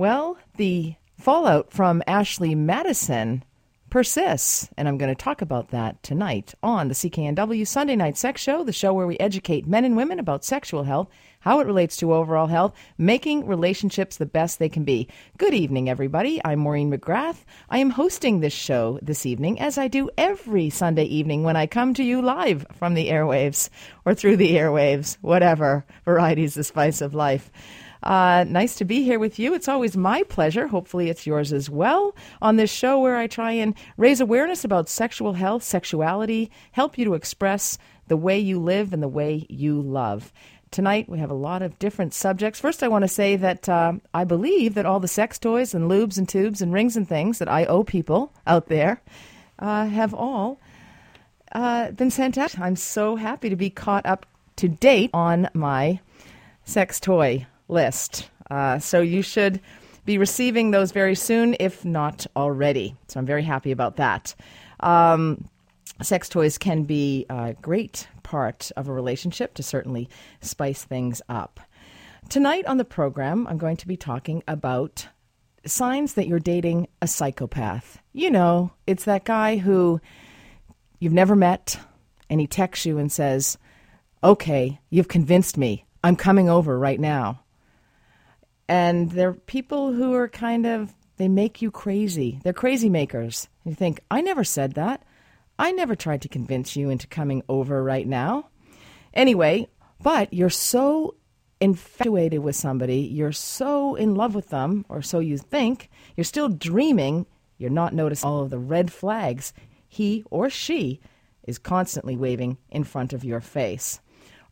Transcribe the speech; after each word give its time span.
Well, 0.00 0.38
the 0.56 0.94
fallout 1.18 1.74
from 1.74 2.02
Ashley 2.06 2.54
Madison 2.54 3.44
persists, 3.90 4.66
and 4.78 4.88
I'm 4.88 4.96
going 4.96 5.14
to 5.14 5.24
talk 5.24 5.42
about 5.42 5.72
that 5.72 6.02
tonight 6.02 6.54
on 6.62 6.88
the 6.88 6.94
CKNW 6.94 7.66
Sunday 7.66 7.96
Night 7.96 8.16
Sex 8.16 8.40
Show, 8.40 8.64
the 8.64 8.72
show 8.72 8.94
where 8.94 9.06
we 9.06 9.18
educate 9.18 9.66
men 9.66 9.84
and 9.84 9.98
women 9.98 10.18
about 10.18 10.42
sexual 10.42 10.84
health, 10.84 11.10
how 11.40 11.60
it 11.60 11.66
relates 11.66 11.98
to 11.98 12.14
overall 12.14 12.46
health, 12.46 12.74
making 12.96 13.46
relationships 13.46 14.16
the 14.16 14.24
best 14.24 14.58
they 14.58 14.70
can 14.70 14.84
be. 14.84 15.06
Good 15.36 15.52
evening, 15.52 15.90
everybody. 15.90 16.40
I'm 16.42 16.60
Maureen 16.60 16.90
McGrath. 16.90 17.44
I 17.68 17.76
am 17.76 17.90
hosting 17.90 18.40
this 18.40 18.54
show 18.54 18.98
this 19.02 19.26
evening, 19.26 19.60
as 19.60 19.76
I 19.76 19.88
do 19.88 20.08
every 20.16 20.70
Sunday 20.70 21.04
evening 21.04 21.42
when 21.42 21.56
I 21.56 21.66
come 21.66 21.92
to 21.92 22.02
you 22.02 22.22
live 22.22 22.64
from 22.72 22.94
the 22.94 23.10
airwaves 23.10 23.68
or 24.06 24.14
through 24.14 24.38
the 24.38 24.52
airwaves, 24.52 25.18
whatever. 25.20 25.84
Varieties 26.06 26.54
the 26.54 26.64
spice 26.64 27.02
of 27.02 27.14
life. 27.14 27.50
Uh, 28.02 28.44
nice 28.48 28.76
to 28.76 28.84
be 28.84 29.02
here 29.02 29.18
with 29.18 29.38
you. 29.38 29.54
It's 29.54 29.68
always 29.68 29.96
my 29.96 30.22
pleasure. 30.24 30.66
Hopefully, 30.66 31.10
it's 31.10 31.26
yours 31.26 31.52
as 31.52 31.68
well. 31.68 32.14
On 32.40 32.56
this 32.56 32.70
show, 32.70 32.98
where 32.98 33.16
I 33.16 33.26
try 33.26 33.52
and 33.52 33.74
raise 33.96 34.20
awareness 34.20 34.64
about 34.64 34.88
sexual 34.88 35.34
health, 35.34 35.62
sexuality, 35.62 36.50
help 36.72 36.96
you 36.96 37.04
to 37.04 37.14
express 37.14 37.78
the 38.08 38.16
way 38.16 38.38
you 38.38 38.58
live 38.58 38.92
and 38.92 39.02
the 39.02 39.08
way 39.08 39.46
you 39.48 39.80
love. 39.80 40.32
Tonight, 40.70 41.08
we 41.08 41.18
have 41.18 41.30
a 41.30 41.34
lot 41.34 41.62
of 41.62 41.78
different 41.78 42.14
subjects. 42.14 42.60
First, 42.60 42.82
I 42.82 42.88
want 42.88 43.02
to 43.02 43.08
say 43.08 43.36
that 43.36 43.68
uh, 43.68 43.94
I 44.14 44.24
believe 44.24 44.74
that 44.74 44.86
all 44.86 45.00
the 45.00 45.08
sex 45.08 45.38
toys 45.38 45.74
and 45.74 45.90
lubes 45.90 46.16
and 46.16 46.28
tubes 46.28 46.62
and 46.62 46.72
rings 46.72 46.96
and 46.96 47.08
things 47.08 47.38
that 47.38 47.48
I 47.48 47.64
owe 47.64 47.82
people 47.82 48.32
out 48.46 48.68
there 48.68 49.02
uh, 49.58 49.86
have 49.86 50.14
all 50.14 50.60
uh, 51.52 51.90
been 51.90 52.10
sent 52.10 52.38
out. 52.38 52.58
I'm 52.58 52.76
so 52.76 53.16
happy 53.16 53.50
to 53.50 53.56
be 53.56 53.68
caught 53.68 54.06
up 54.06 54.26
to 54.56 54.68
date 54.68 55.10
on 55.12 55.48
my 55.54 56.00
sex 56.64 57.00
toy 57.00 57.46
list. 57.70 58.28
Uh, 58.50 58.78
so 58.78 59.00
you 59.00 59.22
should 59.22 59.60
be 60.04 60.18
receiving 60.18 60.70
those 60.70 60.92
very 60.92 61.14
soon, 61.14 61.56
if 61.60 61.84
not 61.84 62.26
already. 62.36 62.96
So 63.08 63.20
I'm 63.20 63.26
very 63.26 63.42
happy 63.42 63.70
about 63.70 63.96
that. 63.96 64.34
Um, 64.80 65.48
sex 66.02 66.28
toys 66.28 66.58
can 66.58 66.84
be 66.84 67.26
a 67.28 67.54
great 67.60 68.08
part 68.22 68.72
of 68.76 68.88
a 68.88 68.92
relationship 68.92 69.54
to 69.54 69.62
certainly 69.62 70.08
spice 70.40 70.84
things 70.84 71.22
up. 71.28 71.60
Tonight 72.28 72.66
on 72.66 72.76
the 72.76 72.84
program, 72.84 73.46
I'm 73.46 73.58
going 73.58 73.76
to 73.78 73.88
be 73.88 73.96
talking 73.96 74.42
about 74.46 75.08
signs 75.66 76.14
that 76.14 76.26
you're 76.26 76.38
dating 76.38 76.88
a 77.02 77.06
psychopath. 77.06 77.98
You 78.12 78.30
know, 78.30 78.72
it's 78.86 79.04
that 79.04 79.24
guy 79.24 79.56
who 79.56 80.00
you've 80.98 81.12
never 81.12 81.36
met 81.36 81.78
and 82.28 82.40
he 82.40 82.46
texts 82.46 82.86
you 82.86 82.98
and 82.98 83.10
says, 83.10 83.58
Okay, 84.22 84.78
you've 84.90 85.08
convinced 85.08 85.56
me. 85.56 85.86
I'm 86.04 86.16
coming 86.16 86.48
over 86.48 86.78
right 86.78 87.00
now. 87.00 87.40
And 88.70 89.10
they're 89.10 89.32
people 89.32 89.92
who 89.92 90.14
are 90.14 90.28
kind 90.28 90.64
of, 90.64 90.94
they 91.16 91.26
make 91.26 91.60
you 91.60 91.72
crazy. 91.72 92.38
They're 92.44 92.52
crazy 92.52 92.88
makers. 92.88 93.48
You 93.64 93.74
think, 93.74 93.98
I 94.12 94.20
never 94.20 94.44
said 94.44 94.74
that. 94.74 95.02
I 95.58 95.72
never 95.72 95.96
tried 95.96 96.22
to 96.22 96.28
convince 96.28 96.76
you 96.76 96.88
into 96.88 97.08
coming 97.08 97.42
over 97.48 97.82
right 97.82 98.06
now. 98.06 98.48
Anyway, 99.12 99.66
but 100.00 100.32
you're 100.32 100.50
so 100.50 101.16
infatuated 101.60 102.38
with 102.44 102.54
somebody, 102.54 103.00
you're 103.00 103.32
so 103.32 103.96
in 103.96 104.14
love 104.14 104.36
with 104.36 104.50
them, 104.50 104.86
or 104.88 105.02
so 105.02 105.18
you 105.18 105.36
think, 105.36 105.90
you're 106.16 106.22
still 106.22 106.48
dreaming, 106.48 107.26
you're 107.58 107.70
not 107.70 107.92
noticing 107.92 108.30
all 108.30 108.40
of 108.40 108.50
the 108.50 108.58
red 108.58 108.92
flags 108.92 109.52
he 109.88 110.22
or 110.30 110.48
she 110.48 111.00
is 111.42 111.58
constantly 111.58 112.14
waving 112.14 112.56
in 112.70 112.84
front 112.84 113.12
of 113.12 113.24
your 113.24 113.40
face. 113.40 113.98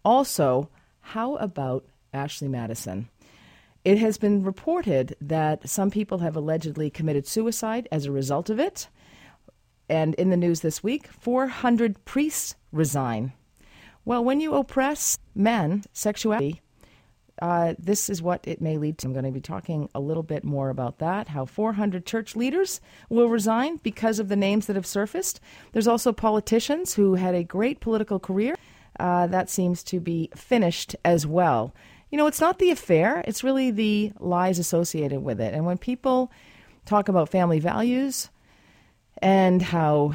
Also, 0.04 0.68
how 1.00 1.36
about 1.36 1.86
Ashley 2.12 2.48
Madison? 2.48 3.08
It 3.88 3.96
has 4.00 4.18
been 4.18 4.42
reported 4.42 5.16
that 5.18 5.66
some 5.66 5.90
people 5.90 6.18
have 6.18 6.36
allegedly 6.36 6.90
committed 6.90 7.26
suicide 7.26 7.88
as 7.90 8.04
a 8.04 8.12
result 8.12 8.50
of 8.50 8.60
it. 8.60 8.86
And 9.88 10.14
in 10.16 10.28
the 10.28 10.36
news 10.36 10.60
this 10.60 10.82
week, 10.82 11.06
400 11.06 12.04
priests 12.04 12.54
resign. 12.70 13.32
Well, 14.04 14.22
when 14.22 14.40
you 14.40 14.52
oppress 14.52 15.18
men, 15.34 15.84
sexuality, 15.94 16.60
uh, 17.40 17.76
this 17.78 18.10
is 18.10 18.20
what 18.20 18.46
it 18.46 18.60
may 18.60 18.76
lead 18.76 18.98
to. 18.98 19.06
I'm 19.06 19.14
going 19.14 19.24
to 19.24 19.30
be 19.30 19.40
talking 19.40 19.88
a 19.94 20.00
little 20.00 20.22
bit 20.22 20.44
more 20.44 20.68
about 20.68 20.98
that, 20.98 21.28
how 21.28 21.46
400 21.46 22.04
church 22.04 22.36
leaders 22.36 22.82
will 23.08 23.30
resign 23.30 23.78
because 23.82 24.18
of 24.18 24.28
the 24.28 24.36
names 24.36 24.66
that 24.66 24.76
have 24.76 24.84
surfaced. 24.84 25.40
There's 25.72 25.88
also 25.88 26.12
politicians 26.12 26.92
who 26.92 27.14
had 27.14 27.34
a 27.34 27.42
great 27.42 27.80
political 27.80 28.20
career. 28.20 28.54
Uh, 29.00 29.28
that 29.28 29.48
seems 29.48 29.82
to 29.84 29.98
be 29.98 30.28
finished 30.34 30.94
as 31.06 31.26
well 31.26 31.72
you 32.10 32.18
know, 32.18 32.26
it's 32.26 32.40
not 32.40 32.58
the 32.58 32.70
affair, 32.70 33.22
it's 33.26 33.44
really 33.44 33.70
the 33.70 34.12
lies 34.18 34.58
associated 34.58 35.20
with 35.20 35.40
it. 35.40 35.54
And 35.54 35.66
when 35.66 35.78
people 35.78 36.30
talk 36.84 37.08
about 37.08 37.28
family 37.28 37.60
values 37.60 38.30
and 39.20 39.60
how 39.60 40.14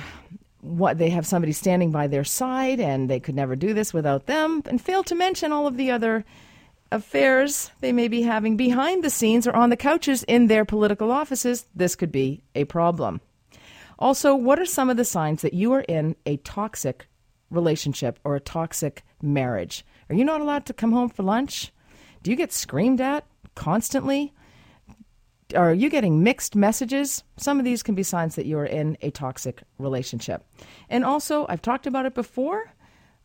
what 0.62 0.98
they 0.98 1.09
have 1.09 1.28
somebody 1.28 1.52
standing 1.52 1.92
by 1.92 2.08
their 2.08 2.24
side 2.24 2.80
and 2.80 3.09
they 3.09 3.20
could 3.20 3.36
never 3.36 3.56
do 3.56 3.74
this 3.74 3.94
without 3.94 4.26
them, 4.28 4.64
and 4.66 4.82
fail 4.82 5.03
to 5.03 5.16
mention 5.16 5.52
all 5.52 5.68
of 5.68 5.78
the 5.78 5.92
other 5.92 6.24
affairs 6.92 7.72
they 7.82 7.92
may 7.92 8.08
be 8.08 8.22
having 8.22 8.56
behind 8.56 9.03
the 9.03 9.09
scenes 9.09 9.46
or 9.46 9.56
on 9.56 9.70
the 9.70 9.78
couches 9.78 10.24
in 10.24 10.48
their 10.48 10.64
political 10.64 11.12
offices, 11.12 11.66
this 11.76 11.96
could 11.96 12.12
be 12.12 12.42
a 12.56 12.64
problem. 12.64 13.20
Also, 14.00 14.36
what 14.36 14.59
are 14.59 14.66
some 14.66 14.90
of 14.90 14.98
the 14.98 15.06
signs 15.06 15.42
that 15.42 15.53
you 15.53 15.74
are 15.74 15.82
in 15.82 16.16
a 16.26 16.38
toxic 16.38 17.08
relationship 17.50 18.20
or 18.24 18.36
a 18.36 18.40
toxic 18.40 19.03
marriage? 19.22 19.86
Are 20.09 20.16
you 20.16 20.24
not 20.24 20.42
allowed 20.42 20.66
to 20.68 20.74
come 20.74 20.92
home 20.92 21.09
for 21.09 21.24
lunch? 21.24 21.72
Do 22.23 22.31
you 22.31 22.38
get 22.38 22.53
screamed 22.53 23.01
at 23.01 23.25
constantly? 23.53 24.34
Are 25.56 25.73
you 25.73 25.89
getting 25.89 26.23
mixed 26.23 26.56
messages? 26.56 27.23
Some 27.38 27.59
of 27.59 27.66
these 27.66 27.84
can 27.84 27.95
be 27.95 28.03
signs 28.03 28.35
that 28.35 28.45
you 28.45 28.57
are 28.57 28.66
in 28.66 28.97
a 29.01 29.11
toxic 29.11 29.61
relationship. 29.78 30.44
And 30.89 31.03
also, 31.03 31.45
I've 31.50 31.61
talked 31.61 31.85
about 31.85 32.06
it 32.06 32.16
before. 32.16 32.73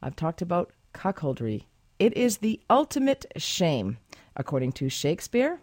I've 0.03 0.17
talked 0.17 0.43
about 0.43 0.73
cuckoldry. 0.95 1.65
It 1.99 2.17
is 2.17 2.39
the 2.39 2.61
ultimate 2.69 3.25
shame, 3.37 3.99
according 4.37 4.73
to 4.73 4.89
Shakespeare. 4.89 5.61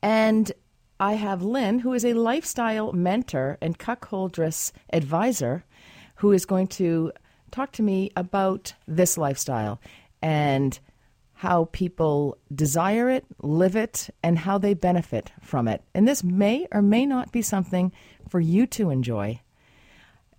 And 0.00 0.52
I 1.00 1.14
have 1.14 1.42
Lynn, 1.42 1.80
who 1.80 1.92
is 1.92 2.04
a 2.04 2.14
lifestyle 2.14 2.92
mentor 2.92 3.58
and 3.60 3.78
cuckoldress 3.78 4.70
advisor, 4.92 5.64
who 6.16 6.30
is 6.30 6.46
going 6.46 6.68
to 6.68 7.12
talk 7.50 7.72
to 7.72 7.82
me 7.82 8.10
about 8.16 8.74
this 8.86 9.18
lifestyle 9.18 9.80
and 10.22 10.78
how 11.44 11.68
people 11.72 12.38
desire 12.54 13.10
it, 13.10 13.22
live 13.42 13.76
it, 13.76 14.08
and 14.22 14.38
how 14.38 14.56
they 14.56 14.72
benefit 14.72 15.30
from 15.42 15.68
it. 15.68 15.82
And 15.94 16.08
this 16.08 16.24
may 16.24 16.66
or 16.72 16.80
may 16.80 17.04
not 17.04 17.32
be 17.32 17.42
something 17.42 17.92
for 18.30 18.40
you 18.40 18.66
to 18.68 18.88
enjoy. 18.88 19.42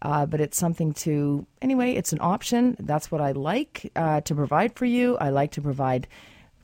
Uh, 0.01 0.25
but 0.25 0.41
it's 0.41 0.57
something 0.57 0.93
to, 0.93 1.45
anyway, 1.61 1.91
it's 1.91 2.11
an 2.11 2.17
option. 2.21 2.75
That's 2.79 3.11
what 3.11 3.21
I 3.21 3.33
like 3.33 3.91
uh, 3.95 4.21
to 4.21 4.33
provide 4.33 4.73
for 4.73 4.85
you. 4.85 5.15
I 5.17 5.29
like 5.29 5.51
to 5.51 5.61
provide 5.61 6.07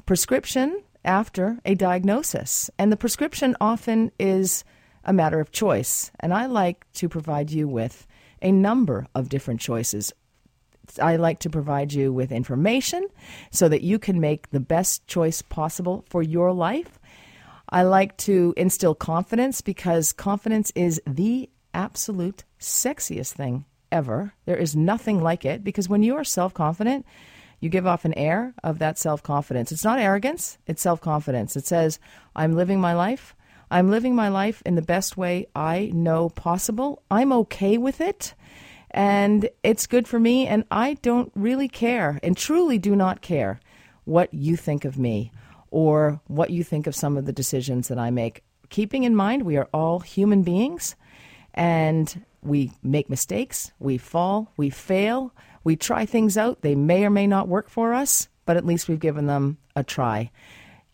prescription 0.07 0.81
after 1.06 1.59
a 1.63 1.75
diagnosis. 1.75 2.72
And 2.79 2.91
the 2.91 2.97
prescription 2.97 3.56
often 3.62 4.12
is 4.18 4.63
a 5.03 5.13
matter 5.13 5.40
of 5.40 5.52
choice. 5.52 6.09
And 6.19 6.34
I 6.34 6.47
like 6.47 6.91
to 6.94 7.08
provide 7.08 7.52
you 7.52 7.68
with 7.68 8.08
a 8.41 8.52
number 8.52 9.06
of 9.13 9.29
different 9.29 9.62
choices 9.62 10.12
I 11.00 11.16
like 11.18 11.40
to 11.40 11.50
provide 11.50 11.94
you 11.94 12.12
with 12.12 12.31
information 12.31 13.07
so 13.52 13.69
that 13.69 13.81
you 13.81 14.00
can 14.00 14.19
make 14.19 14.50
the 14.50 14.59
best 14.59 15.07
choice 15.07 15.41
possible 15.41 16.06
for 16.09 16.22
your 16.24 16.52
life. 16.52 17.00
I 17.69 17.84
like 17.84 18.18
to 18.18 18.53
instill 18.57 18.96
confidence 18.96 19.62
because 19.62 20.12
confidence 20.12 20.72
is 20.75 21.02
the 21.07 21.50
absolute 21.74 22.44
sexiest 22.59 23.34
thing 23.34 23.66
ever. 23.91 24.34
There 24.46 24.57
is 24.57 24.75
nothing 24.75 25.22
like 25.22 25.46
it 25.46 25.63
because 25.63 25.88
when 25.88 26.03
you 26.03 26.16
are 26.16 26.24
self 26.24 26.53
confident, 26.53 27.06
you 27.59 27.69
give 27.69 27.85
off 27.88 28.06
an 28.06 28.13
air 28.16 28.53
of 28.63 28.79
that 28.79 28.97
self 28.97 29.23
confidence. 29.23 29.72
It's 29.72 29.84
not 29.84 30.00
arrogance, 30.00 30.58
it's 30.68 30.81
self 30.81 31.00
confidence. 31.00 31.56
It 31.56 31.66
says, 31.66 32.00
I'm 32.35 32.56
living 32.56 32.81
my 32.81 32.94
life. 32.94 33.35
I'm 33.69 33.90
living 33.90 34.16
my 34.16 34.28
life 34.28 34.61
in 34.66 34.76
the 34.76 34.82
best 34.82 35.16
way 35.16 35.46
I 35.55 35.91
know 35.93 36.28
possible. 36.28 37.03
I'm 37.09 37.32
okay 37.32 37.78
with 37.78 38.02
it 38.02 38.34
and 38.91 39.49
it's 39.64 39.88
good 39.88 40.08
for 40.08 40.20
me, 40.20 40.47
and 40.47 40.66
I 40.70 40.96
don't 40.96 41.32
really 41.35 41.67
care 41.67 42.20
and 42.22 42.35
truly 42.35 42.78
do 42.78 42.96
not 42.96 43.22
care 43.22 43.59
what 44.03 44.34
you 44.34 44.55
think 44.55 44.85
of 44.85 44.97
me 44.97 45.32
or 45.70 46.20
what 46.28 46.49
you 46.49 46.64
think 46.64 46.88
of 46.88 46.96
some 46.96 47.17
of 47.17 47.26
the 47.26 47.34
decisions 47.34 47.88
that 47.88 47.97
I 47.97 48.11
make. 48.11 48.43
Keeping 48.70 49.03
in 49.03 49.16
mind, 49.16 49.43
we 49.43 49.58
are 49.58 49.70
all 49.73 49.99
human 49.99 50.43
beings 50.43 50.96
and 51.53 52.26
we 52.41 52.72
make 52.84 53.09
mistakes, 53.09 53.72
we 53.79 53.97
fall, 53.97 54.52
we 54.58 54.70
fail, 54.70 55.34
we 55.64 55.76
try 55.76 56.05
things 56.05 56.38
out. 56.38 56.61
They 56.61 56.76
may 56.76 57.05
or 57.05 57.09
may 57.09 57.28
not 57.28 57.47
work 57.47 57.70
for 57.70 57.93
us, 57.93 58.28
but 58.46 58.58
at 58.58 58.66
least 58.66 58.90
we've 58.90 58.99
given 58.99 59.28
them 59.28 59.58
a 59.76 59.84
try 59.84 60.32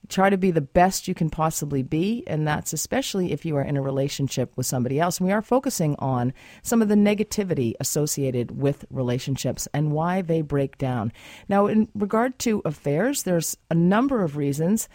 try 0.09 0.29
to 0.29 0.37
be 0.37 0.51
the 0.51 0.61
best 0.61 1.07
you 1.07 1.13
can 1.13 1.29
possibly 1.29 1.83
be, 1.83 2.23
and 2.27 2.47
that's 2.47 2.73
especially 2.73 3.31
if 3.31 3.45
you 3.45 3.55
are 3.57 3.61
in 3.61 3.77
a 3.77 3.81
relationship 3.81 4.55
with 4.55 4.65
somebody 4.65 4.99
else. 4.99 5.19
And 5.19 5.27
we 5.27 5.33
are 5.33 5.41
focusing 5.41 5.95
on 5.99 6.33
some 6.61 6.81
of 6.81 6.87
the 6.87 6.95
negativity 6.95 7.73
associated 7.79 8.59
with 8.59 8.85
relationships 8.89 9.67
and 9.73 9.91
why 9.91 10.21
they 10.21 10.41
break 10.41 10.77
down. 10.77 11.11
Now, 11.49 11.67
in 11.67 11.89
regard 11.93 12.39
to 12.39 12.61
affairs, 12.65 13.23
there's 13.23 13.57
a 13.69 13.75
number 13.75 14.23
of 14.23 14.37
reasons 14.37 14.87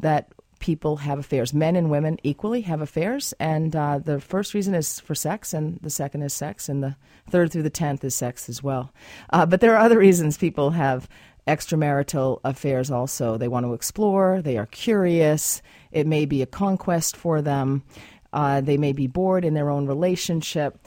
that 0.00 0.32
people 0.58 0.96
have 0.96 1.18
affairs. 1.18 1.52
Men 1.52 1.76
and 1.76 1.90
women 1.90 2.18
equally 2.22 2.62
have 2.62 2.80
affairs, 2.80 3.34
and 3.38 3.74
uh, 3.74 3.98
the 3.98 4.20
first 4.20 4.54
reason 4.54 4.74
is 4.74 5.00
for 5.00 5.14
sex, 5.14 5.52
and 5.52 5.78
the 5.82 5.90
second 5.90 6.22
is 6.22 6.32
sex, 6.32 6.68
and 6.68 6.82
the 6.82 6.96
third 7.28 7.52
through 7.52 7.62
the 7.62 7.70
tenth 7.70 8.04
is 8.04 8.14
sex 8.14 8.48
as 8.48 8.62
well. 8.62 8.92
Uh, 9.30 9.44
but 9.44 9.60
there 9.60 9.74
are 9.74 9.84
other 9.84 9.98
reasons 9.98 10.38
people 10.38 10.70
have 10.70 11.08
extramarital 11.46 12.40
affairs 12.44 12.90
also. 12.90 13.36
They 13.36 13.48
want 13.48 13.66
to 13.66 13.74
explore, 13.74 14.42
they 14.42 14.58
are 14.58 14.66
curious, 14.66 15.62
it 15.92 16.06
may 16.06 16.24
be 16.24 16.42
a 16.42 16.46
conquest 16.46 17.16
for 17.16 17.40
them, 17.40 17.84
uh, 18.32 18.60
they 18.60 18.76
may 18.76 18.92
be 18.92 19.06
bored 19.06 19.44
in 19.44 19.54
their 19.54 19.70
own 19.70 19.86
relationship. 19.86 20.78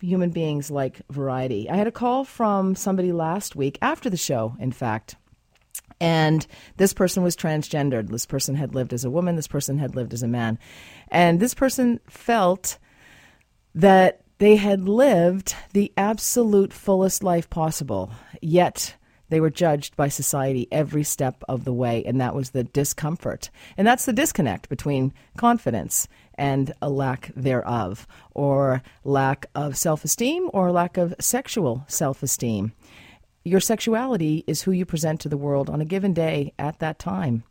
Human 0.00 0.30
beings 0.30 0.70
like 0.70 1.00
variety. 1.10 1.70
I 1.70 1.76
had 1.76 1.86
a 1.86 1.92
call 1.92 2.24
from 2.24 2.74
somebody 2.74 3.12
last 3.12 3.56
week, 3.56 3.78
after 3.80 4.10
the 4.10 4.16
show, 4.16 4.56
in 4.60 4.72
fact, 4.72 5.16
and 6.00 6.46
this 6.76 6.92
person 6.92 7.22
was 7.22 7.36
transgendered. 7.36 8.08
This 8.08 8.26
person 8.26 8.54
had 8.56 8.74
lived 8.74 8.92
as 8.92 9.04
a 9.04 9.10
woman, 9.10 9.36
this 9.36 9.46
person 9.48 9.78
had 9.78 9.94
lived 9.94 10.12
as 10.12 10.22
a 10.22 10.28
man. 10.28 10.58
And 11.08 11.40
this 11.40 11.54
person 11.54 12.00
felt 12.08 12.78
that 13.74 14.20
they 14.38 14.56
had 14.56 14.88
lived 14.88 15.54
the 15.72 15.92
absolute 15.96 16.72
fullest 16.72 17.22
life 17.22 17.48
possible, 17.48 18.12
yet 18.42 18.96
they 19.34 19.40
were 19.40 19.50
judged 19.50 19.96
by 19.96 20.06
society 20.06 20.68
every 20.70 21.02
step 21.02 21.42
of 21.48 21.64
the 21.64 21.72
way, 21.72 22.04
and 22.04 22.20
that 22.20 22.36
was 22.36 22.50
the 22.50 22.62
discomfort. 22.62 23.50
And 23.76 23.84
that's 23.84 24.04
the 24.04 24.12
disconnect 24.12 24.68
between 24.68 25.12
confidence 25.36 26.06
and 26.36 26.72
a 26.80 26.88
lack 26.88 27.32
thereof, 27.34 28.06
or 28.30 28.80
lack 29.02 29.46
of 29.56 29.76
self 29.76 30.04
esteem, 30.04 30.50
or 30.52 30.70
lack 30.70 30.96
of 30.96 31.16
sexual 31.18 31.84
self 31.88 32.22
esteem. 32.22 32.74
Your 33.42 33.58
sexuality 33.58 34.44
is 34.46 34.62
who 34.62 34.70
you 34.70 34.86
present 34.86 35.20
to 35.22 35.28
the 35.28 35.36
world 35.36 35.68
on 35.68 35.80
a 35.80 35.84
given 35.84 36.14
day 36.14 36.52
at 36.56 36.78
that 36.78 37.00
time. 37.00 37.42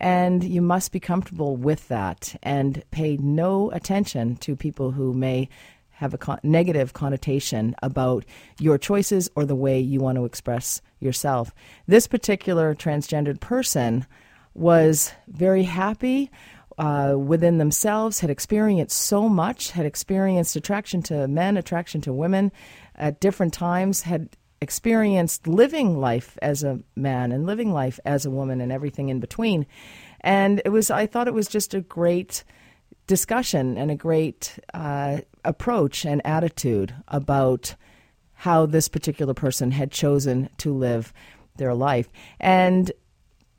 And 0.00 0.42
you 0.42 0.62
must 0.62 0.90
be 0.90 1.00
comfortable 1.00 1.54
with 1.54 1.86
that 1.88 2.34
and 2.42 2.82
pay 2.90 3.18
no 3.18 3.70
attention 3.72 4.36
to 4.36 4.56
people 4.56 4.92
who 4.92 5.12
may 5.12 5.50
have 5.96 6.12
a 6.12 6.18
con- 6.18 6.40
negative 6.42 6.92
connotation 6.92 7.74
about 7.82 8.24
your 8.60 8.78
choices 8.78 9.30
or 9.34 9.44
the 9.44 9.54
way 9.54 9.80
you 9.80 9.98
want 9.98 10.16
to 10.16 10.24
express 10.24 10.82
yourself. 11.00 11.54
This 11.86 12.06
particular 12.06 12.74
transgendered 12.74 13.40
person 13.40 14.06
was 14.54 15.12
very 15.26 15.62
happy 15.62 16.30
uh, 16.78 17.14
within 17.16 17.56
themselves, 17.56 18.20
had 18.20 18.28
experienced 18.28 18.96
so 18.96 19.28
much, 19.28 19.70
had 19.70 19.86
experienced 19.86 20.54
attraction 20.56 21.02
to 21.02 21.26
men, 21.26 21.56
attraction 21.56 22.02
to 22.02 22.12
women 22.12 22.52
at 22.94 23.20
different 23.20 23.54
times, 23.54 24.02
had 24.02 24.28
experienced 24.60 25.46
living 25.46 25.98
life 25.98 26.36
as 26.42 26.62
a 26.62 26.80
man 26.94 27.32
and 27.32 27.46
living 27.46 27.72
life 27.72 27.98
as 28.04 28.26
a 28.26 28.30
woman 28.30 28.60
and 28.60 28.70
everything 28.70 29.08
in 29.08 29.20
between. 29.20 29.66
And 30.20 30.60
it 30.64 30.70
was, 30.70 30.90
I 30.90 31.06
thought 31.06 31.28
it 31.28 31.34
was 31.34 31.48
just 31.48 31.72
a 31.72 31.80
great 31.80 32.44
discussion 33.06 33.78
and 33.78 33.90
a 33.90 33.96
great 33.96 34.58
uh, 34.74 35.18
approach 35.44 36.04
and 36.04 36.24
attitude 36.26 36.94
about 37.08 37.74
how 38.34 38.66
this 38.66 38.88
particular 38.88 39.34
person 39.34 39.70
had 39.70 39.90
chosen 39.90 40.48
to 40.58 40.72
live 40.72 41.12
their 41.56 41.74
life. 41.74 42.08
And 42.38 42.92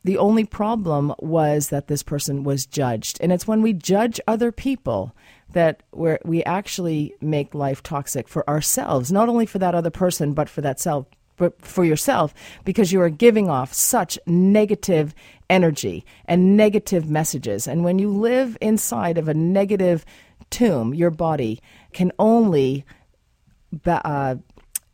the 0.03 0.17
only 0.17 0.45
problem 0.45 1.13
was 1.19 1.69
that 1.69 1.87
this 1.87 2.03
person 2.03 2.43
was 2.43 2.65
judged. 2.65 3.17
And 3.19 3.31
it's 3.31 3.47
when 3.47 3.61
we 3.61 3.73
judge 3.73 4.21
other 4.27 4.51
people 4.51 5.15
that 5.51 5.83
we 5.91 6.17
we 6.23 6.43
actually 6.43 7.13
make 7.21 7.55
life 7.55 7.81
toxic 7.81 8.27
for 8.27 8.47
ourselves, 8.49 9.11
not 9.11 9.29
only 9.29 9.45
for 9.45 9.59
that 9.59 9.75
other 9.75 9.89
person, 9.89 10.33
but 10.33 10.49
for 10.49 10.61
that 10.61 10.79
self, 10.79 11.07
for 11.59 11.85
yourself, 11.85 12.33
because 12.65 12.91
you 12.91 13.01
are 13.01 13.09
giving 13.09 13.49
off 13.49 13.73
such 13.73 14.19
negative 14.25 15.13
energy 15.49 16.05
and 16.25 16.57
negative 16.57 17.09
messages. 17.09 17.67
And 17.67 17.83
when 17.83 17.99
you 17.99 18.09
live 18.09 18.57
inside 18.61 19.17
of 19.17 19.27
a 19.27 19.33
negative 19.33 20.05
tomb, 20.49 20.93
your 20.93 21.11
body 21.11 21.59
can 21.93 22.11
only 22.19 22.85
uh, 23.85 24.35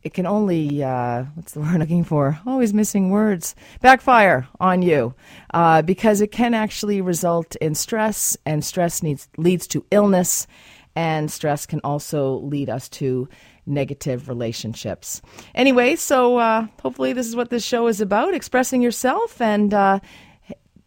it 0.02 0.12
can 0.12 0.26
only 0.26 0.84
uh, 0.84 1.24
what's 1.34 1.52
the 1.52 1.60
word 1.60 1.68
I'm 1.68 1.80
looking 1.80 2.04
for? 2.04 2.38
Always 2.46 2.74
missing 2.74 3.10
words. 3.10 3.54
Backfire 3.80 4.46
on 4.60 4.82
you 4.82 5.14
uh, 5.52 5.82
because 5.82 6.20
it 6.20 6.30
can 6.30 6.52
actually 6.52 7.00
result 7.00 7.56
in 7.56 7.74
stress, 7.74 8.36
and 8.44 8.64
stress 8.64 9.02
needs 9.02 9.28
leads 9.38 9.66
to 9.68 9.84
illness, 9.90 10.46
and 10.94 11.30
stress 11.30 11.66
can 11.66 11.80
also 11.82 12.34
lead 12.40 12.68
us 12.68 12.88
to 12.90 13.28
negative 13.66 14.28
relationships. 14.28 15.22
Anyway, 15.54 15.96
so 15.96 16.38
uh, 16.38 16.66
hopefully 16.82 17.12
this 17.12 17.26
is 17.26 17.36
what 17.36 17.50
this 17.50 17.64
show 17.64 17.86
is 17.86 18.00
about: 18.00 18.34
expressing 18.34 18.82
yourself 18.82 19.40
and 19.40 19.72
uh, 19.72 20.00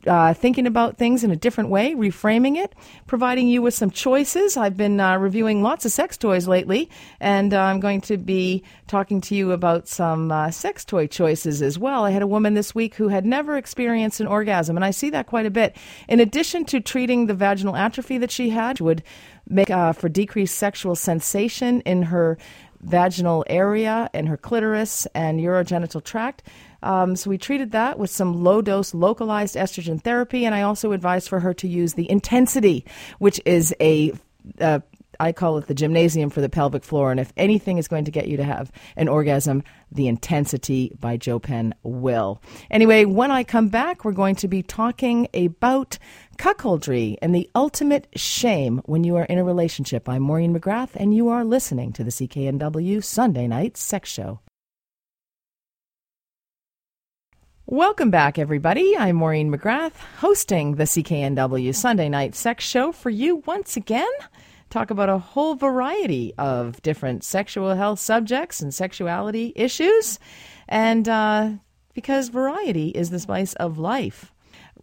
uh, 0.07 0.33
thinking 0.33 0.67
about 0.67 0.97
things 0.97 1.23
in 1.23 1.31
a 1.31 1.35
different 1.35 1.69
way, 1.69 1.93
reframing 1.93 2.55
it, 2.55 2.73
providing 3.07 3.47
you 3.47 3.61
with 3.61 3.73
some 3.73 3.91
choices. 3.91 4.55
I've 4.55 4.77
been 4.77 4.99
uh, 4.99 5.17
reviewing 5.17 5.61
lots 5.61 5.85
of 5.85 5.91
sex 5.91 6.17
toys 6.17 6.47
lately, 6.47 6.89
and 7.19 7.53
uh, 7.53 7.61
I'm 7.61 7.79
going 7.79 8.01
to 8.01 8.17
be 8.17 8.63
talking 8.87 9.21
to 9.21 9.35
you 9.35 9.51
about 9.51 9.87
some 9.87 10.31
uh, 10.31 10.51
sex 10.51 10.85
toy 10.85 11.07
choices 11.07 11.61
as 11.61 11.77
well. 11.77 12.05
I 12.05 12.11
had 12.11 12.21
a 12.21 12.27
woman 12.27 12.53
this 12.53 12.73
week 12.73 12.95
who 12.95 13.09
had 13.09 13.25
never 13.25 13.57
experienced 13.57 14.19
an 14.19 14.27
orgasm, 14.27 14.77
and 14.77 14.85
I 14.85 14.91
see 14.91 15.09
that 15.09 15.27
quite 15.27 15.45
a 15.45 15.51
bit. 15.51 15.75
In 16.07 16.19
addition 16.19 16.65
to 16.65 16.79
treating 16.79 17.25
the 17.25 17.33
vaginal 17.33 17.75
atrophy 17.75 18.17
that 18.19 18.31
she 18.31 18.49
had, 18.49 18.79
which 18.79 18.81
would 18.81 19.03
make 19.49 19.69
uh, 19.69 19.93
for 19.93 20.09
decreased 20.09 20.57
sexual 20.57 20.95
sensation 20.95 21.81
in 21.81 22.03
her 22.03 22.37
vaginal 22.81 23.43
area 23.47 24.09
and 24.13 24.27
her 24.27 24.37
clitoris 24.37 25.05
and 25.13 25.39
urogenital 25.39 26.03
tract. 26.03 26.43
Um, 26.83 27.15
so 27.15 27.29
we 27.29 27.37
treated 27.37 27.71
that 27.71 27.97
with 27.97 28.09
some 28.09 28.43
low 28.43 28.61
dose 28.61 28.93
localized 28.93 29.55
estrogen 29.55 30.01
therapy, 30.01 30.45
and 30.45 30.53
I 30.53 30.61
also 30.61 30.91
advised 30.91 31.27
for 31.27 31.39
her 31.39 31.53
to 31.55 31.67
use 31.67 31.93
the 31.93 32.09
intensity, 32.09 32.85
which 33.19 33.41
is 33.45 33.73
a 33.81 34.13
uh, 34.61 34.79
I 35.19 35.31
call 35.31 35.57
it 35.57 35.67
the 35.67 35.73
gymnasium 35.73 36.29
for 36.29 36.41
the 36.41 36.49
pelvic 36.49 36.83
floor. 36.83 37.11
And 37.11 37.19
if 37.19 37.33
anything 37.37 37.77
is 37.77 37.87
going 37.87 38.05
to 38.05 38.11
get 38.11 38.27
you 38.27 38.37
to 38.37 38.43
have 38.43 38.71
an 38.95 39.07
orgasm, 39.07 39.63
the 39.91 40.07
intensity 40.07 40.91
by 40.99 41.17
Jopen 41.17 41.73
will. 41.83 42.41
Anyway, 42.69 43.05
when 43.05 43.31
I 43.31 43.43
come 43.43 43.69
back, 43.69 44.03
we're 44.03 44.11
going 44.11 44.35
to 44.35 44.47
be 44.47 44.63
talking 44.63 45.27
about 45.33 45.97
cuckoldry 46.37 47.17
and 47.21 47.33
the 47.33 47.49
ultimate 47.55 48.07
shame 48.15 48.81
when 48.85 49.03
you 49.03 49.15
are 49.15 49.25
in 49.25 49.37
a 49.37 49.43
relationship. 49.43 50.07
I'm 50.07 50.23
Maureen 50.23 50.57
McGrath, 50.57 50.95
and 50.95 51.15
you 51.15 51.29
are 51.29 51.43
listening 51.43 51.93
to 51.93 52.03
the 52.03 52.11
CKNW 52.11 53.03
Sunday 53.03 53.47
Night 53.47 53.77
Sex 53.77 54.09
Show. 54.09 54.39
Welcome 57.69 58.11
back, 58.11 58.39
everybody. 58.39 58.95
I'm 58.97 59.17
Maureen 59.17 59.51
McGrath, 59.51 59.97
hosting 60.19 60.75
the 60.75 60.85
CKNW 60.85 61.75
Sunday 61.75 62.07
Night 62.07 62.33
Sex 62.33 62.63
Show 62.63 62.93
for 62.93 63.09
you 63.09 63.43
once 63.45 63.75
again. 63.75 64.07
Talk 64.69 64.91
about 64.91 65.09
a 65.09 65.17
whole 65.17 65.55
variety 65.55 66.33
of 66.37 66.81
different 66.81 67.23
sexual 67.23 67.75
health 67.75 67.99
subjects 67.99 68.61
and 68.61 68.73
sexuality 68.73 69.53
issues. 69.55 70.19
And 70.67 71.07
uh, 71.07 71.51
because 71.93 72.29
variety 72.29 72.89
is 72.89 73.09
the 73.09 73.19
spice 73.19 73.53
of 73.53 73.79
life. 73.79 74.33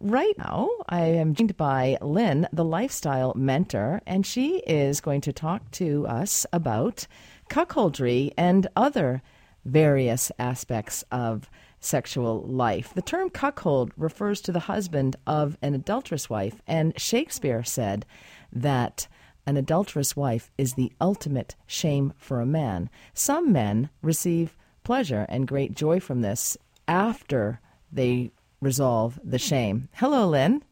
Right 0.01 0.37
now, 0.37 0.69
I 0.89 1.01
am 1.05 1.33
joined 1.33 1.55
by 1.55 1.97
Lynn, 2.01 2.47
the 2.51 2.65
lifestyle 2.65 3.33
mentor, 3.35 4.01
and 4.05 4.25
she 4.25 4.57
is 4.67 4.99
going 4.99 5.21
to 5.21 5.31
talk 5.31 5.71
to 5.71 6.05
us 6.07 6.45
about 6.51 7.07
cuckoldry 7.49 8.33
and 8.37 8.67
other 8.75 9.21
various 9.63 10.31
aspects 10.37 11.03
of 11.11 11.49
sexual 11.79 12.41
life. 12.41 12.93
The 12.93 13.01
term 13.01 13.29
cuckold 13.29 13.91
refers 13.95 14.41
to 14.41 14.51
the 14.51 14.59
husband 14.61 15.15
of 15.25 15.57
an 15.61 15.73
adulterous 15.73 16.29
wife, 16.29 16.61
and 16.67 16.99
Shakespeare 16.99 17.63
said 17.63 18.05
that 18.51 19.07
an 19.45 19.57
adulterous 19.57 20.15
wife 20.15 20.51
is 20.57 20.73
the 20.73 20.91
ultimate 20.99 21.55
shame 21.67 22.13
for 22.17 22.41
a 22.41 22.45
man. 22.45 22.89
Some 23.13 23.51
men 23.51 23.89
receive 24.01 24.57
pleasure 24.83 25.25
and 25.29 25.47
great 25.47 25.75
joy 25.75 25.99
from 25.99 26.21
this 26.21 26.57
after 26.87 27.59
they 27.91 28.31
resolve 28.61 29.19
the 29.23 29.39
shame. 29.39 29.89
Hello, 29.93 30.27
Lynn. 30.27 30.63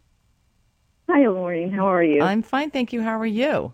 Hi, 1.10 1.24
Maureen. 1.24 1.72
How 1.72 1.86
are 1.88 2.04
you? 2.04 2.22
I'm 2.22 2.42
fine, 2.42 2.72
thank 2.72 2.94
you. 2.94 3.02
How 3.02 3.20
are 3.20 3.26
you? 3.26 3.74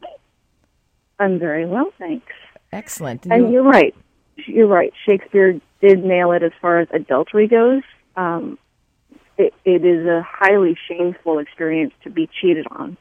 I'm 1.19 1.39
very 1.39 1.65
well, 1.65 1.91
thanks. 1.97 2.33
Excellent. 2.71 3.25
And, 3.25 3.33
and 3.33 3.53
you're 3.53 3.63
right. 3.63 3.95
You're 4.47 4.67
right. 4.67 4.93
Shakespeare 5.07 5.59
did 5.81 6.03
nail 6.03 6.31
it 6.31 6.43
as 6.43 6.51
far 6.61 6.79
as 6.79 6.87
adultery 6.91 7.47
goes. 7.47 7.83
Um, 8.15 8.57
it, 9.37 9.53
it 9.63 9.85
is 9.85 10.05
a 10.05 10.25
highly 10.27 10.77
shameful 10.87 11.39
experience 11.39 11.93
to 12.03 12.09
be 12.09 12.29
cheated 12.41 12.67
on. 12.71 12.97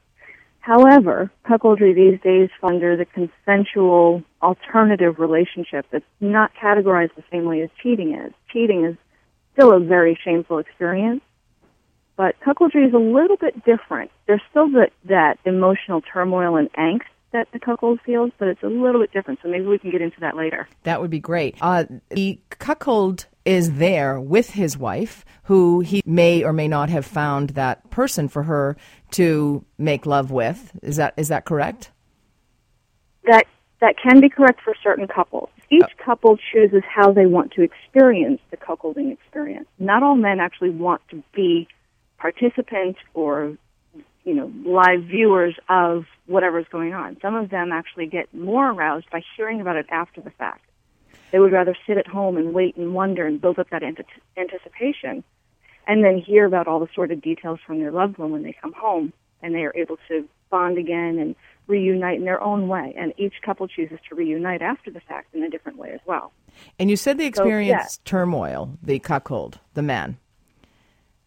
However, 0.68 1.30
cuckoldry 1.46 1.94
these 1.94 2.20
days 2.20 2.50
falls 2.60 2.72
under 2.74 2.94
the 2.94 3.06
consensual 3.06 4.22
alternative 4.42 5.18
relationship 5.18 5.86
that's 5.90 6.04
not 6.20 6.50
categorized 6.62 7.14
the 7.16 7.24
same 7.32 7.46
way 7.46 7.62
as 7.62 7.70
cheating 7.82 8.14
is. 8.14 8.34
Cheating 8.52 8.84
is 8.84 8.94
still 9.54 9.72
a 9.72 9.80
very 9.80 10.18
shameful 10.22 10.58
experience, 10.58 11.22
but 12.18 12.34
cuckoldry 12.46 12.86
is 12.86 12.92
a 12.92 12.98
little 12.98 13.38
bit 13.38 13.64
different. 13.64 14.10
There's 14.26 14.42
still 14.50 14.68
the, 14.68 14.90
that 15.06 15.38
emotional 15.46 16.02
turmoil 16.02 16.56
and 16.56 16.70
angst 16.74 17.08
that 17.32 17.48
the 17.54 17.58
cuckold 17.58 18.00
feels, 18.04 18.30
but 18.38 18.48
it's 18.48 18.62
a 18.62 18.66
little 18.66 19.00
bit 19.00 19.10
different. 19.10 19.40
So 19.42 19.48
maybe 19.48 19.64
we 19.64 19.78
can 19.78 19.90
get 19.90 20.02
into 20.02 20.20
that 20.20 20.36
later. 20.36 20.68
That 20.82 21.00
would 21.00 21.10
be 21.10 21.18
great. 21.18 21.56
Uh, 21.62 21.84
the 22.10 22.40
cuckold 22.50 23.24
is 23.44 23.74
there 23.78 24.20
with 24.20 24.50
his 24.50 24.76
wife, 24.76 25.24
who 25.44 25.80
he 25.80 26.02
may 26.04 26.44
or 26.44 26.52
may 26.52 26.68
not 26.68 26.90
have 26.90 27.06
found 27.06 27.50
that 27.50 27.88
person 27.90 28.28
for 28.28 28.42
her 28.44 28.76
to 29.12 29.64
make 29.78 30.06
love 30.06 30.30
with. 30.30 30.72
Is 30.82 30.96
that 30.96 31.14
is 31.16 31.28
that 31.28 31.44
correct? 31.44 31.90
That 33.24 33.46
that 33.80 33.94
can 34.02 34.20
be 34.20 34.28
correct 34.28 34.60
for 34.62 34.74
certain 34.82 35.06
couples. 35.06 35.48
Each 35.70 35.96
couple 36.04 36.38
chooses 36.52 36.82
how 36.88 37.12
they 37.12 37.26
want 37.26 37.52
to 37.52 37.62
experience 37.62 38.40
the 38.50 38.56
cuckolding 38.56 39.12
experience. 39.12 39.68
Not 39.78 40.02
all 40.02 40.16
men 40.16 40.40
actually 40.40 40.70
want 40.70 41.02
to 41.10 41.22
be 41.34 41.68
participants 42.18 42.98
or 43.14 43.56
you 44.24 44.34
know 44.34 44.52
live 44.64 45.04
viewers 45.04 45.54
of 45.68 46.04
whatever's 46.26 46.66
going 46.70 46.92
on. 46.92 47.16
Some 47.22 47.34
of 47.34 47.50
them 47.50 47.72
actually 47.72 48.06
get 48.06 48.32
more 48.34 48.70
aroused 48.70 49.10
by 49.10 49.22
hearing 49.36 49.60
about 49.60 49.76
it 49.76 49.86
after 49.90 50.20
the 50.20 50.30
fact. 50.30 50.64
They 51.30 51.38
would 51.38 51.52
rather 51.52 51.76
sit 51.86 51.98
at 51.98 52.06
home 52.06 52.36
and 52.36 52.54
wait 52.54 52.76
and 52.76 52.94
wonder 52.94 53.26
and 53.26 53.40
build 53.40 53.58
up 53.58 53.70
that 53.70 53.82
ant- 53.82 54.00
anticipation 54.36 55.24
and 55.86 56.04
then 56.04 56.18
hear 56.18 56.44
about 56.44 56.68
all 56.68 56.80
the 56.80 56.88
sort 56.94 57.10
of 57.10 57.20
details 57.20 57.58
from 57.66 57.80
their 57.80 57.90
loved 57.90 58.18
one 58.18 58.30
when 58.30 58.42
they 58.42 58.54
come 58.60 58.72
home 58.72 59.12
and 59.42 59.54
they 59.54 59.64
are 59.64 59.74
able 59.76 59.98
to 60.08 60.28
bond 60.50 60.78
again 60.78 61.18
and 61.18 61.34
reunite 61.66 62.18
in 62.18 62.24
their 62.24 62.42
own 62.42 62.68
way. 62.68 62.94
And 62.98 63.12
each 63.16 63.34
couple 63.44 63.68
chooses 63.68 63.98
to 64.08 64.14
reunite 64.14 64.62
after 64.62 64.90
the 64.90 65.00
fact 65.00 65.34
in 65.34 65.42
a 65.42 65.50
different 65.50 65.78
way 65.78 65.90
as 65.92 66.00
well. 66.06 66.32
And 66.78 66.90
you 66.90 66.96
said 66.96 67.18
they 67.18 67.26
experienced 67.26 67.96
so, 67.96 68.00
yeah. 68.00 68.10
turmoil, 68.10 68.78
the 68.82 68.98
cuckold, 68.98 69.60
the 69.74 69.82
man. 69.82 70.18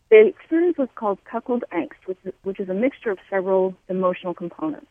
The 0.09 0.27
experience 0.27 0.77
was 0.77 0.89
called 0.95 1.19
cuckold 1.23 1.63
angst, 1.71 2.05
which 2.05 2.17
is, 2.25 2.33
which 2.43 2.59
is 2.59 2.69
a 2.69 2.73
mixture 2.73 3.11
of 3.11 3.19
several 3.29 3.75
emotional 3.87 4.33
components. 4.33 4.87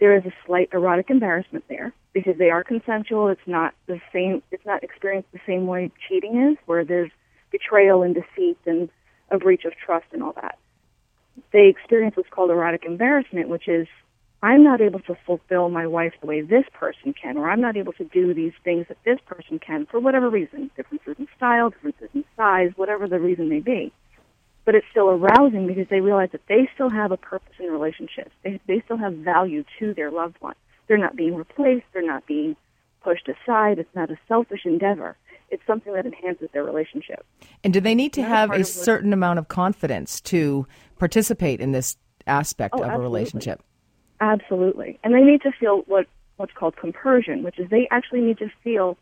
There 0.00 0.16
is 0.16 0.24
a 0.26 0.32
slight 0.44 0.70
erotic 0.72 1.08
embarrassment 1.08 1.64
there 1.68 1.92
because 2.16 2.38
they 2.38 2.48
are 2.48 2.64
consensual. 2.64 3.28
It's 3.28 3.46
not 3.46 3.74
the 3.86 4.00
same. 4.10 4.42
It's 4.50 4.64
not 4.64 4.82
experienced 4.82 5.30
the 5.32 5.40
same 5.46 5.66
way 5.66 5.92
cheating 6.08 6.50
is, 6.50 6.56
where 6.64 6.82
there's 6.82 7.10
betrayal 7.52 8.02
and 8.02 8.14
deceit 8.14 8.56
and 8.64 8.88
a 9.30 9.36
breach 9.36 9.66
of 9.66 9.74
trust 9.76 10.06
and 10.12 10.22
all 10.22 10.32
that. 10.32 10.58
They 11.52 11.66
experience 11.68 12.16
what's 12.16 12.30
called 12.30 12.50
erotic 12.50 12.86
embarrassment, 12.86 13.50
which 13.50 13.68
is 13.68 13.86
I'm 14.42 14.64
not 14.64 14.80
able 14.80 15.00
to 15.00 15.14
fulfill 15.26 15.68
my 15.68 15.86
wife 15.86 16.14
the 16.22 16.26
way 16.26 16.40
this 16.40 16.64
person 16.72 17.12
can, 17.12 17.36
or 17.36 17.50
I'm 17.50 17.60
not 17.60 17.76
able 17.76 17.92
to 17.92 18.04
do 18.04 18.32
these 18.32 18.54
things 18.64 18.86
that 18.88 18.96
this 19.04 19.18
person 19.26 19.58
can 19.58 19.84
for 19.84 20.00
whatever 20.00 20.30
reason, 20.30 20.70
differences 20.74 21.16
in 21.18 21.28
style, 21.36 21.68
differences 21.68 22.08
in 22.14 22.24
size, 22.34 22.70
whatever 22.76 23.06
the 23.06 23.20
reason 23.20 23.50
may 23.50 23.60
be 23.60 23.92
but 24.64 24.74
it's 24.74 24.86
still 24.90 25.08
arousing 25.08 25.68
because 25.68 25.86
they 25.88 26.00
realize 26.00 26.28
that 26.32 26.40
they 26.48 26.68
still 26.74 26.90
have 26.90 27.12
a 27.12 27.16
purpose 27.16 27.54
in 27.60 27.66
relationships. 27.66 28.32
They, 28.42 28.60
they 28.66 28.82
still 28.84 28.96
have 28.96 29.14
value 29.14 29.64
to 29.78 29.94
their 29.94 30.10
loved 30.10 30.36
one. 30.40 30.56
They're 30.88 30.98
not 30.98 31.16
being 31.16 31.34
replaced. 31.34 31.86
They're 31.92 32.06
not 32.06 32.26
being 32.26 32.56
pushed 33.02 33.28
aside. 33.28 33.78
It's 33.78 33.94
not 33.94 34.10
a 34.10 34.18
selfish 34.28 34.64
endeavor. 34.64 35.16
It's 35.48 35.62
something 35.66 35.92
that 35.92 36.06
enhances 36.06 36.48
their 36.52 36.64
relationship. 36.64 37.24
And 37.62 37.72
do 37.72 37.80
they 37.80 37.94
need 37.94 38.12
to 38.14 38.22
have 38.22 38.50
a 38.50 38.64
certain 38.64 39.12
amount 39.12 39.38
of 39.38 39.48
confidence 39.48 40.20
to 40.22 40.66
participate 40.98 41.60
in 41.60 41.72
this 41.72 41.96
aspect 42.26 42.74
oh, 42.74 42.78
of 42.78 42.84
absolutely. 42.84 43.04
a 43.04 43.08
relationship? 43.08 43.62
Absolutely. 44.20 44.98
And 45.04 45.14
they 45.14 45.20
need 45.22 45.42
to 45.42 45.52
feel 45.52 45.82
what 45.86 46.06
what's 46.36 46.52
called 46.52 46.76
compersion, 46.76 47.42
which 47.42 47.58
is 47.58 47.70
they 47.70 47.88
actually 47.90 48.20
need 48.20 48.38
to 48.38 48.50
feel 48.62 48.98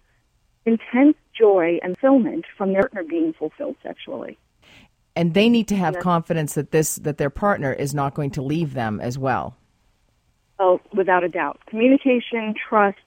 intense 0.66 1.16
joy 1.36 1.78
and 1.82 1.98
fulfillment 1.98 2.44
from 2.56 2.72
their 2.72 2.82
partner 2.82 3.02
being 3.02 3.32
fulfilled 3.32 3.76
sexually 3.82 4.38
and 5.16 5.34
they 5.34 5.48
need 5.48 5.68
to 5.68 5.76
have 5.76 5.98
confidence 5.98 6.54
that 6.54 6.70
this 6.70 6.96
that 6.96 7.18
their 7.18 7.30
partner 7.30 7.72
is 7.72 7.94
not 7.94 8.14
going 8.14 8.30
to 8.30 8.42
leave 8.42 8.74
them 8.74 9.00
as 9.00 9.18
well. 9.18 9.56
Oh, 10.58 10.80
without 10.94 11.24
a 11.24 11.28
doubt. 11.28 11.60
Communication, 11.66 12.54
trust, 12.68 12.98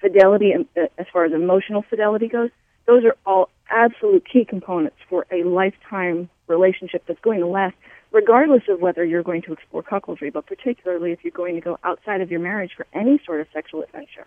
fidelity, 0.00 0.52
and 0.52 0.66
uh, 0.76 0.86
as 0.98 1.06
far 1.12 1.24
as 1.24 1.32
emotional 1.32 1.82
fidelity 1.82 2.28
goes, 2.28 2.50
those 2.86 3.04
are 3.04 3.16
all 3.26 3.48
absolute 3.70 4.24
key 4.30 4.44
components 4.44 4.96
for 5.08 5.26
a 5.32 5.42
lifetime 5.42 6.28
relationship 6.46 7.04
that's 7.08 7.20
going 7.20 7.40
to 7.40 7.46
last, 7.46 7.74
regardless 8.12 8.62
of 8.68 8.80
whether 8.80 9.04
you're 9.04 9.22
going 9.22 9.42
to 9.42 9.52
explore 9.52 9.82
cuckoldry, 9.82 10.32
but 10.32 10.46
particularly 10.46 11.10
if 11.12 11.24
you're 11.24 11.32
going 11.32 11.54
to 11.54 11.60
go 11.60 11.78
outside 11.82 12.20
of 12.20 12.30
your 12.30 12.40
marriage 12.40 12.72
for 12.76 12.86
any 12.92 13.20
sort 13.24 13.40
of 13.40 13.46
sexual 13.52 13.82
adventure. 13.82 14.26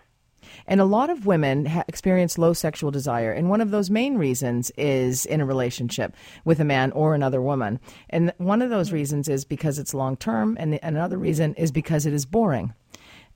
And 0.66 0.80
a 0.80 0.84
lot 0.84 1.10
of 1.10 1.26
women 1.26 1.66
ha- 1.66 1.84
experience 1.88 2.38
low 2.38 2.52
sexual 2.52 2.90
desire. 2.90 3.32
And 3.32 3.50
one 3.50 3.60
of 3.60 3.70
those 3.70 3.90
main 3.90 4.16
reasons 4.16 4.70
is 4.76 5.26
in 5.26 5.40
a 5.40 5.46
relationship 5.46 6.14
with 6.44 6.60
a 6.60 6.64
man 6.64 6.92
or 6.92 7.14
another 7.14 7.40
woman. 7.40 7.80
And 8.10 8.32
one 8.38 8.62
of 8.62 8.70
those 8.70 8.92
reasons 8.92 9.28
is 9.28 9.44
because 9.44 9.78
it's 9.78 9.94
long 9.94 10.16
term, 10.16 10.56
and 10.60 10.72
the, 10.72 10.86
another 10.86 11.18
reason 11.18 11.54
is 11.54 11.72
because 11.72 12.06
it 12.06 12.12
is 12.12 12.26
boring. 12.26 12.74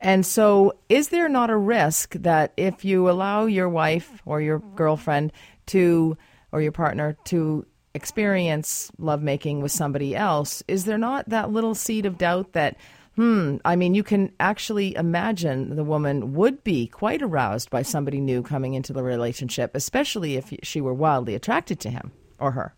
And 0.00 0.26
so, 0.26 0.72
is 0.88 1.10
there 1.10 1.28
not 1.28 1.48
a 1.48 1.56
risk 1.56 2.14
that 2.14 2.52
if 2.56 2.84
you 2.84 3.08
allow 3.08 3.46
your 3.46 3.68
wife 3.68 4.20
or 4.26 4.40
your 4.40 4.58
girlfriend 4.58 5.32
to, 5.66 6.18
or 6.50 6.60
your 6.60 6.72
partner 6.72 7.16
to 7.26 7.64
experience 7.94 8.90
lovemaking 8.98 9.60
with 9.60 9.70
somebody 9.70 10.16
else, 10.16 10.62
is 10.66 10.86
there 10.86 10.98
not 10.98 11.28
that 11.28 11.52
little 11.52 11.74
seed 11.74 12.04
of 12.04 12.18
doubt 12.18 12.52
that 12.52 12.76
Hmm. 13.16 13.56
I 13.64 13.76
mean, 13.76 13.94
you 13.94 14.02
can 14.02 14.32
actually 14.40 14.94
imagine 14.96 15.76
the 15.76 15.84
woman 15.84 16.32
would 16.32 16.64
be 16.64 16.86
quite 16.86 17.20
aroused 17.20 17.68
by 17.68 17.82
somebody 17.82 18.20
new 18.20 18.42
coming 18.42 18.74
into 18.74 18.92
the 18.92 19.02
relationship, 19.02 19.72
especially 19.74 20.36
if 20.36 20.52
she 20.62 20.80
were 20.80 20.94
wildly 20.94 21.34
attracted 21.34 21.78
to 21.80 21.90
him 21.90 22.12
or 22.38 22.52
her. 22.52 22.74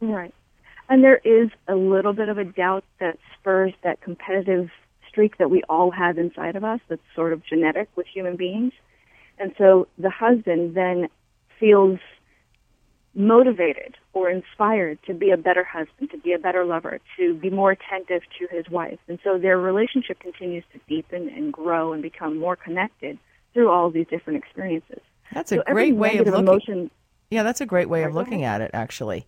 Right. 0.00 0.34
And 0.88 1.04
there 1.04 1.20
is 1.24 1.50
a 1.68 1.74
little 1.74 2.12
bit 2.12 2.28
of 2.28 2.38
a 2.38 2.44
doubt 2.44 2.84
that 3.00 3.18
spurs 3.38 3.72
that 3.82 4.00
competitive 4.00 4.70
streak 5.08 5.38
that 5.38 5.50
we 5.50 5.62
all 5.68 5.90
have 5.90 6.18
inside 6.18 6.56
of 6.56 6.64
us 6.64 6.80
that's 6.88 7.02
sort 7.14 7.32
of 7.32 7.44
genetic 7.44 7.88
with 7.96 8.06
human 8.06 8.36
beings. 8.36 8.72
And 9.38 9.54
so 9.58 9.88
the 9.98 10.10
husband 10.10 10.74
then 10.74 11.08
feels 11.60 11.98
motivated 13.14 13.96
or 14.12 14.30
inspired 14.30 14.98
to 15.06 15.14
be 15.14 15.30
a 15.30 15.36
better 15.36 15.64
husband, 15.64 16.10
to 16.10 16.18
be 16.18 16.32
a 16.32 16.38
better 16.38 16.64
lover, 16.64 17.00
to 17.16 17.34
be 17.34 17.50
more 17.50 17.72
attentive 17.72 18.22
to 18.38 18.48
his 18.54 18.68
wife. 18.68 18.98
And 19.08 19.18
so 19.22 19.38
their 19.38 19.58
relationship 19.58 20.18
continues 20.20 20.64
to 20.72 20.80
deepen 20.88 21.28
and 21.28 21.52
grow 21.52 21.92
and 21.92 22.02
become 22.02 22.38
more 22.38 22.56
connected 22.56 23.18
through 23.52 23.70
all 23.70 23.90
these 23.90 24.06
different 24.08 24.38
experiences. 24.38 25.00
That's 25.32 25.52
a 25.52 25.56
so 25.56 25.62
great 25.66 25.94
way 25.94 26.18
of 26.18 26.26
looking. 26.26 26.46
Emotion, 26.46 26.90
yeah, 27.30 27.42
that's 27.42 27.60
a 27.60 27.66
great 27.66 27.88
way 27.88 28.02
of 28.02 28.14
looking 28.14 28.44
at 28.44 28.60
it. 28.60 28.70
Actually, 28.74 29.26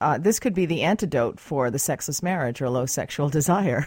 uh, 0.00 0.18
this 0.18 0.40
could 0.40 0.54
be 0.54 0.66
the 0.66 0.82
antidote 0.82 1.38
for 1.38 1.70
the 1.70 1.78
sexless 1.78 2.22
marriage 2.22 2.60
or 2.60 2.68
low 2.68 2.86
sexual 2.86 3.28
desire. 3.30 3.86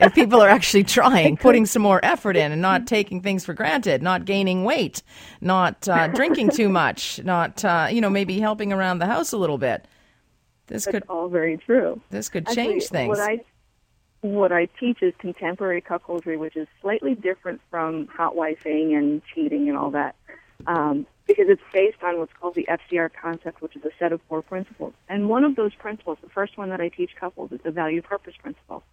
If 0.00 0.14
people 0.14 0.40
are 0.40 0.48
actually 0.48 0.84
trying, 0.98 1.36
putting 1.36 1.66
some 1.66 1.82
more 1.82 2.00
effort 2.04 2.36
in, 2.36 2.52
and 2.52 2.62
not 2.62 2.86
taking 2.86 3.20
things 3.20 3.44
for 3.44 3.54
granted, 3.54 4.02
not 4.02 4.24
gaining 4.24 4.64
weight, 4.64 5.02
not 5.40 5.88
uh, 5.88 6.08
drinking 6.14 6.50
too 6.50 6.68
much, 6.68 7.22
not 7.24 7.64
uh, 7.64 7.88
you 7.90 8.00
know 8.00 8.10
maybe 8.10 8.40
helping 8.40 8.72
around 8.72 8.98
the 8.98 9.06
house 9.06 9.32
a 9.32 9.38
little 9.38 9.58
bit. 9.58 9.86
This 10.66 10.84
That's 10.84 10.94
could 10.94 11.02
all 11.08 11.28
very 11.28 11.56
true. 11.56 12.00
This 12.10 12.28
could 12.28 12.46
change 12.48 12.84
actually, 12.84 12.98
things. 12.98 13.18
What 13.18 13.30
I 13.30 13.40
what 14.22 14.52
I 14.52 14.66
teach 14.80 15.02
is 15.02 15.14
contemporary 15.18 15.80
cuckoldry, 15.80 16.38
which 16.38 16.56
is 16.56 16.66
slightly 16.80 17.14
different 17.14 17.60
from 17.70 18.06
hot 18.08 18.34
wifing 18.34 18.96
and 18.96 19.22
cheating 19.34 19.68
and 19.68 19.78
all 19.78 19.90
that. 19.92 20.16
Um, 20.66 21.06
because 21.26 21.46
it's 21.48 21.62
based 21.72 22.02
on 22.02 22.18
what's 22.18 22.32
called 22.32 22.54
the 22.54 22.68
FCR 22.70 23.10
concept, 23.20 23.60
which 23.60 23.74
is 23.76 23.84
a 23.84 23.90
set 23.98 24.12
of 24.12 24.20
four 24.28 24.42
principles. 24.42 24.94
And 25.08 25.28
one 25.28 25.44
of 25.44 25.56
those 25.56 25.74
principles, 25.74 26.18
the 26.22 26.28
first 26.28 26.56
one 26.56 26.70
that 26.70 26.80
I 26.80 26.88
teach 26.88 27.10
couples, 27.18 27.50
is 27.52 27.60
the 27.62 27.72
value 27.72 28.00
purpose 28.00 28.34
principle 28.40 28.84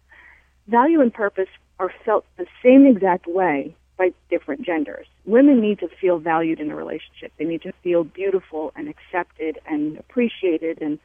value 0.68 1.00
and 1.00 1.12
purpose 1.12 1.48
are 1.78 1.92
felt 2.04 2.24
the 2.36 2.46
same 2.62 2.86
exact 2.86 3.26
way 3.26 3.74
by 3.96 4.12
different 4.30 4.62
genders. 4.62 5.06
Women 5.24 5.60
need 5.60 5.78
to 5.80 5.88
feel 6.00 6.18
valued 6.18 6.60
in 6.60 6.70
a 6.70 6.76
relationship. 6.76 7.32
They 7.38 7.44
need 7.44 7.62
to 7.62 7.72
feel 7.82 8.04
beautiful 8.04 8.72
and 8.76 8.88
accepted 8.88 9.58
and 9.66 9.98
appreciated 9.98 10.80
and 10.80 10.98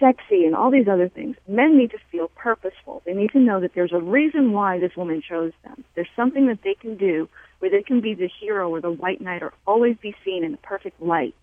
sexy 0.00 0.44
and 0.44 0.54
all 0.54 0.70
these 0.70 0.88
other 0.88 1.08
things. 1.08 1.36
Men 1.46 1.78
need 1.78 1.92
to 1.92 1.98
feel 2.10 2.28
purposeful. 2.34 3.02
They 3.06 3.14
need 3.14 3.30
to 3.30 3.38
know 3.38 3.60
that 3.60 3.74
there's 3.74 3.92
a 3.92 4.00
reason 4.00 4.52
why 4.52 4.80
this 4.80 4.96
woman 4.96 5.22
chose 5.26 5.52
them. 5.62 5.84
There's 5.94 6.08
something 6.16 6.46
that 6.48 6.62
they 6.64 6.74
can 6.74 6.96
do 6.96 7.28
where 7.60 7.70
they 7.70 7.82
can 7.82 8.00
be 8.00 8.14
the 8.14 8.28
hero 8.40 8.68
or 8.70 8.80
the 8.80 8.90
white 8.90 9.20
knight 9.20 9.42
or 9.42 9.52
always 9.66 9.96
be 9.96 10.14
seen 10.24 10.44
in 10.44 10.52
the 10.52 10.58
perfect 10.58 11.00
light 11.00 11.34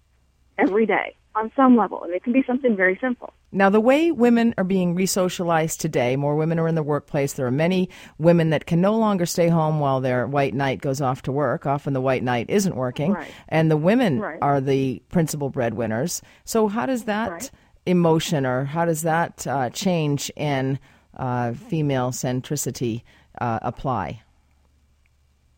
every 0.58 0.86
day 0.86 1.16
on 1.36 1.52
some 1.56 1.78
level, 1.78 2.04
and 2.04 2.14
it 2.14 2.24
can 2.24 2.34
be 2.34 2.44
something 2.46 2.76
very 2.76 2.98
simple. 3.00 3.34
Now, 3.54 3.70
the 3.70 3.80
way 3.80 4.12
women 4.12 4.54
are 4.58 4.64
being 4.64 4.96
resocialized 4.96 5.78
today, 5.80 6.16
more 6.16 6.36
women 6.36 6.60
are 6.60 6.68
in 6.68 6.76
the 6.76 6.84
workplace. 6.84 7.34
There 7.34 7.46
are 7.46 7.52
many 7.52 7.90
women 8.18 8.50
that 8.50 8.66
can 8.66 8.82
no 8.82 8.96
longer 8.96 9.26
stay 9.26 9.48
home 9.48 9.80
while 9.80 10.02
their 10.02 10.28
white 10.28 10.54
knight 10.54 10.82
goes 10.82 11.02
off 11.02 11.22
to 11.24 11.32
work. 11.32 11.66
Often 11.66 11.94
the 11.94 12.02
white 12.02 12.24
knight 12.24 12.50
isn't 12.50 12.76
working, 12.76 13.14
right. 13.14 13.32
and 13.50 13.72
the 13.72 13.78
women 13.78 14.20
right. 14.20 14.40
are 14.42 14.60
the 14.60 15.02
principal 15.10 15.50
breadwinners. 15.50 16.22
So, 16.44 16.68
how 16.68 16.86
does 16.86 17.06
that 17.06 17.32
right. 17.32 17.52
emotion 17.86 18.46
or 18.46 18.66
how 18.66 18.86
does 18.86 19.04
that 19.04 19.48
uh, 19.48 19.70
change 19.70 20.32
in 20.36 20.80
uh, 21.18 21.54
female 21.54 22.12
centricity 22.12 23.04
uh, 23.40 23.60
apply? 23.62 24.22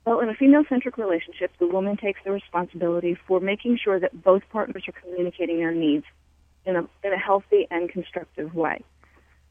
Well, 0.05 0.19
in 0.19 0.27
a 0.27 0.33
female 0.33 0.63
centric 0.67 0.98
relationship, 0.98 1.51
the 1.60 1.67
woman 1.67 1.95
takes 1.95 2.19
the 2.25 2.31
responsibility 2.31 3.17
for 3.27 3.39
making 3.39 3.77
sure 3.81 4.00
that 4.00 4.24
both 4.24 4.41
partners 4.51 4.83
are 4.88 5.01
communicating 5.01 5.60
their 5.60 5.74
needs 5.74 6.05
in 6.65 6.75
a, 6.75 6.79
in 7.03 7.13
a 7.13 7.17
healthy 7.17 7.67
and 7.72 7.89
constructive 7.89 8.53
way. 8.53 8.83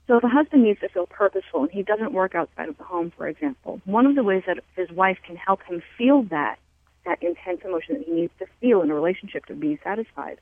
So 0.07 0.17
if 0.17 0.25
a 0.25 0.29
husband 0.29 0.65
needs 0.65 0.81
to 0.81 0.89
feel 0.89 1.07
purposeful 1.07 1.63
and 1.63 1.71
he 1.71 1.83
doesn't 1.83 2.13
work 2.13 2.35
outside 2.35 2.69
of 2.69 2.77
the 2.77 2.85
home, 2.85 3.13
for 3.17 3.29
example, 3.29 3.81
one 3.85 4.05
of 4.05 4.15
the 4.15 4.23
ways 4.23 4.43
that 4.47 4.59
his 4.77 4.91
wife 4.91 5.19
can 5.25 5.37
help 5.37 5.63
him 5.63 5.83
feel 5.97 6.25
that, 6.25 6.59
that 7.07 7.23
intense 7.23 7.61
emotion 7.65 7.97
that 7.97 8.05
he 8.05 8.13
needs 8.13 8.33
to 8.39 8.47
feel 8.61 8.83
in 8.83 8.91
a 8.91 8.95
relationship 8.95 9.47
to 9.47 9.55
be 9.55 9.79
satisfied, 9.83 10.39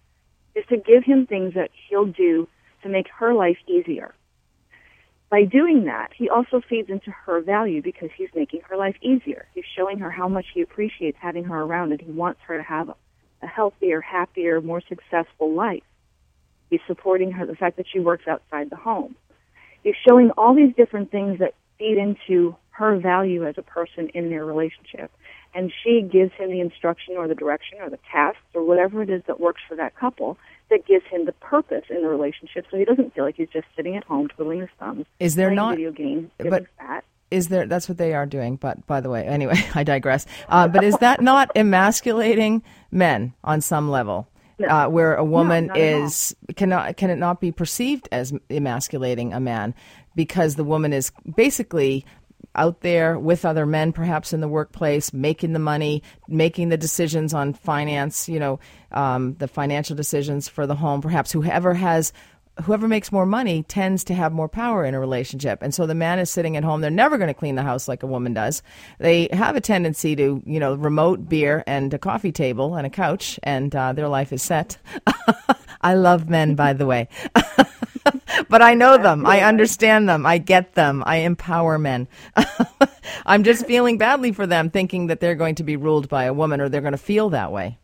is 0.57 0.65
to 0.71 0.77
give 0.77 1.05
him 1.05 1.27
things 1.27 1.55
that 1.55 1.71
he'll 1.89 2.07
do 2.07 2.49
to 2.83 2.89
make 2.89 3.07
her 3.19 3.33
life 3.33 3.59
easier. 3.69 4.15
By 5.31 5.45
doing 5.45 5.85
that, 5.85 6.11
he 6.17 6.29
also 6.29 6.61
feeds 6.69 6.91
into 6.91 7.13
her 7.13 7.41
value 7.41 7.83
because 7.83 8.11
he's 8.17 8.29
making 8.35 8.63
her 8.69 8.77
life 8.77 8.97
easier. 9.01 9.47
He's 9.55 9.65
showing 9.77 10.01
her 10.01 10.11
how 10.11 10.29
much 10.29 10.47
he 10.53 10.61
appreciates 10.61 11.19
having 11.21 11.45
her 11.45 11.63
around 11.63 11.93
and 11.93 12.01
he 12.01 12.11
wants 12.11 12.41
her 12.49 12.57
to 12.57 12.63
have 12.65 12.89
a, 12.89 12.97
a 13.43 13.47
healthier, 13.47 14.01
happier, 14.01 14.61
more 14.61 14.83
successful 14.89 15.55
life. 15.55 15.85
He's 16.69 16.81
supporting 16.89 17.31
her, 17.33 17.47
the 17.47 17.55
fact 17.55 17.77
that 17.77 17.87
she 17.93 18.01
works 18.01 18.27
outside 18.27 18.71
the 18.71 18.77
home. 18.77 19.15
He's 19.85 19.95
showing 20.09 20.31
all 20.37 20.55
these 20.55 20.75
different 20.77 21.13
things 21.13 21.39
that 21.39 21.55
feed 21.79 21.97
into 21.97 22.57
her 22.71 22.99
value 22.99 23.47
as 23.47 23.55
a 23.57 23.63
person 23.63 24.09
in 24.15 24.31
their 24.31 24.45
relationship. 24.45 25.13
And 25.55 25.73
she 25.85 26.03
gives 26.03 26.33
him 26.33 26.51
the 26.51 26.61
instruction 26.61 27.17
or 27.17 27.29
the 27.29 27.35
direction 27.35 27.79
or 27.81 27.89
the 27.89 27.99
tasks 28.11 28.43
or 28.55 28.65
whatever 28.65 29.03
it 29.03 29.11
is 29.11 29.23
that 29.27 29.39
works 29.39 29.61
for 29.69 29.77
that 29.77 29.95
couple 29.97 30.39
that 30.71 30.87
gives 30.87 31.05
him 31.07 31.25
the 31.27 31.33
purpose 31.33 31.85
in 31.91 32.03
the 32.03 32.09
relationship 32.09 32.65
so 32.71 32.77
he 32.77 32.85
doesn't 32.85 33.15
feel 33.15 33.25
like 33.25 33.37
he's 33.37 33.49
just 33.53 33.67
sitting 33.77 33.97
at 33.97 34.05
home 34.05 34.29
twiddling 34.29 34.61
his 34.61 34.69
thumbs. 34.79 35.07
Is 35.19 35.35
there 35.35 35.51
not 35.51 35.77
video 35.77 35.93
games, 35.93 36.31
but 36.39 36.65
fat. 36.79 37.05
is 37.31 37.49
there 37.49 37.67
that's 37.67 37.89
what 37.89 37.99
they 37.99 38.15
are 38.15 38.27
doing 38.27 38.57
but 38.57 38.85
by 38.87 39.01
the 39.01 39.09
way 39.11 39.25
anyway 39.27 39.55
i 39.75 39.83
digress 39.85 40.27
uh, 40.49 40.67
but 40.69 40.83
is 40.83 40.97
that 40.99 41.21
not 41.21 41.51
emasculating 41.57 42.63
men 42.91 43.33
on 43.45 43.61
some 43.61 43.91
level 43.91 44.27
No. 44.59 44.69
uh, 44.69 44.89
where 44.89 45.15
a 45.15 45.25
woman 45.25 45.71
all. 45.71 45.77
is 45.77 46.35
cannot 46.57 46.97
can 46.97 47.11
it 47.11 47.17
not 47.17 47.41
be 47.41 47.53
perceived 47.53 48.09
as 48.13 48.33
emasculating 48.51 49.33
a 49.33 49.41
man 49.41 49.75
because 50.17 50.57
the 50.57 50.65
woman 50.65 50.93
is 50.93 51.13
basically 51.37 52.05
out 52.55 52.81
there 52.81 53.19
with 53.19 53.45
other 53.45 53.67
men 53.67 53.93
perhaps 53.93 54.33
in 54.33 54.41
the 54.41 54.49
workplace 54.49 55.13
making 55.13 55.53
the 55.53 55.59
money 55.59 56.03
making 56.29 56.69
the 56.69 56.77
decisions 56.77 57.33
on 57.33 57.53
finance 57.53 58.29
you 58.29 58.41
know 58.41 58.59
um, 58.93 59.35
the 59.35 59.49
financial 59.49 59.95
decisions 59.95 60.49
for 60.49 60.67
the 60.67 60.75
home 60.75 61.01
perhaps 61.01 61.31
whoever 61.31 61.75
has 61.75 62.13
whoever 62.63 62.89
makes 62.89 63.13
more 63.13 63.27
money 63.27 63.63
tends 63.65 64.05
to 64.05 64.15
have 64.15 64.33
more 64.33 64.49
power 64.49 64.85
in 64.85 64.95
a 64.95 65.01
relationship. 65.01 65.63
And 65.63 65.75
so 65.75 65.87
the 65.87 65.95
man 65.95 66.19
is 66.19 66.31
sitting 66.31 66.57
at 66.57 66.65
home. 66.65 66.81
They're 66.81 66.91
never 66.91 67.19
going 67.19 67.29
to 67.29 67.35
clean 67.35 67.55
the 67.55 67.63
house 67.63 67.89
like 67.89 68.03
a 68.03 68.07
woman 68.07 68.35
does. 68.35 68.63
They 68.99 69.29
have 69.33 69.57
a 69.57 69.61
tendency 69.61 70.17
to, 70.17 70.43
you 70.45 70.61
know, 70.61 70.75
remote 70.75 71.29
beer 71.29 71.65
and 71.67 71.93
a 71.95 71.99
coffee 71.99 72.33
table 72.33 72.75
and 72.75 72.87
a 72.87 72.91
couch, 72.91 73.39
and 73.43 73.75
uh, 73.75 73.93
their 73.93 74.09
life 74.09 74.33
is 74.33 74.43
set. 74.43 74.79
I 75.81 75.95
love 75.95 76.29
men, 76.29 76.55
by 76.55 76.73
the 76.73 76.87
way. 76.87 77.09
but 78.49 78.63
I 78.63 78.75
know 78.75 78.99
them. 78.99 79.27
I 79.27 79.41
understand 79.41 80.09
them. 80.09 80.27
I 80.27 80.39
get 80.39 80.75
them. 80.75 81.03
I 81.07 81.17
empower 81.19 81.79
men. 81.79 82.09
I'm 83.27 83.45
just 83.45 83.67
feeling 83.67 83.99
badly 83.99 84.33
for 84.33 84.47
them, 84.47 84.71
thinking 84.71 85.09
that 85.09 85.21
they're 85.21 85.35
going 85.35 85.57
to 85.57 85.65
be 85.65 85.77
ruled 85.77 86.09
by 86.09 86.25
a 86.25 86.35
woman 86.35 86.61
or 86.61 86.69
they're 86.69 86.81
going 86.81 86.93
to 86.93 86.99
feel 86.99 87.31
that 87.31 87.53
way. 87.53 87.79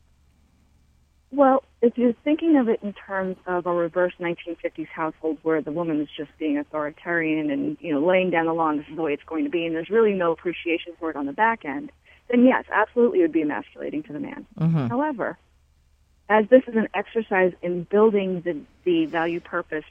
Well, 1.32 1.64
if 1.82 1.98
you're 1.98 2.14
thinking 2.24 2.56
of 2.56 2.68
it 2.68 2.80
in 2.82 2.92
terms 2.94 3.36
of 3.46 3.66
a 3.66 3.72
reverse 3.72 4.14
1950s 4.20 4.88
household 4.88 5.38
where 5.42 5.60
the 5.60 5.72
woman 5.72 6.00
is 6.00 6.08
just 6.16 6.30
being 6.38 6.56
authoritarian 6.56 7.50
and, 7.50 7.76
you 7.80 7.92
know, 7.92 8.04
laying 8.06 8.30
down 8.30 8.46
the 8.46 8.54
law 8.54 8.70
and 8.70 8.80
this 8.80 8.88
is 8.88 8.96
the 8.96 9.02
way 9.02 9.12
it's 9.12 9.24
going 9.24 9.44
to 9.44 9.50
be 9.50 9.66
and 9.66 9.74
there's 9.74 9.90
really 9.90 10.12
no 10.12 10.32
appreciation 10.32 10.94
for 10.98 11.10
it 11.10 11.16
on 11.16 11.26
the 11.26 11.32
back 11.32 11.64
end, 11.64 11.90
then 12.30 12.44
yes, 12.44 12.64
absolutely 12.72 13.18
it 13.20 13.22
would 13.22 13.32
be 13.32 13.42
emasculating 13.42 14.02
to 14.04 14.12
the 14.12 14.20
man. 14.20 14.46
Mm-hmm. 14.58 14.86
However, 14.86 15.36
as 16.28 16.48
this 16.48 16.62
is 16.66 16.74
an 16.74 16.88
exercise 16.94 17.52
in 17.62 17.84
building 17.84 18.40
the, 18.40 18.58
the 18.84 19.06
value 19.06 19.40
purpose 19.40 19.84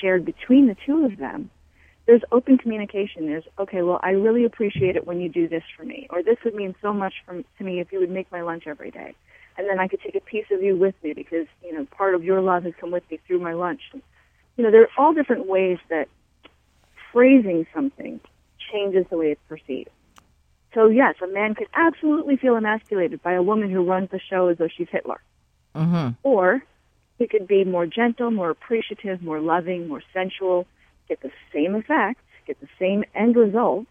shared 0.00 0.24
between 0.24 0.66
the 0.66 0.76
two 0.86 1.04
of 1.04 1.16
them, 1.18 1.50
there's 2.06 2.22
open 2.30 2.58
communication. 2.58 3.26
There's, 3.26 3.44
okay, 3.58 3.82
well, 3.82 4.00
I 4.02 4.10
really 4.10 4.44
appreciate 4.44 4.96
it 4.96 5.06
when 5.06 5.20
you 5.20 5.28
do 5.28 5.48
this 5.48 5.64
for 5.76 5.84
me, 5.84 6.06
or 6.10 6.22
this 6.22 6.38
would 6.44 6.54
mean 6.54 6.74
so 6.80 6.92
much 6.92 7.14
from, 7.24 7.44
to 7.58 7.64
me 7.64 7.80
if 7.80 7.92
you 7.92 7.98
would 8.00 8.10
make 8.10 8.30
my 8.30 8.42
lunch 8.42 8.66
every 8.66 8.90
day. 8.90 9.14
And 9.58 9.68
then 9.68 9.78
I 9.80 9.88
could 9.88 10.00
take 10.00 10.14
a 10.14 10.20
piece 10.20 10.46
of 10.50 10.62
you 10.62 10.76
with 10.76 10.94
me 11.02 11.14
because, 11.14 11.46
you 11.64 11.72
know, 11.72 11.86
part 11.86 12.14
of 12.14 12.22
your 12.22 12.40
love 12.40 12.64
has 12.64 12.74
come 12.78 12.90
with 12.90 13.10
me 13.10 13.18
through 13.26 13.40
my 13.40 13.54
lunch. 13.54 13.80
You 14.56 14.64
know, 14.64 14.70
there 14.70 14.82
are 14.82 14.90
all 14.98 15.14
different 15.14 15.46
ways 15.46 15.78
that 15.88 16.08
phrasing 17.12 17.66
something 17.74 18.20
changes 18.70 19.06
the 19.10 19.16
way 19.16 19.30
it's 19.30 19.40
perceived. 19.48 19.90
So 20.74 20.88
yes, 20.88 21.14
a 21.22 21.26
man 21.26 21.54
could 21.54 21.68
absolutely 21.72 22.36
feel 22.36 22.54
emasculated 22.54 23.22
by 23.22 23.32
a 23.32 23.42
woman 23.42 23.70
who 23.70 23.82
runs 23.82 24.10
the 24.10 24.20
show 24.20 24.48
as 24.48 24.58
though 24.58 24.68
she's 24.68 24.88
Hitler. 24.90 25.20
Mm-hmm. 25.74 26.10
Or 26.22 26.62
he 27.18 27.26
could 27.26 27.46
be 27.46 27.64
more 27.64 27.86
gentle, 27.86 28.30
more 28.30 28.50
appreciative, 28.50 29.22
more 29.22 29.40
loving, 29.40 29.88
more 29.88 30.02
sensual, 30.12 30.66
get 31.08 31.20
the 31.22 31.30
same 31.52 31.74
effect, 31.74 32.20
get 32.46 32.60
the 32.60 32.68
same 32.78 33.04
end 33.14 33.36
result, 33.36 33.86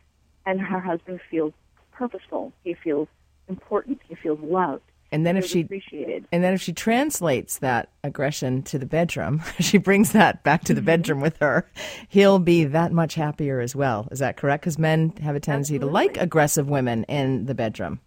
and 0.45 0.61
her 0.61 0.79
husband 0.79 1.19
feels 1.29 1.53
purposeful. 1.91 2.51
He 2.63 2.73
feels 2.73 3.07
important. 3.47 4.01
He 4.07 4.15
feels 4.15 4.39
loved. 4.41 4.83
And 5.11 5.25
then 5.25 5.37
if 5.37 5.45
she 5.45 5.61
appreciated. 5.61 6.25
And 6.31 6.43
then 6.43 6.53
if 6.53 6.61
she 6.61 6.73
translates 6.73 7.59
that 7.59 7.89
aggression 8.03 8.63
to 8.63 8.77
the 8.79 8.85
bedroom, 8.85 9.41
she 9.59 9.77
brings 9.77 10.11
that 10.11 10.43
back 10.43 10.63
to 10.65 10.73
the 10.73 10.81
Mm-hmm. 10.81 10.85
bedroom 10.85 11.21
with 11.21 11.37
her, 11.37 11.69
he'll 12.09 12.39
be 12.39 12.65
that 12.65 12.91
much 12.91 13.15
happier 13.15 13.59
as 13.59 13.75
well. 13.75 14.07
Is 14.11 14.19
that 14.19 14.35
correct? 14.35 14.63
Because 14.63 14.77
men 14.77 15.13
have 15.21 15.35
a 15.35 15.39
tendency 15.39 15.79
to 15.79 15.85
like 15.85 16.17
aggressive 16.17 16.67
women 16.69 17.05
in 17.05 17.45
the 17.45 17.55
bedroom. 17.55 17.99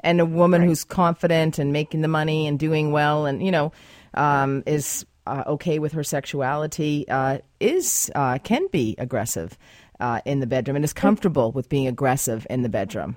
And 0.00 0.20
a 0.20 0.26
woman 0.26 0.62
who's 0.62 0.84
confident 0.84 1.58
and 1.58 1.72
making 1.72 2.02
the 2.02 2.08
money 2.08 2.46
and 2.46 2.58
doing 2.58 2.92
well 2.92 3.24
and, 3.26 3.42
you 3.44 3.50
know, 3.50 3.72
um, 4.14 4.62
is 4.66 5.04
uh, 5.26 5.44
okay 5.46 5.78
with 5.78 5.92
her 5.92 6.02
sexuality, 6.04 7.06
uh, 7.08 7.38
is, 7.60 8.10
uh, 8.14 8.38
can 8.38 8.66
be 8.72 8.94
aggressive 8.98 9.56
uh, 10.00 10.20
in 10.24 10.40
the 10.40 10.46
bedroom 10.46 10.76
and 10.76 10.84
is 10.84 10.92
comfortable 10.92 11.52
with 11.52 11.68
being 11.68 11.86
aggressive 11.86 12.46
in 12.50 12.62
the 12.62 12.68
bedroom. 12.68 13.16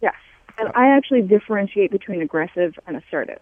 Yes. 0.00 0.14
And 0.58 0.70
I 0.74 0.88
actually 0.96 1.22
differentiate 1.22 1.90
between 1.92 2.20
aggressive 2.22 2.74
and 2.86 2.96
assertive. 2.96 3.38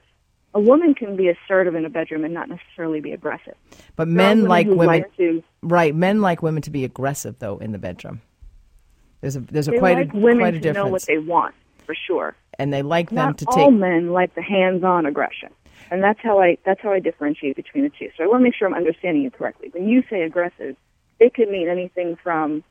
A 0.54 0.60
woman 0.60 0.94
can 0.94 1.16
be 1.16 1.28
assertive 1.28 1.74
in 1.74 1.86
a 1.86 1.88
bedroom 1.88 2.24
and 2.24 2.34
not 2.34 2.48
necessarily 2.50 3.00
be 3.00 3.12
aggressive. 3.12 3.54
But 3.96 4.04
There 4.08 4.14
men 4.16 4.44
like 4.44 4.66
women. 4.66 4.86
like 4.86 5.16
to 5.16 5.42
Right, 5.62 5.94
men 5.94 6.20
like 6.20 6.42
women 6.42 6.60
to 6.62 6.70
be 6.70 6.84
aggressive 6.84 7.38
though 7.38 7.56
in 7.56 7.72
the 7.72 7.78
bedroom. 7.78 8.20
There's 9.22 9.36
a 9.36 9.40
there's 9.40 9.68
a 9.68 9.78
quite 9.78 9.96
like 9.96 10.12
a 10.12 10.16
women 10.18 10.40
quite 10.40 10.54
a 10.56 10.60
to 10.60 10.72
know 10.74 10.88
what 10.88 11.00
difference, 11.02 11.06
they 11.06 11.18
want 11.18 11.54
for 11.86 11.94
sure. 11.94 12.34
and 12.58 12.70
they 12.70 12.82
like 12.82 13.08
them 13.08 13.16
Not 13.16 13.38
to 13.38 13.46
all 13.46 13.70
take. 13.70 13.78
men 13.78 14.10
like 14.10 14.34
the 14.34 14.42
hands-on 14.42 15.06
aggression, 15.06 15.48
and 15.90 16.02
that's 16.02 16.20
how 16.22 16.40
I 16.40 16.58
that's 16.64 16.80
how 16.80 16.92
I 16.92 17.00
differentiate 17.00 17.56
between 17.56 17.84
the 17.84 17.90
two. 17.90 18.10
So 18.16 18.24
I 18.24 18.26
want 18.26 18.40
to 18.40 18.44
make 18.44 18.54
sure 18.54 18.68
I'm 18.68 18.74
understanding 18.74 19.22
you 19.22 19.30
correctly. 19.30 19.70
When 19.72 19.88
you 19.88 20.02
say 20.08 20.22
aggressive, 20.22 20.76
it 21.20 21.34
could 21.34 21.48
mean 21.48 21.68
anything 21.68 22.16
from 22.22 22.64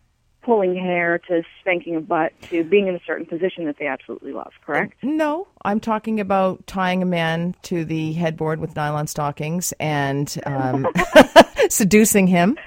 pulling 0.43 0.75
hair 0.75 1.19
to 1.27 1.43
spanking 1.60 1.95
a 1.95 2.01
butt 2.01 2.34
to 2.49 2.63
being 2.63 2.88
in 2.88 2.95
a 2.95 2.99
certain 3.06 3.25
position 3.25 3.65
that 3.65 3.77
they 3.77 3.86
absolutely 3.88 4.32
love. 4.34 4.51
Correct? 4.65 4.95
No, 5.04 5.47
I'm 5.63 5.80
talking 5.80 6.19
about 6.19 6.65
tying 6.65 7.04
a 7.04 7.06
man 7.06 7.54
to 7.63 7.86
the 7.86 8.13
headboard 8.13 8.60
with 8.60 8.75
nylon 8.75 9.08
stockings 9.08 9.71
and 9.80 10.36
um, 10.45 10.88
seducing 11.69 12.25
him, 12.27 12.58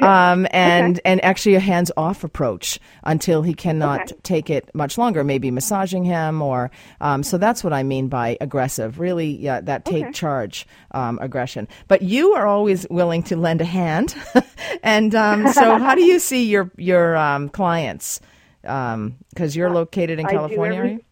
um, 0.00 0.46
and 0.52 1.00
and 1.04 1.22
actually 1.24 1.54
a 1.54 1.60
hands 1.60 1.90
off 1.96 2.24
approach 2.24 2.78
until 3.04 3.42
he 3.42 3.52
cannot 3.54 4.00
Okay. 4.00 4.14
take 4.22 4.50
it 4.50 4.70
much 4.74 4.96
longer. 4.96 5.22
Maybe 5.24 5.50
massaging 5.50 6.04
him, 6.04 6.40
or 6.40 6.70
um, 7.00 7.22
so 7.22 7.36
that's 7.36 7.62
what 7.62 7.72
I 7.72 7.82
mean 7.82 8.08
by 8.08 8.36
aggressive. 8.40 8.98
Really, 8.98 9.28
yeah, 9.36 9.60
that 9.60 9.84
take 9.84 10.04
Okay. 10.06 10.12
charge 10.12 10.66
um, 10.92 11.18
aggression. 11.20 11.68
But 11.88 12.02
you 12.02 12.32
are 12.34 12.46
always 12.46 12.86
willing 12.88 13.22
to 13.24 13.36
lend 13.36 13.60
a 13.60 13.64
hand, 13.66 14.14
and 14.82 15.14
um, 15.14 15.46
so 15.48 15.78
how 15.78 15.94
do 15.94 16.02
you 16.02 16.18
see 16.18 16.44
your 16.44 16.70
your 16.76 17.16
um, 17.18 17.48
clients? 17.48 18.20
Because 18.62 19.56
you're 19.56 19.70
located 19.70 20.18
in 20.18 20.26
I 20.26 20.30
California, 20.30 20.78
every-? 20.78 21.04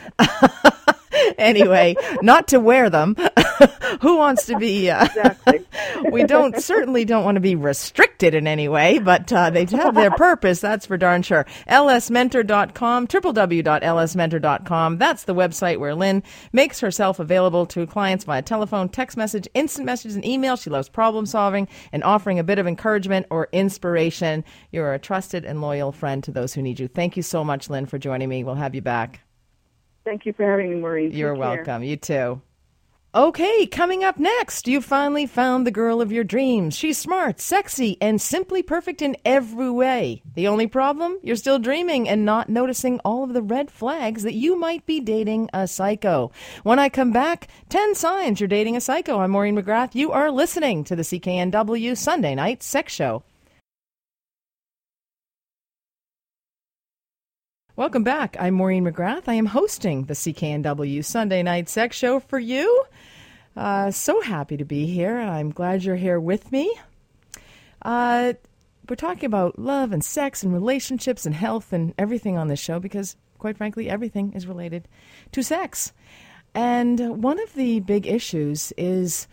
anyway, 1.38 1.96
not 2.22 2.48
to 2.48 2.60
wear 2.60 2.90
them. 2.90 3.16
Who 4.00 4.16
wants 4.16 4.46
to 4.46 4.58
be? 4.58 4.90
Uh, 4.90 5.04
exactly. 5.04 5.64
we 6.10 6.24
don't 6.24 6.60
certainly 6.60 7.04
don't 7.04 7.24
want 7.24 7.36
to 7.36 7.40
be 7.40 7.54
restricted 7.54 8.34
in 8.34 8.46
any 8.46 8.68
way, 8.68 8.98
but 8.98 9.32
uh, 9.32 9.50
they 9.50 9.64
have 9.66 9.94
their 9.94 10.10
purpose. 10.10 10.60
That's 10.60 10.86
for 10.86 10.96
darn 10.96 11.22
sure. 11.22 11.46
lsmentor.com, 11.68 13.06
www.lsmentor.com. 13.06 14.98
That's 14.98 15.24
the 15.24 15.34
website 15.34 15.78
where 15.78 15.94
Lynn 15.94 16.22
makes 16.52 16.80
herself 16.80 17.18
available 17.18 17.66
to 17.66 17.86
clients 17.86 18.24
via 18.24 18.42
telephone, 18.42 18.88
text 18.88 19.16
message, 19.16 19.48
instant 19.54 19.86
message, 19.86 20.14
and 20.14 20.24
email. 20.24 20.56
She 20.56 20.70
loves 20.70 20.88
problem 20.88 21.26
solving 21.26 21.68
and 21.92 22.02
offering 22.04 22.38
a 22.38 22.44
bit 22.44 22.58
of 22.58 22.66
encouragement 22.66 23.26
or 23.30 23.48
inspiration. 23.52 24.44
You're 24.70 24.94
a 24.94 24.98
trusted 24.98 25.44
and 25.44 25.60
loyal 25.60 25.92
friend 25.92 26.24
to 26.24 26.32
those 26.32 26.54
who 26.54 26.62
need 26.62 26.80
you. 26.80 26.88
Thank 26.88 27.16
you 27.16 27.22
so 27.22 27.44
much, 27.44 27.68
Lynn, 27.70 27.86
for 27.86 27.98
joining 27.98 28.28
me. 28.28 28.44
We'll 28.44 28.54
have 28.54 28.74
you 28.74 28.82
back. 28.82 29.20
Thank 30.04 30.26
you 30.26 30.32
for 30.32 30.44
having 30.44 30.70
me, 30.70 30.76
Maureen. 30.76 31.12
You're 31.12 31.34
welcome. 31.34 31.82
You 31.82 31.96
too. 31.96 32.42
Okay, 33.14 33.66
coming 33.66 34.02
up 34.02 34.18
next, 34.18 34.66
you 34.66 34.80
finally 34.80 35.26
found 35.26 35.66
the 35.66 35.70
girl 35.70 36.00
of 36.00 36.10
your 36.10 36.24
dreams. 36.24 36.74
She's 36.74 36.96
smart, 36.96 37.42
sexy, 37.42 37.98
and 38.00 38.18
simply 38.18 38.62
perfect 38.62 39.02
in 39.02 39.18
every 39.22 39.68
way. 39.68 40.22
The 40.34 40.48
only 40.48 40.66
problem? 40.66 41.18
You're 41.22 41.36
still 41.36 41.58
dreaming 41.58 42.08
and 42.08 42.24
not 42.24 42.48
noticing 42.48 43.00
all 43.00 43.22
of 43.22 43.34
the 43.34 43.42
red 43.42 43.70
flags 43.70 44.22
that 44.22 44.32
you 44.32 44.58
might 44.58 44.86
be 44.86 44.98
dating 44.98 45.50
a 45.52 45.68
psycho. 45.68 46.32
When 46.62 46.78
I 46.78 46.88
come 46.88 47.12
back, 47.12 47.48
10 47.68 47.96
signs 47.96 48.40
you're 48.40 48.48
dating 48.48 48.78
a 48.78 48.80
psycho. 48.80 49.18
I'm 49.18 49.32
Maureen 49.32 49.58
McGrath. 49.58 49.94
You 49.94 50.10
are 50.12 50.30
listening 50.30 50.82
to 50.84 50.96
the 50.96 51.02
CKNW 51.02 51.94
Sunday 51.98 52.34
Night 52.34 52.62
Sex 52.62 52.94
Show. 52.94 53.24
Welcome 57.74 58.04
back. 58.04 58.36
I'm 58.38 58.52
Maureen 58.52 58.84
McGrath. 58.84 59.28
I 59.28 59.32
am 59.32 59.46
hosting 59.46 60.04
the 60.04 60.12
CKNW 60.12 61.02
Sunday 61.02 61.42
Night 61.42 61.70
Sex 61.70 61.96
Show 61.96 62.20
for 62.20 62.38
you. 62.38 62.84
Uh, 63.56 63.90
so 63.90 64.20
happy 64.20 64.58
to 64.58 64.64
be 64.66 64.84
here, 64.84 65.16
and 65.18 65.30
I'm 65.30 65.50
glad 65.50 65.82
you're 65.82 65.96
here 65.96 66.20
with 66.20 66.52
me. 66.52 66.70
Uh, 67.80 68.34
we're 68.86 68.96
talking 68.96 69.24
about 69.24 69.58
love 69.58 69.90
and 69.90 70.04
sex 70.04 70.42
and 70.42 70.52
relationships 70.52 71.24
and 71.24 71.34
health 71.34 71.72
and 71.72 71.94
everything 71.96 72.36
on 72.36 72.48
this 72.48 72.60
show 72.60 72.78
because, 72.78 73.16
quite 73.38 73.56
frankly, 73.56 73.88
everything 73.88 74.34
is 74.34 74.46
related 74.46 74.86
to 75.32 75.42
sex. 75.42 75.94
And 76.54 77.22
one 77.22 77.40
of 77.40 77.54
the 77.54 77.80
big 77.80 78.06
issues 78.06 78.74
is 78.76 79.26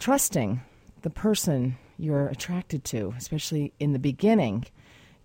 trusting 0.00 0.62
the 1.02 1.10
person 1.10 1.76
you're 1.96 2.26
attracted 2.26 2.82
to, 2.86 3.14
especially 3.16 3.72
in 3.78 3.92
the 3.92 4.00
beginning. 4.00 4.64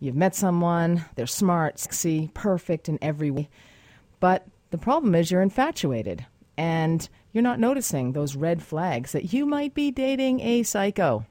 You've 0.01 0.15
met 0.15 0.33
someone, 0.33 1.05
they're 1.13 1.27
smart, 1.27 1.77
sexy, 1.77 2.31
perfect 2.33 2.89
in 2.89 2.97
every 3.03 3.29
way. 3.29 3.49
But 4.19 4.47
the 4.71 4.79
problem 4.79 5.13
is 5.13 5.29
you're 5.29 5.43
infatuated 5.43 6.25
and 6.57 7.07
you're 7.31 7.43
not 7.43 7.59
noticing 7.59 8.11
those 8.11 8.35
red 8.35 8.63
flags 8.63 9.11
that 9.11 9.31
you 9.31 9.45
might 9.45 9.75
be 9.75 9.91
dating 9.91 10.39
a 10.39 10.63
psycho 10.63 11.27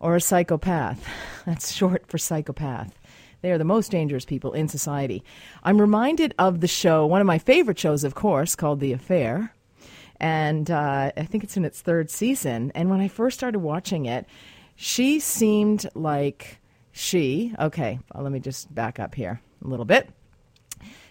or 0.00 0.16
a 0.16 0.20
psychopath. 0.20 1.08
That's 1.46 1.72
short 1.72 2.08
for 2.08 2.18
psychopath. 2.18 2.98
They 3.42 3.52
are 3.52 3.58
the 3.58 3.64
most 3.64 3.92
dangerous 3.92 4.24
people 4.24 4.54
in 4.54 4.66
society. 4.66 5.22
I'm 5.62 5.80
reminded 5.80 6.34
of 6.36 6.60
the 6.60 6.66
show, 6.66 7.06
one 7.06 7.20
of 7.20 7.28
my 7.28 7.38
favorite 7.38 7.78
shows, 7.78 8.02
of 8.02 8.16
course, 8.16 8.56
called 8.56 8.80
The 8.80 8.92
Affair. 8.92 9.54
And 10.18 10.68
uh, 10.68 11.12
I 11.16 11.22
think 11.22 11.44
it's 11.44 11.56
in 11.56 11.64
its 11.64 11.80
third 11.80 12.10
season. 12.10 12.72
And 12.74 12.90
when 12.90 13.00
I 13.00 13.06
first 13.06 13.38
started 13.38 13.60
watching 13.60 14.06
it, 14.06 14.26
she 14.74 15.20
seemed 15.20 15.86
like 15.94 16.58
she, 16.96 17.52
okay, 17.58 17.98
well, 18.14 18.22
let 18.22 18.30
me 18.30 18.38
just 18.38 18.72
back 18.72 19.00
up 19.00 19.16
here 19.16 19.40
a 19.64 19.66
little 19.66 19.84
bit. 19.84 20.08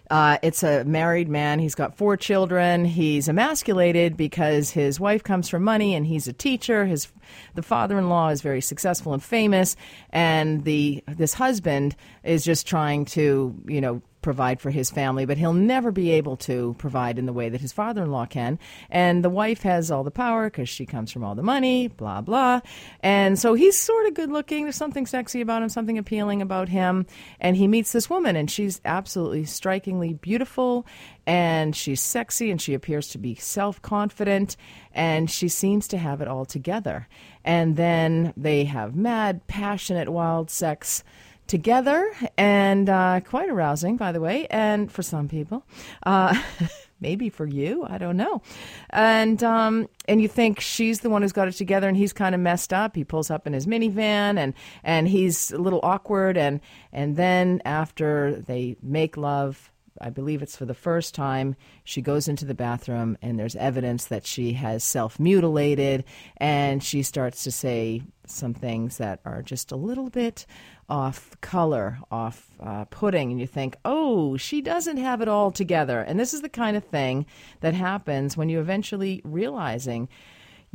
Uh, 0.09 0.37
it's 0.41 0.63
a 0.63 0.85
married 0.85 1.27
man. 1.27 1.59
He's 1.59 1.75
got 1.75 1.97
four 1.97 2.15
children. 2.15 2.85
He's 2.85 3.27
emasculated 3.27 4.15
because 4.15 4.69
his 4.69 4.97
wife 4.97 5.23
comes 5.23 5.49
from 5.49 5.63
money 5.63 5.93
and 5.93 6.07
he's 6.07 6.25
a 6.25 6.33
teacher. 6.33 6.85
His 6.85 7.09
the 7.55 7.63
father-in-law 7.63 8.29
is 8.29 8.41
very 8.41 8.61
successful 8.61 9.13
and 9.13 9.21
famous, 9.21 9.75
and 10.11 10.63
the 10.63 11.03
this 11.07 11.33
husband 11.33 11.97
is 12.23 12.45
just 12.45 12.65
trying 12.65 13.03
to 13.05 13.53
you 13.65 13.81
know 13.81 14.01
provide 14.23 14.59
for 14.59 14.71
his 14.71 14.89
family, 14.89 15.25
but 15.25 15.37
he'll 15.37 15.53
never 15.53 15.91
be 15.91 16.11
able 16.11 16.37
to 16.37 16.75
provide 16.79 17.19
in 17.19 17.27
the 17.27 17.33
way 17.33 17.49
that 17.49 17.61
his 17.61 17.71
father 17.71 18.03
in 18.03 18.11
law 18.11 18.25
can. 18.25 18.57
And 18.89 19.23
the 19.23 19.29
wife 19.29 19.61
has 19.61 19.91
all 19.91 20.03
the 20.03 20.11
power 20.11 20.49
because 20.49 20.69
she 20.69 20.85
comes 20.85 21.11
from 21.11 21.23
all 21.23 21.35
the 21.35 21.43
money, 21.43 21.89
blah, 21.89 22.21
blah. 22.21 22.61
And 23.01 23.37
so 23.37 23.53
he's 23.53 23.77
sort 23.77 24.07
of 24.07 24.15
good 24.15 24.31
looking. 24.31 24.63
There's 24.63 24.75
something 24.75 25.05
sexy 25.05 25.41
about 25.41 25.61
him, 25.61 25.69
something 25.69 25.97
appealing 25.97 26.41
about 26.41 26.69
him. 26.69 27.05
And 27.39 27.55
he 27.55 27.67
meets 27.67 27.91
this 27.91 28.09
woman, 28.09 28.35
and 28.35 28.49
she's 28.49 28.81
absolutely 28.85 29.45
strikingly 29.45 30.13
beautiful. 30.13 30.87
And 31.27 31.75
she's 31.75 32.01
sexy, 32.01 32.49
and 32.49 32.61
she 32.61 32.73
appears 32.73 33.09
to 33.09 33.17
be 33.17 33.35
self 33.35 33.81
confident, 33.81 34.57
and 34.93 35.29
she 35.29 35.47
seems 35.47 35.87
to 35.89 35.97
have 35.97 36.21
it 36.21 36.27
all 36.27 36.45
together. 36.45 37.07
And 37.45 37.75
then 37.75 38.33
they 38.37 38.63
have 38.65 38.95
mad, 38.95 39.45
passionate, 39.47 40.09
wild 40.09 40.49
sex 40.49 41.03
together, 41.47 42.11
and 42.37 42.89
uh, 42.89 43.21
quite 43.21 43.49
arousing, 43.49 43.97
by 43.97 44.11
the 44.11 44.19
way, 44.19 44.47
and 44.49 44.91
for 44.91 45.03
some 45.03 45.27
people. 45.27 45.65
Uh, 46.05 46.41
maybe 47.03 47.29
for 47.29 47.45
you, 47.45 47.85
I 47.87 47.99
don't 47.99 48.17
know. 48.17 48.41
And 48.89 49.43
um, 49.43 49.87
and 50.07 50.21
you 50.21 50.27
think 50.27 50.59
she's 50.59 51.01
the 51.01 51.09
one 51.09 51.21
who's 51.21 51.33
got 51.33 51.47
it 51.47 51.51
together, 51.51 51.87
and 51.87 51.95
he's 51.95 52.13
kind 52.13 52.33
of 52.33 52.41
messed 52.41 52.73
up. 52.73 52.95
He 52.95 53.03
pulls 53.03 53.29
up 53.29 53.45
in 53.45 53.53
his 53.53 53.67
minivan, 53.67 54.39
and 54.39 54.55
and 54.83 55.07
he's 55.07 55.51
a 55.51 55.59
little 55.59 55.81
awkward, 55.83 56.37
and 56.37 56.61
and 56.91 57.15
then 57.15 57.61
after 57.65 58.41
they 58.47 58.77
make 58.81 59.17
love. 59.17 59.69
I 60.01 60.09
believe 60.09 60.41
it's 60.41 60.57
for 60.57 60.65
the 60.65 60.73
first 60.73 61.13
time. 61.13 61.55
She 61.83 62.01
goes 62.01 62.27
into 62.27 62.45
the 62.45 62.55
bathroom, 62.55 63.15
and 63.21 63.37
there's 63.37 63.55
evidence 63.55 64.05
that 64.05 64.25
she 64.25 64.53
has 64.53 64.83
self 64.83 65.19
mutilated, 65.19 66.03
and 66.37 66.83
she 66.83 67.03
starts 67.03 67.43
to 67.43 67.51
say 67.51 68.01
some 68.25 68.55
things 68.55 68.97
that 68.97 69.19
are 69.23 69.43
just 69.43 69.71
a 69.71 69.75
little 69.75 70.09
bit 70.09 70.47
off 70.89 71.39
color, 71.41 71.99
off 72.11 72.49
uh, 72.59 72.85
pudding, 72.85 73.31
and 73.31 73.39
you 73.39 73.47
think, 73.47 73.75
oh, 73.85 74.37
she 74.37 74.61
doesn't 74.61 74.97
have 74.97 75.21
it 75.21 75.27
all 75.27 75.51
together. 75.51 76.01
And 76.01 76.19
this 76.19 76.33
is 76.33 76.41
the 76.41 76.49
kind 76.49 76.77
of 76.77 76.83
thing 76.83 77.25
that 77.61 77.73
happens 77.73 78.37
when 78.37 78.49
you 78.49 78.59
eventually 78.59 79.21
realizing 79.23 80.09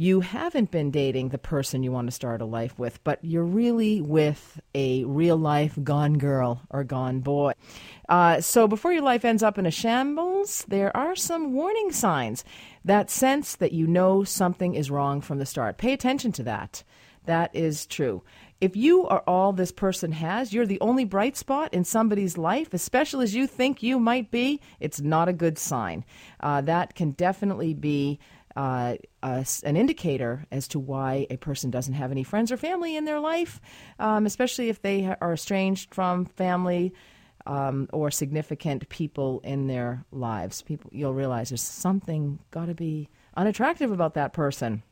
you 0.01 0.21
haven't 0.21 0.71
been 0.71 0.93
dating 0.93 1.31
the 1.31 1.39
person 1.39 1.83
you 1.83 1.91
want 1.91 2.07
to 2.07 2.13
start 2.13 2.41
a 2.41 2.45
life 2.45 2.79
with, 2.79 3.03
but 3.03 3.19
you're 3.21 3.43
really 3.43 4.01
with 4.01 4.61
a 4.73 5.03
real 5.03 5.37
life 5.37 5.77
gone 5.83 6.19
girl 6.19 6.63
or 6.71 6.85
gone 6.85 7.19
boy. 7.19 7.53
Uh, 8.09 8.41
so 8.41 8.69
before 8.69 8.93
your 8.93 9.03
life 9.03 9.25
ends 9.25 9.43
up 9.43 9.59
in 9.59 9.67
a 9.67 9.73
shambles, 9.73 10.65
there 10.69 10.97
are 10.97 11.17
some 11.17 11.53
warning 11.53 11.91
signs 11.91 12.45
that 12.85 13.11
sense 13.11 13.57
that 13.57 13.73
you 13.73 13.89
know 13.89 14.23
something 14.23 14.77
is 14.77 14.89
wrong 14.89 15.21
from 15.21 15.39
the 15.39 15.47
start. 15.47 15.79
Pay 15.79 15.93
attention 15.93 16.31
to 16.31 16.45
that. 16.45 16.85
That 17.25 17.51
is 17.53 17.85
true. 17.85 18.23
If 18.61 18.75
you 18.75 19.07
are 19.07 19.23
all 19.25 19.53
this 19.53 19.71
person 19.71 20.11
has, 20.11 20.53
you're 20.53 20.67
the 20.67 20.81
only 20.81 21.05
bright 21.05 21.37
spot 21.37 21.73
in 21.73 21.85
somebody's 21.85 22.37
life, 22.37 22.75
especially 22.75 23.23
as 23.23 23.35
you 23.35 23.47
think 23.47 23.85
you 23.85 24.01
might 24.01 24.33
be, 24.33 24.61
it's 24.81 25.01
not 25.01 25.29
a 25.29 25.33
good 25.33 25.59
sign. 25.59 26.05
Uh, 26.41 26.61
that 26.63 26.97
can 26.97 27.13
definitely 27.13 27.73
be 27.73 28.19
uh, 28.57 28.97
an 29.23 29.77
indicator 29.77 30.45
as 30.51 30.67
to 30.69 30.81
why 30.81 31.29
a 31.31 31.37
person 31.37 31.71
doesn't 31.71 31.95
have 31.95 32.11
any 32.11 32.25
friends 32.25 32.51
or 32.51 32.57
family 32.57 32.97
in 32.97 33.05
their 33.05 33.21
life, 33.21 33.61
um, 34.01 34.27
especially 34.27 34.69
if 34.69 34.83
they 34.83 35.15
are 35.21 35.33
estranged 35.33 35.95
from 35.95 36.25
family. 36.25 36.93
Um, 37.47 37.89
or 37.95 38.11
significant 38.11 38.87
people 38.91 39.41
in 39.43 39.69
their 39.69 40.05
lives, 40.13 40.61
people 40.61 40.91
you'll 40.93 41.15
realize 41.15 41.49
there's 41.49 41.63
something 41.63 42.41
got 42.51 42.67
to 42.67 42.75
be 42.75 43.09
unattractive 43.39 43.91
about 43.91 44.13
that 44.15 44.35
person 44.35 44.83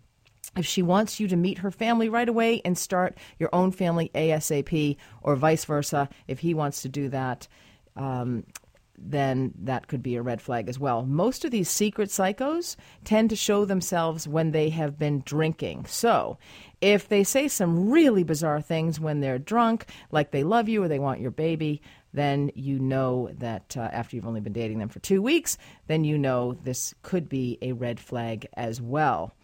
if 0.56 0.66
she 0.66 0.82
wants 0.82 1.20
you 1.20 1.28
to 1.28 1.36
meet 1.36 1.58
her 1.58 1.70
family 1.70 2.08
right 2.08 2.28
away 2.28 2.60
and 2.64 2.76
start 2.76 3.16
your 3.38 3.50
own 3.52 3.72
family 3.72 4.10
ASAP, 4.14 4.96
or 5.22 5.36
vice 5.36 5.64
versa, 5.64 6.08
if 6.26 6.40
he 6.40 6.54
wants 6.54 6.82
to 6.82 6.88
do 6.88 7.08
that, 7.10 7.46
um, 7.96 8.44
then 8.98 9.52
that 9.62 9.88
could 9.88 10.02
be 10.02 10.16
a 10.16 10.22
red 10.22 10.40
flag 10.40 10.68
as 10.68 10.78
well. 10.78 11.04
Most 11.04 11.44
of 11.44 11.50
these 11.50 11.68
secret 11.68 12.08
psychos 12.08 12.76
tend 13.04 13.30
to 13.30 13.36
show 13.36 13.64
themselves 13.64 14.26
when 14.26 14.52
they 14.52 14.70
have 14.70 14.98
been 14.98 15.22
drinking. 15.24 15.84
So, 15.86 16.38
if 16.80 17.08
they 17.08 17.24
say 17.24 17.48
some 17.48 17.90
really 17.90 18.22
bizarre 18.22 18.60
things 18.60 19.00
when 19.00 19.20
they're 19.20 19.38
drunk, 19.38 19.86
like 20.10 20.30
they 20.30 20.44
love 20.44 20.68
you 20.68 20.82
or 20.82 20.88
they 20.88 20.98
want 20.98 21.20
your 21.20 21.30
baby, 21.30 21.82
then 22.12 22.50
you 22.54 22.78
know 22.78 23.30
that 23.38 23.76
uh, 23.76 23.88
after 23.92 24.16
you've 24.16 24.26
only 24.26 24.40
been 24.40 24.52
dating 24.52 24.78
them 24.78 24.88
for 24.88 25.00
two 25.00 25.20
weeks, 25.20 25.58
then 25.86 26.04
you 26.04 26.16
know 26.16 26.54
this 26.54 26.94
could 27.02 27.28
be 27.28 27.58
a 27.60 27.72
red 27.72 28.00
flag 28.00 28.46
as 28.54 28.80
well. 28.80 29.34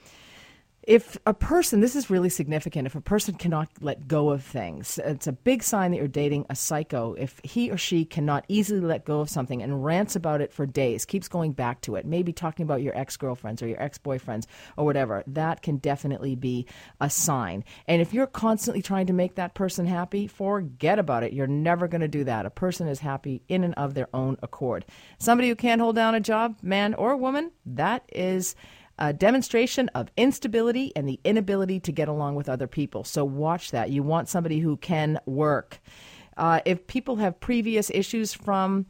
If 0.83 1.17
a 1.27 1.35
person, 1.35 1.81
this 1.81 1.95
is 1.95 2.11
really 2.11 2.29
significant, 2.29 2.87
if 2.87 2.97
a 2.97 3.01
person 3.01 3.35
cannot 3.35 3.69
let 3.81 4.09
go 4.09 4.31
of 4.31 4.43
things, 4.43 4.99
it's 5.05 5.29
a 5.29 5.33
big 5.33 5.63
sign 5.63 5.93
that 5.93 5.99
you're 5.99 6.09
dating 6.09 6.45
a 6.51 6.57
psycho. 6.57 7.15
If 7.15 7.41
he 7.45 7.71
or 7.71 7.77
she 7.77 8.05
cannot 8.05 8.45
easily 8.49 8.81
let 8.81 9.05
go 9.05 9.21
of 9.21 9.31
something 9.31 9.63
and 9.63 9.85
rants 9.85 10.17
about 10.17 10.41
it 10.41 10.53
for 10.53 10.67
days, 10.67 11.05
keeps 11.05 11.29
going 11.29 11.53
back 11.53 11.83
to 11.83 11.95
it, 11.95 12.05
maybe 12.05 12.33
talking 12.33 12.65
about 12.65 12.83
your 12.83 12.99
ex 12.99 13.17
girlfriends 13.17 13.63
or 13.63 13.69
your 13.69 13.81
ex 13.81 13.99
boyfriends 13.99 14.47
or 14.77 14.85
whatever, 14.85 15.23
that 15.29 15.63
can 15.63 15.77
definitely 15.77 16.35
be 16.35 16.67
a 17.01 17.09
sign. 17.09 17.65
And 17.87 18.03
if 18.03 18.13
you're 18.13 18.27
constantly 18.27 18.83
trying 18.83 19.07
to 19.07 19.13
make 19.13 19.37
that 19.37 19.55
person 19.55 19.87
happy, 19.87 20.27
forget 20.27 20.99
about 20.99 21.23
it. 21.23 21.33
You're 21.33 21.47
never 21.47 21.87
going 21.87 22.01
to 22.01 22.09
do 22.09 22.25
that. 22.25 22.45
A 22.45 22.51
person 22.51 22.89
is 22.89 22.99
happy 22.99 23.43
in 23.49 23.63
and 23.63 23.75
of 23.75 23.95
their 23.95 24.09
own 24.13 24.37
accord. 24.43 24.85
Somebody 25.19 25.49
who 25.49 25.55
can't 25.55 25.81
hold 25.81 25.95
down 25.95 26.17
a 26.17 26.21
job, 26.21 26.57
man 26.61 26.95
or 26.95 27.17
woman, 27.17 27.53
that 27.67 28.05
is 28.13 28.57
a 29.03 29.13
demonstration 29.13 29.89
of 29.97 30.13
instability 30.17 30.93
and 30.95 31.09
the 31.09 31.19
inability 31.25 31.81
to 31.81 31.91
get 31.91 32.07
along 32.07 32.37
with 32.37 32.49
other 32.49 32.69
people. 32.69 33.03
So 33.03 33.25
watch 33.25 33.73
that. 33.73 33.91
You 33.91 34.05
want 34.05 34.29
somebody 34.29 34.61
who 34.61 34.77
can 34.77 35.19
work. 35.27 35.81
Uh, 36.37 36.61
if 36.65 36.87
people 36.87 37.17
have 37.17 37.41
previous 37.41 37.91
issues 37.91 38.33
from 38.33 38.87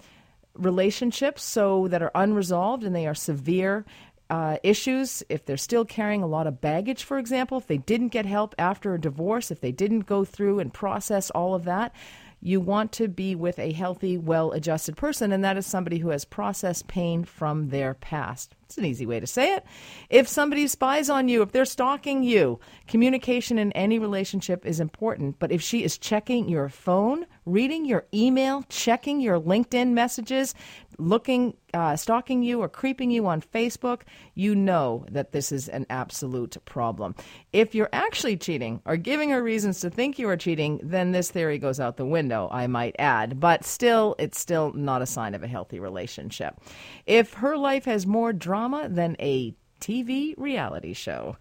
relationships 0.53 1.43
so 1.43 1.89
that 1.89 2.03
are 2.03 2.11
unresolved 2.15 2.85
and 2.85 2.95
they 2.95 3.07
are 3.07 3.15
severe 3.15 3.87
uh, 4.29 4.59
issues, 4.63 5.23
if 5.31 5.47
they're 5.47 5.57
still 5.57 5.87
carrying 5.87 6.23
a 6.23 6.27
lot 6.27 6.47
of 6.47 6.61
baggage, 6.61 7.05
for 7.05 7.17
example, 7.17 7.57
if 7.57 7.67
they 7.67 7.79
didn't 7.79 8.09
get 8.09 8.27
help 8.27 8.55
after 8.59 8.93
a 8.93 9.01
divorce, 9.01 9.51
if 9.51 9.63
they 9.63 9.73
didn't 9.73 10.01
go 10.01 10.27
through 10.27 10.59
and 10.59 10.75
process 10.75 11.31
all 11.31 11.55
of 11.55 11.65
that, 11.65 11.95
you 12.43 12.61
want 12.61 12.93
to 12.93 13.09
be 13.09 13.35
with 13.35 13.59
a 13.59 13.73
healthy, 13.73 14.19
well 14.19 14.53
adjusted 14.53 14.95
person, 14.95 15.33
and 15.33 15.43
that 15.43 15.57
is 15.57 15.65
somebody 15.65 15.99
who 15.99 16.11
has 16.11 16.27
processed 16.27 16.87
pain 16.87 17.25
from 17.25 17.71
their 17.71 17.95
past. 17.95 18.55
It's 18.73 18.79
an 18.79 18.87
easy 18.87 19.05
way 19.05 19.21
to 19.21 19.27
say 19.27 19.55
it. 19.55 19.67
If 20.09 20.27
somebody 20.27 20.67
spies 20.67 21.11
on 21.11 21.29
you, 21.29 21.43
if 21.43 21.53
they're 21.53 21.67
stalking 21.67 22.23
you, 22.23 22.59
communication 22.87 23.59
in 23.59 23.71
any 23.73 23.99
relationship 23.99 24.65
is 24.65 24.81
important. 24.81 25.39
But 25.39 25.53
if 25.53 25.61
she 25.61 25.85
is 25.85 25.99
checking 25.99 26.49
your 26.49 26.71
phone, 26.71 27.27
reading 27.45 27.85
your 27.85 28.07
email, 28.15 28.65
checking 28.71 29.21
your 29.21 29.39
LinkedIn 29.39 29.91
messages, 29.91 30.55
looking, 30.99 31.55
uh, 31.75 31.97
stalking 31.97 32.43
you, 32.43 32.61
or 32.61 32.69
creeping 32.69 33.11
you 33.11 33.27
on 33.27 33.41
Facebook, 33.41 34.03
you 34.35 34.55
know 34.55 35.05
that 35.11 35.33
this 35.33 35.51
is 35.53 35.69
an 35.69 35.85
absolute 35.91 36.57
problem. 36.65 37.15
If 37.53 37.75
you're 37.75 37.89
actually 37.93 38.37
cheating 38.37 38.81
or 38.85 38.97
giving 38.97 39.31
her 39.31 39.43
reasons 39.43 39.81
to 39.81 39.91
think 39.91 40.19
you 40.19 40.29
are 40.29 40.37
cheating, 40.37 40.81
then 40.83 41.13
this 41.13 41.31
theory 41.31 41.59
goes 41.59 41.81
out 41.81 41.97
the 41.97 42.07
window, 42.07 42.49
I 42.53 42.67
might 42.67 42.95
add. 42.99 43.41
But 43.41 43.65
still, 43.65 44.15
it's 44.19 44.39
still 44.39 44.73
not 44.73 45.03
a 45.03 45.07
sign 45.07 45.35
of 45.35 45.43
a 45.43 45.49
healthy 45.49 45.81
relationship. 45.81 46.61
If 47.07 47.35
her 47.35 47.57
life 47.57 47.87
has 47.87 48.07
more 48.07 48.33
drama 48.33 48.62
than 48.89 49.17
a 49.21 49.55
TV 49.81 50.35
reality 50.37 50.93
show, 50.93 51.37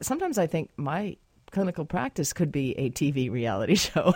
sometimes 0.00 0.38
I 0.38 0.46
think 0.46 0.70
my 0.76 1.16
clinical 1.52 1.84
practice 1.84 2.32
could 2.32 2.50
be 2.50 2.72
a 2.78 2.90
TV 2.90 3.30
reality 3.30 3.74
show. 3.76 4.14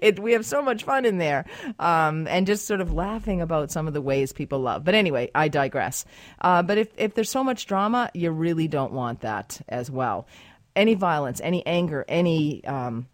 it, 0.00 0.18
we 0.18 0.32
have 0.32 0.46
so 0.46 0.62
much 0.62 0.84
fun 0.84 1.04
in 1.04 1.18
there, 1.18 1.44
um, 1.78 2.26
and 2.28 2.46
just 2.46 2.66
sort 2.66 2.80
of 2.80 2.92
laughing 2.92 3.40
about 3.40 3.70
some 3.70 3.86
of 3.86 3.94
the 3.94 4.00
ways 4.00 4.32
people 4.32 4.60
love. 4.60 4.84
But 4.84 4.94
anyway, 4.94 5.30
I 5.34 5.48
digress. 5.48 6.04
Uh, 6.40 6.62
but 6.62 6.78
if 6.78 6.88
if 6.96 7.14
there's 7.14 7.30
so 7.30 7.44
much 7.44 7.66
drama, 7.66 8.10
you 8.14 8.30
really 8.30 8.68
don't 8.68 8.92
want 8.92 9.20
that 9.20 9.60
as 9.68 9.90
well. 9.90 10.26
Any 10.74 10.94
violence, 10.94 11.40
any 11.42 11.66
anger, 11.66 12.04
any 12.08 12.64
um, 12.64 13.08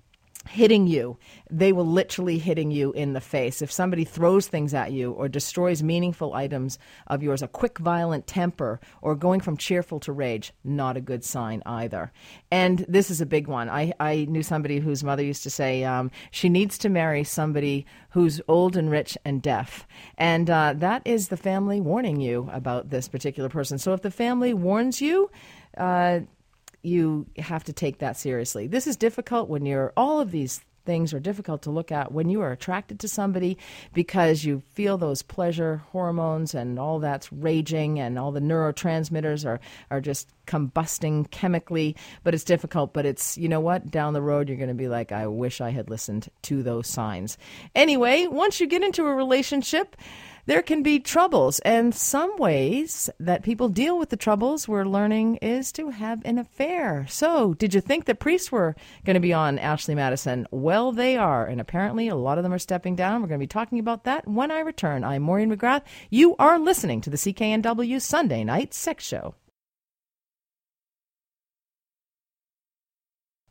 hitting 0.49 0.87
you 0.87 1.19
they 1.53 1.73
will 1.73 1.87
literally 1.87 2.39
hitting 2.39 2.71
you 2.71 2.93
in 2.93 3.13
the 3.13 3.21
face. 3.21 3.61
If 3.61 3.71
somebody 3.71 4.05
throws 4.05 4.49
things 4.49 4.73
at 4.73 4.91
you 4.91 5.13
or 5.13 5.29
destroys 5.29 5.83
meaningful 5.83 6.33
items 6.33 6.79
of 7.07 7.23
yours 7.23 7.43
a 7.43 7.49
quick 7.49 7.79
violent 7.79 8.27
temper 8.27 8.81
or 9.03 9.15
going 9.15 9.41
from 9.41 9.59
cheerful 9.59 10.01
to 10.01 10.13
rage 10.13 10.53
not 10.65 10.97
a 10.97 11.01
good 11.01 11.23
sign 11.23 11.63
either. 11.67 12.11
And 12.51 12.87
this 12.89 13.11
is 13.11 13.21
a 13.21 13.27
big 13.27 13.49
one. 13.49 13.69
I, 13.69 13.93
I 14.01 14.27
knew 14.31 14.43
somebody 14.43 14.79
whose 14.79 15.05
mother 15.05 15.23
used 15.23 15.43
to 15.43 15.51
say 15.51 15.85
um, 15.85 16.11
she 16.31 16.49
needs 16.49 16.79
to 16.79 16.89
marry 16.89 17.23
somebody 17.23 17.85
who's 18.11 18.41
old 18.49 18.77
and 18.77 18.91
rich 18.91 19.19
and 19.25 19.43
deaf. 19.43 19.87
And 20.17 20.49
uh, 20.49 20.73
that 20.79 21.03
is 21.05 21.29
the 21.29 21.37
family 21.37 21.83
warning 21.83 22.21
you 22.21 22.49
about 22.51 22.89
this 22.89 23.09
particular 23.09 23.51
person. 23.51 23.77
So 23.77 23.93
if 23.93 24.01
the 24.01 24.11
family 24.11 24.55
warns 24.55 25.03
you 25.03 25.31
uh, 25.77 26.21
you 26.83 27.27
have 27.39 27.65
to 27.65 27.73
take 27.73 27.99
that 27.99 28.17
seriously. 28.17 28.67
This 28.67 28.87
is 28.87 28.97
difficult 28.97 29.49
when 29.49 29.67
you're 29.67 29.93
all 29.97 30.21
of 30.21 30.31
these 30.31 30.61
things 30.85 31.15
are 31.15 31.21
difficult 31.21 31.63
to 31.63 31.71
look 31.71 31.93
at 31.93 32.13
when 32.13 32.29
you 32.29 32.41
are 32.41 32.53
attracted 32.53 33.01
to 33.01 33.09
somebody 33.09 33.57
because 33.93 34.45
you 34.45 34.63
feel 34.73 34.99
those 34.99 35.23
pleasure 35.23 35.83
hormones 35.91 36.55
and 36.55 36.79
all 36.79 36.99
that's 36.99 37.33
raging 37.33 38.01
and 38.01 38.19
all 38.19 38.33
the 38.33 38.41
neurotransmitters 38.41 39.47
are, 39.47 39.61
are 39.91 40.01
just 40.01 40.29
combusting 40.47 41.31
chemically. 41.31 41.97
But 42.25 42.35
it's 42.35 42.45
difficult 42.45 42.93
but 42.93 43.07
it's 43.07 43.39
you 43.39 43.49
know 43.49 43.61
what? 43.61 43.91
Down 43.91 44.13
the 44.13 44.23
road 44.23 44.49
you're 44.49 44.59
going 44.59 44.69
to 44.69 44.75
be 44.75 44.89
like 44.89 45.13
i 45.13 45.27
wish 45.27 45.61
i 45.61 45.71
had 45.71 45.91
listened 45.91 46.29
to 46.43 46.63
those 46.63 46.89
signs. 46.89 47.39
Anyway 47.75 48.27
once 48.27 48.61
you 48.61 48.67
get 48.67 48.83
into 48.83 49.07
a 49.07 49.15
relationship 49.15 49.97
there 50.47 50.63
can 50.63 50.83
be 50.83 50.99
troubles. 50.99 51.59
And 51.61 51.95
some 51.95 52.37
ways 52.37 53.09
that 53.21 53.43
people 53.43 53.69
deal 53.69 53.99
with 53.99 54.11
the 54.11 54.17
troubles 54.17 54.67
we're 54.67 54.85
learning 54.85 55.37
is 55.37 55.73
to 55.73 55.91
have 55.91 56.21
an 56.25 56.39
affair. 56.39 57.07
So, 57.09 57.55
did 57.55 57.75
you 57.75 57.81
think 57.81 58.05
the 58.05 58.15
priests 58.15 58.51
were 58.51 58.75
going 59.05 59.15
to 59.15 59.21
be 59.21 59.33
on 59.33 59.59
Ashley 59.59 59.95
Madison? 59.95 60.47
Well, 60.51 60.93
they 60.93 61.17
are. 61.17 61.47
And 61.47 61.61
apparently, 61.61 62.09
a 62.09 62.17
lot 62.17 62.39
of 62.39 62.45
them 62.45 62.53
are 62.53 62.59
stepping 62.59 62.97
down. 62.97 63.23
We're 63.23 63.29
going 63.29 63.41
to 63.41 63.45
be 63.45 63.47
talking 63.47 63.79
about 63.79 64.05
that 64.05 64.27
when 64.27 64.51
I 64.51 64.61
return. 64.61 65.05
I'm 65.05 65.23
Maureen 65.23 65.55
McGrath. 65.55 65.83
You 66.11 66.37
are 66.39 66.59
listening 66.59 67.01
to 67.03 67.11
the 67.11 67.17
CKNW 67.17 68.01
Sunday 68.01 68.45
Night 68.45 68.75
Sex 68.75 69.05
Show. 69.05 69.35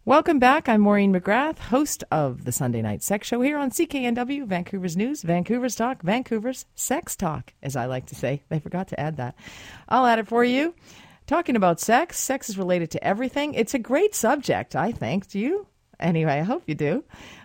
Welcome 0.03 0.39
back. 0.39 0.67
I'm 0.67 0.81
Maureen 0.81 1.13
McGrath, 1.13 1.59
host 1.59 2.03
of 2.09 2.43
the 2.43 2.51
Sunday 2.51 2.81
Night 2.81 3.03
Sex 3.03 3.27
Show 3.27 3.39
here 3.41 3.59
on 3.59 3.69
CKNW, 3.69 4.47
Vancouver's 4.47 4.97
News, 4.97 5.21
Vancouver's 5.21 5.75
Talk, 5.75 6.01
Vancouver's 6.01 6.65
Sex 6.73 7.15
Talk, 7.15 7.53
as 7.61 7.75
I 7.75 7.85
like 7.85 8.07
to 8.07 8.15
say. 8.15 8.41
They 8.49 8.57
forgot 8.57 8.87
to 8.87 8.99
add 8.99 9.17
that. 9.17 9.35
I'll 9.87 10.07
add 10.07 10.17
it 10.17 10.27
for 10.27 10.43
you. 10.43 10.73
Talking 11.27 11.55
about 11.55 11.79
sex, 11.79 12.17
sex 12.17 12.49
is 12.49 12.57
related 12.57 12.89
to 12.91 13.03
everything. 13.03 13.53
It's 13.53 13.75
a 13.75 13.79
great 13.79 14.15
subject, 14.15 14.75
I 14.75 14.91
think. 14.91 15.27
Do 15.29 15.37
you? 15.37 15.67
Anyway, 15.99 16.33
I 16.33 16.41
hope 16.41 16.63
you 16.65 16.73
do. 16.73 17.03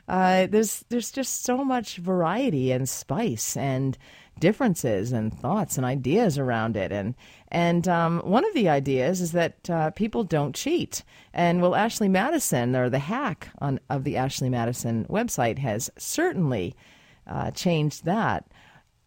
Uh, 0.09 0.47
there's 0.47 0.83
there's 0.89 1.11
just 1.11 1.45
so 1.45 1.63
much 1.63 1.99
variety 1.99 2.73
and 2.73 2.89
spice 2.89 3.55
and 3.59 3.99
differences 4.39 5.13
and 5.13 5.33
thoughts 5.33 5.77
and 5.77 5.85
ideas 5.85 6.39
around 6.39 6.77
it. 6.77 6.93
And 6.93 7.15
and 7.49 7.87
um, 7.89 8.21
one 8.21 8.45
of 8.45 8.55
the 8.55 8.69
ideas 8.69 9.21
is 9.21 9.33
that 9.33 9.71
uh, 9.71 9.91
people 9.91 10.25
don't 10.25 10.55
cheat. 10.55 11.05
And 11.33 11.63
well, 11.63 11.75
Ashley 11.75 12.09
Madison, 12.09 12.75
or 12.75 12.91
the 12.91 12.99
hack 12.99 13.49
on, 13.61 13.81
of 13.89 14.05
the 14.05 14.17
Ashley 14.17 14.51
Madison 14.51 15.05
website, 15.07 15.59
has 15.59 15.91
certainly 15.97 16.75
uh, 17.27 17.51
changed 17.53 18.05
that 18.05 18.47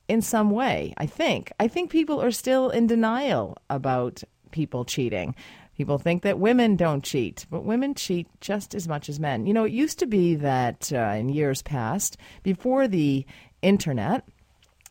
in 0.08 0.22
some 0.22 0.52
way. 0.52 0.94
I 0.98 1.06
think. 1.06 1.52
I 1.60 1.68
think 1.68 1.92
people 1.92 2.22
are 2.22 2.32
still 2.32 2.70
in 2.70 2.88
denial 2.88 3.58
about 3.70 4.24
people 4.52 4.86
cheating. 4.86 5.36
People 5.78 5.98
think 5.98 6.24
that 6.24 6.40
women 6.40 6.76
don't 6.76 7.06
cheat, 7.06 7.46
but 7.50 7.64
women 7.64 7.94
cheat 7.94 8.28
just 8.42 8.76
as 8.76 8.86
much 8.86 9.08
as 9.08 9.18
men. 9.18 9.46
You 9.46 9.54
know, 9.54 9.64
it 9.64 9.72
used 9.72 9.98
to 10.00 10.08
be 10.08 10.36
that 10.36 10.92
uh, 10.92 11.16
in 11.18 11.30
years 11.30 11.62
past, 11.62 12.18
before 12.44 12.86
the 12.86 13.26
internet, 13.62 14.28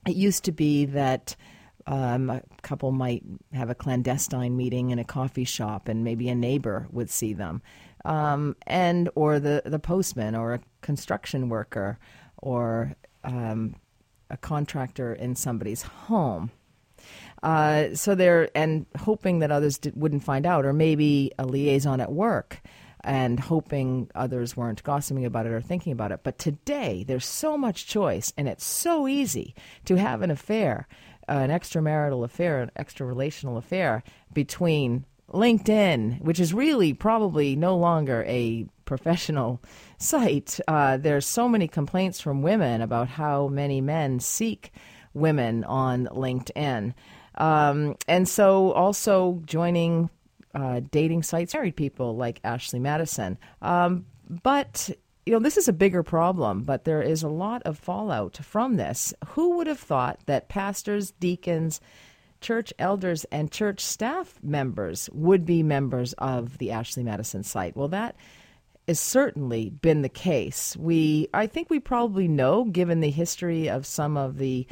it 0.08 0.16
used 0.16 0.44
to 0.44 0.52
be 0.52 0.86
that 0.86 1.36
um, 1.86 2.30
a 2.30 2.42
couple 2.62 2.92
might 2.92 3.22
have 3.52 3.70
a 3.70 3.74
clandestine 3.74 4.56
meeting 4.56 4.90
in 4.90 4.98
a 4.98 5.04
coffee 5.04 5.44
shop, 5.44 5.88
and 5.88 6.04
maybe 6.04 6.28
a 6.28 6.34
neighbor 6.34 6.86
would 6.90 7.10
see 7.10 7.32
them, 7.32 7.62
um, 8.04 8.56
and 8.66 9.08
or 9.14 9.40
the 9.40 9.62
the 9.64 9.78
postman, 9.78 10.34
or 10.34 10.54
a 10.54 10.60
construction 10.82 11.48
worker, 11.48 11.98
or 12.36 12.94
um, 13.24 13.74
a 14.30 14.36
contractor 14.36 15.14
in 15.14 15.34
somebody's 15.34 15.82
home. 15.82 16.50
Uh, 17.42 17.94
so 17.94 18.14
they're 18.14 18.50
and 18.54 18.84
hoping 18.98 19.38
that 19.38 19.50
others 19.50 19.78
wouldn't 19.94 20.24
find 20.24 20.44
out, 20.44 20.66
or 20.66 20.72
maybe 20.72 21.32
a 21.38 21.46
liaison 21.46 22.00
at 22.00 22.12
work 22.12 22.60
and 23.04 23.38
hoping 23.38 24.10
others 24.14 24.56
weren't 24.56 24.82
gossiping 24.82 25.24
about 25.24 25.46
it 25.46 25.52
or 25.52 25.60
thinking 25.60 25.92
about 25.92 26.12
it. 26.12 26.20
But 26.22 26.38
today, 26.38 27.04
there's 27.06 27.26
so 27.26 27.56
much 27.56 27.86
choice, 27.86 28.32
and 28.36 28.48
it's 28.48 28.64
so 28.64 29.06
easy 29.06 29.54
to 29.84 29.96
have 29.96 30.22
an 30.22 30.30
affair, 30.30 30.88
uh, 31.28 31.32
an 31.32 31.50
extramarital 31.50 32.24
affair, 32.24 32.60
an 32.60 32.70
extra 32.76 33.06
relational 33.06 33.56
affair 33.56 34.02
between 34.32 35.04
LinkedIn, 35.32 36.22
which 36.22 36.40
is 36.40 36.54
really 36.54 36.92
probably 36.94 37.54
no 37.54 37.76
longer 37.76 38.24
a 38.26 38.66
professional 38.84 39.62
site. 39.98 40.58
Uh, 40.66 40.96
there's 40.96 41.26
so 41.26 41.48
many 41.48 41.68
complaints 41.68 42.20
from 42.20 42.42
women 42.42 42.80
about 42.80 43.08
how 43.08 43.48
many 43.48 43.80
men 43.80 44.20
seek 44.20 44.72
women 45.14 45.64
on 45.64 46.06
LinkedIn. 46.06 46.94
Um, 47.34 47.96
and 48.08 48.28
so 48.28 48.72
also 48.72 49.42
joining 49.44 50.10
uh, 50.58 50.80
dating 50.90 51.22
sites, 51.22 51.54
married 51.54 51.76
people 51.76 52.16
like 52.16 52.40
Ashley 52.42 52.80
Madison. 52.80 53.38
Um, 53.62 54.06
but 54.42 54.90
you 55.24 55.32
know, 55.32 55.40
this 55.40 55.58
is 55.58 55.68
a 55.68 55.74
bigger 55.74 56.02
problem, 56.02 56.62
but 56.62 56.84
there 56.84 57.02
is 57.02 57.22
a 57.22 57.28
lot 57.28 57.62
of 57.64 57.78
fallout 57.78 58.38
from 58.38 58.76
this. 58.76 59.12
Who 59.28 59.56
would 59.56 59.66
have 59.66 59.78
thought 59.78 60.20
that 60.24 60.48
pastors, 60.48 61.10
deacons, 61.20 61.82
church 62.40 62.72
elders 62.78 63.24
and 63.30 63.50
church 63.50 63.80
staff 63.80 64.38
members 64.42 65.10
would 65.12 65.44
be 65.44 65.62
members 65.62 66.14
of 66.14 66.56
the 66.58 66.70
Ashley 66.70 67.02
Madison 67.02 67.42
site. 67.42 67.76
Well, 67.76 67.88
that 67.88 68.16
has 68.86 69.00
certainly 69.00 69.70
been 69.70 70.02
the 70.02 70.08
case. 70.08 70.76
We, 70.76 71.28
I 71.34 71.46
think, 71.46 71.68
we 71.68 71.80
probably 71.80 72.26
know, 72.26 72.64
given 72.64 73.00
the 73.00 73.10
history 73.10 73.68
of 73.68 73.84
some 73.84 74.16
of 74.16 74.38
the 74.38 74.66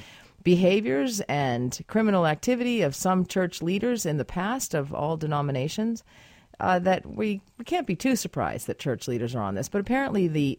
behaviors 0.46 1.20
and 1.22 1.80
criminal 1.88 2.24
activity 2.24 2.80
of 2.80 2.94
some 2.94 3.26
church 3.26 3.60
leaders 3.60 4.06
in 4.06 4.16
the 4.16 4.24
past 4.24 4.74
of 4.74 4.94
all 4.94 5.16
denominations, 5.16 6.04
uh, 6.60 6.78
that 6.78 7.04
we, 7.04 7.40
we 7.58 7.64
can't 7.64 7.84
be 7.84 7.96
too 7.96 8.14
surprised 8.14 8.68
that 8.68 8.78
church 8.78 9.08
leaders 9.08 9.34
are 9.34 9.42
on 9.42 9.56
this. 9.56 9.68
But 9.68 9.80
apparently, 9.80 10.28
the 10.28 10.56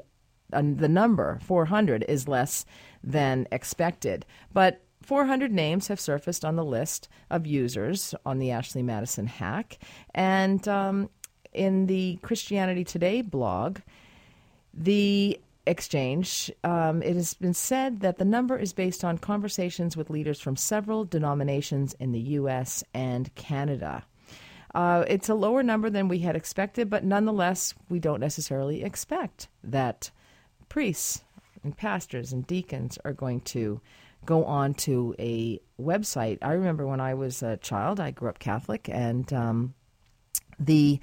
uh, 0.52 0.62
the 0.62 0.90
number 0.90 1.40
400 1.42 2.04
is 2.10 2.28
less 2.28 2.66
than 3.02 3.48
expected. 3.50 4.26
But 4.52 4.82
400 5.04 5.54
names 5.54 5.88
have 5.88 6.02
surfaced 6.02 6.44
on 6.44 6.58
the 6.58 6.66
list 6.66 7.08
of 7.30 7.48
users 7.48 8.14
on 8.26 8.40
the 8.40 8.52
Ashley 8.52 8.84
Madison 8.84 9.26
hack. 9.26 9.80
And 10.14 10.68
um, 10.68 11.10
in 11.54 11.86
the 11.86 12.20
Christianity 12.22 12.84
Today 12.84 13.22
blog, 13.22 13.80
the 14.74 15.40
exchange, 15.68 16.52
um, 16.64 17.02
it 17.04 17.16
has 17.16 17.34
been 17.34 17.54
said 17.54 18.02
that 18.02 18.18
the 18.18 18.26
number 18.26 18.58
is 18.58 18.74
based 18.74 19.04
on 19.04 19.18
conversations 19.18 19.96
with 19.96 20.10
leaders 20.10 20.40
from 20.40 20.56
several 20.56 21.06
denominations 21.06 21.94
in 22.00 22.12
the 22.12 22.20
U.S. 22.20 22.84
and 22.94 23.34
Canada. 23.36 24.04
Uh, 24.74 25.06
it's 25.08 25.30
a 25.30 25.36
lower 25.36 25.64
number 25.64 25.90
than 25.90 26.08
we 26.08 26.20
had 26.20 26.36
expected, 26.36 26.90
but 26.90 27.04
nonetheless, 27.04 27.74
we 27.90 28.00
don't 28.00 28.20
necessarily 28.20 28.84
expect 28.84 29.48
that 29.64 30.12
priests 30.70 31.22
and 31.64 31.76
pastors 31.76 32.34
and 32.34 32.46
deacons 32.46 32.98
are 33.04 33.14
going 33.14 33.42
to 33.42 33.82
go 34.26 34.46
on 34.46 34.74
to 34.74 35.16
a 35.20 35.60
website. 35.80 36.38
I 36.42 36.54
remember 36.54 36.86
when 36.86 37.00
I 37.00 37.14
was 37.14 37.42
a 37.42 37.58
child, 37.58 38.00
I 38.00 38.12
grew 38.12 38.30
up 38.30 38.40
Catholic, 38.40 38.90
and 38.90 39.32
um, 39.34 39.74
the 40.60 41.00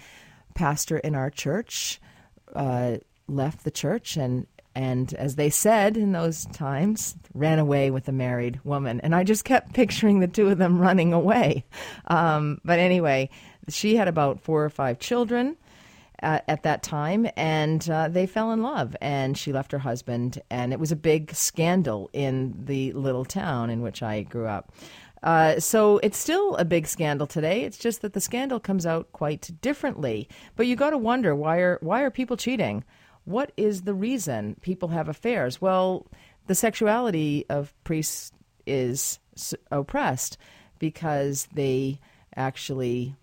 pastor 0.54 0.98
in 0.98 1.14
our 1.14 1.30
church 1.30 2.00
uh, 2.54 2.98
left 3.26 3.64
the 3.64 3.70
church 3.70 4.16
and 4.16 4.46
and 4.74 5.12
as 5.14 5.36
they 5.36 5.50
said 5.50 5.96
in 5.96 6.12
those 6.12 6.46
times, 6.46 7.16
ran 7.32 7.58
away 7.58 7.90
with 7.90 8.08
a 8.08 8.12
married 8.12 8.60
woman. 8.64 9.00
And 9.00 9.14
I 9.14 9.24
just 9.24 9.44
kept 9.44 9.72
picturing 9.72 10.20
the 10.20 10.28
two 10.28 10.48
of 10.48 10.58
them 10.58 10.78
running 10.78 11.12
away. 11.12 11.64
Um, 12.06 12.60
but 12.64 12.78
anyway, 12.78 13.30
she 13.68 13.96
had 13.96 14.08
about 14.08 14.40
four 14.40 14.64
or 14.64 14.70
five 14.70 14.98
children. 14.98 15.56
Uh, 16.22 16.38
at 16.48 16.62
that 16.62 16.82
time, 16.82 17.26
and 17.36 17.90
uh, 17.90 18.08
they 18.08 18.24
fell 18.24 18.52
in 18.52 18.62
love. 18.62 18.96
And 19.02 19.36
she 19.36 19.52
left 19.52 19.72
her 19.72 19.80
husband, 19.80 20.40
and 20.48 20.72
it 20.72 20.80
was 20.80 20.90
a 20.90 20.96
big 20.96 21.34
scandal 21.34 22.08
in 22.14 22.54
the 22.64 22.92
little 22.92 23.26
town 23.26 23.68
in 23.68 23.82
which 23.82 24.02
I 24.02 24.22
grew 24.22 24.46
up. 24.46 24.72
Uh, 25.24 25.58
so 25.58 25.98
it's 25.98 26.18
still 26.18 26.54
a 26.56 26.64
big 26.64 26.86
scandal 26.86 27.26
today. 27.26 27.62
It's 27.62 27.78
just 27.78 28.02
that 28.02 28.12
the 28.12 28.20
scandal 28.20 28.60
comes 28.60 28.86
out 28.86 29.10
quite 29.12 29.50
differently. 29.60 30.28
But 30.54 30.66
you 30.66 30.76
got 30.76 30.90
to 30.90 30.98
wonder 30.98 31.34
why 31.34 31.58
are 31.58 31.78
why 31.80 32.02
are 32.02 32.10
people 32.10 32.36
cheating? 32.36 32.84
What 33.24 33.52
is 33.56 33.82
the 33.82 33.94
reason 33.94 34.56
people 34.60 34.88
have 34.88 35.08
affairs? 35.08 35.60
Well, 35.60 36.06
the 36.46 36.54
sexuality 36.54 37.46
of 37.48 37.72
priests 37.84 38.32
is 38.66 39.18
oppressed 39.70 40.36
because 40.78 41.48
they 41.54 42.00
actually 42.36 43.14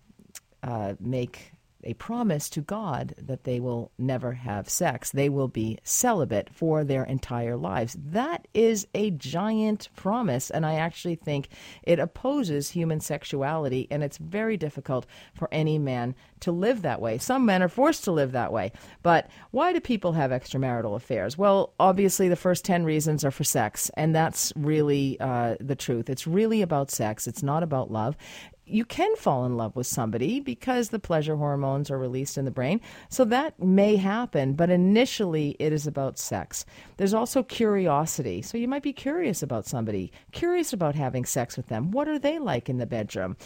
uh, 0.62 0.94
make 0.98 1.52
a 1.84 1.94
promise 1.94 2.48
to 2.50 2.60
God 2.60 3.14
that 3.18 3.44
they 3.44 3.60
will 3.60 3.90
never 3.98 4.32
have 4.32 4.68
sex. 4.68 5.10
They 5.10 5.28
will 5.28 5.48
be 5.48 5.78
celibate 5.82 6.50
for 6.52 6.84
their 6.84 7.04
entire 7.04 7.56
lives. 7.56 7.96
That 7.98 8.46
is 8.54 8.86
a 8.94 9.10
giant 9.10 9.88
promise, 9.96 10.50
and 10.50 10.64
I 10.64 10.74
actually 10.74 11.16
think 11.16 11.48
it 11.82 11.98
opposes 11.98 12.70
human 12.70 13.00
sexuality, 13.00 13.88
and 13.90 14.02
it's 14.02 14.18
very 14.18 14.56
difficult 14.56 15.06
for 15.34 15.48
any 15.52 15.78
man 15.78 16.14
to 16.40 16.52
live 16.52 16.82
that 16.82 17.00
way. 17.00 17.18
Some 17.18 17.46
men 17.46 17.62
are 17.62 17.68
forced 17.68 18.04
to 18.04 18.12
live 18.12 18.32
that 18.32 18.52
way. 18.52 18.72
But 19.02 19.30
why 19.50 19.72
do 19.72 19.80
people 19.80 20.12
have 20.12 20.30
extramarital 20.30 20.96
affairs? 20.96 21.38
Well, 21.38 21.72
obviously, 21.78 22.28
the 22.28 22.36
first 22.36 22.64
10 22.64 22.84
reasons 22.84 23.24
are 23.24 23.30
for 23.30 23.44
sex, 23.44 23.90
and 23.96 24.14
that's 24.14 24.52
really 24.56 25.18
uh, 25.20 25.56
the 25.60 25.76
truth. 25.76 26.10
It's 26.10 26.26
really 26.26 26.62
about 26.62 26.90
sex, 26.90 27.26
it's 27.26 27.42
not 27.42 27.62
about 27.62 27.90
love 27.90 28.16
you 28.64 28.84
can 28.84 29.16
fall 29.16 29.44
in 29.44 29.56
love 29.56 29.74
with 29.74 29.86
somebody 29.86 30.38
because 30.38 30.88
the 30.88 30.98
pleasure 30.98 31.36
hormones 31.36 31.90
are 31.90 31.98
released 31.98 32.38
in 32.38 32.44
the 32.44 32.50
brain. 32.50 32.80
So 33.08 33.24
that 33.24 33.60
may 33.60 33.96
happen, 33.96 34.54
but 34.54 34.70
initially 34.70 35.56
it 35.58 35.72
is 35.72 35.86
about 35.86 36.18
sex. 36.18 36.64
There's 36.96 37.14
also 37.14 37.42
curiosity. 37.42 38.40
So 38.40 38.56
you 38.56 38.68
might 38.68 38.82
be 38.82 38.92
curious 38.92 39.42
about 39.42 39.66
somebody, 39.66 40.12
curious 40.30 40.72
about 40.72 40.94
having 40.94 41.24
sex 41.24 41.56
with 41.56 41.66
them. 41.66 41.90
What 41.90 42.08
are 42.08 42.18
they 42.18 42.38
like 42.38 42.68
in 42.68 42.78
the 42.78 42.86
bedroom? 42.86 43.36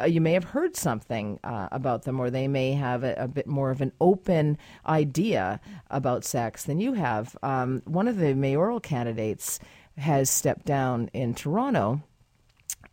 Uh, 0.00 0.06
you 0.06 0.22
may 0.22 0.32
have 0.32 0.44
heard 0.44 0.74
something 0.74 1.38
uh, 1.44 1.68
about 1.70 2.04
them, 2.04 2.18
or 2.18 2.30
they 2.30 2.48
may 2.48 2.72
have 2.72 3.04
a, 3.04 3.14
a, 3.14 3.28
bit 3.28 3.46
more 3.46 3.70
of 3.70 3.82
an 3.82 3.92
open 4.00 4.56
idea 4.86 5.60
about 5.90 6.24
sex 6.24 6.64
than 6.64 6.80
you 6.80 6.94
have. 6.94 7.36
Um, 7.42 7.82
one 7.84 8.08
of 8.08 8.16
the 8.16 8.34
mayoral 8.34 8.80
candidates 8.80 9.60
has 9.98 10.30
stepped 10.30 10.64
down 10.64 11.10
in 11.12 11.34
Toronto 11.34 12.02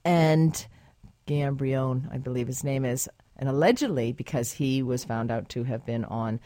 and 0.04 0.68
Gambrione, 1.30 2.12
I 2.12 2.18
believe 2.18 2.48
his 2.48 2.64
name 2.64 2.86
is, 2.86 3.08
and 3.38 3.48
allegedly 3.48 4.12
because 4.12 4.52
he 4.52 4.82
was 4.82 5.06
found 5.06 5.30
out 5.30 5.50
to 5.50 5.64
have 5.64 5.86
been 5.86 6.06
on 6.06 6.40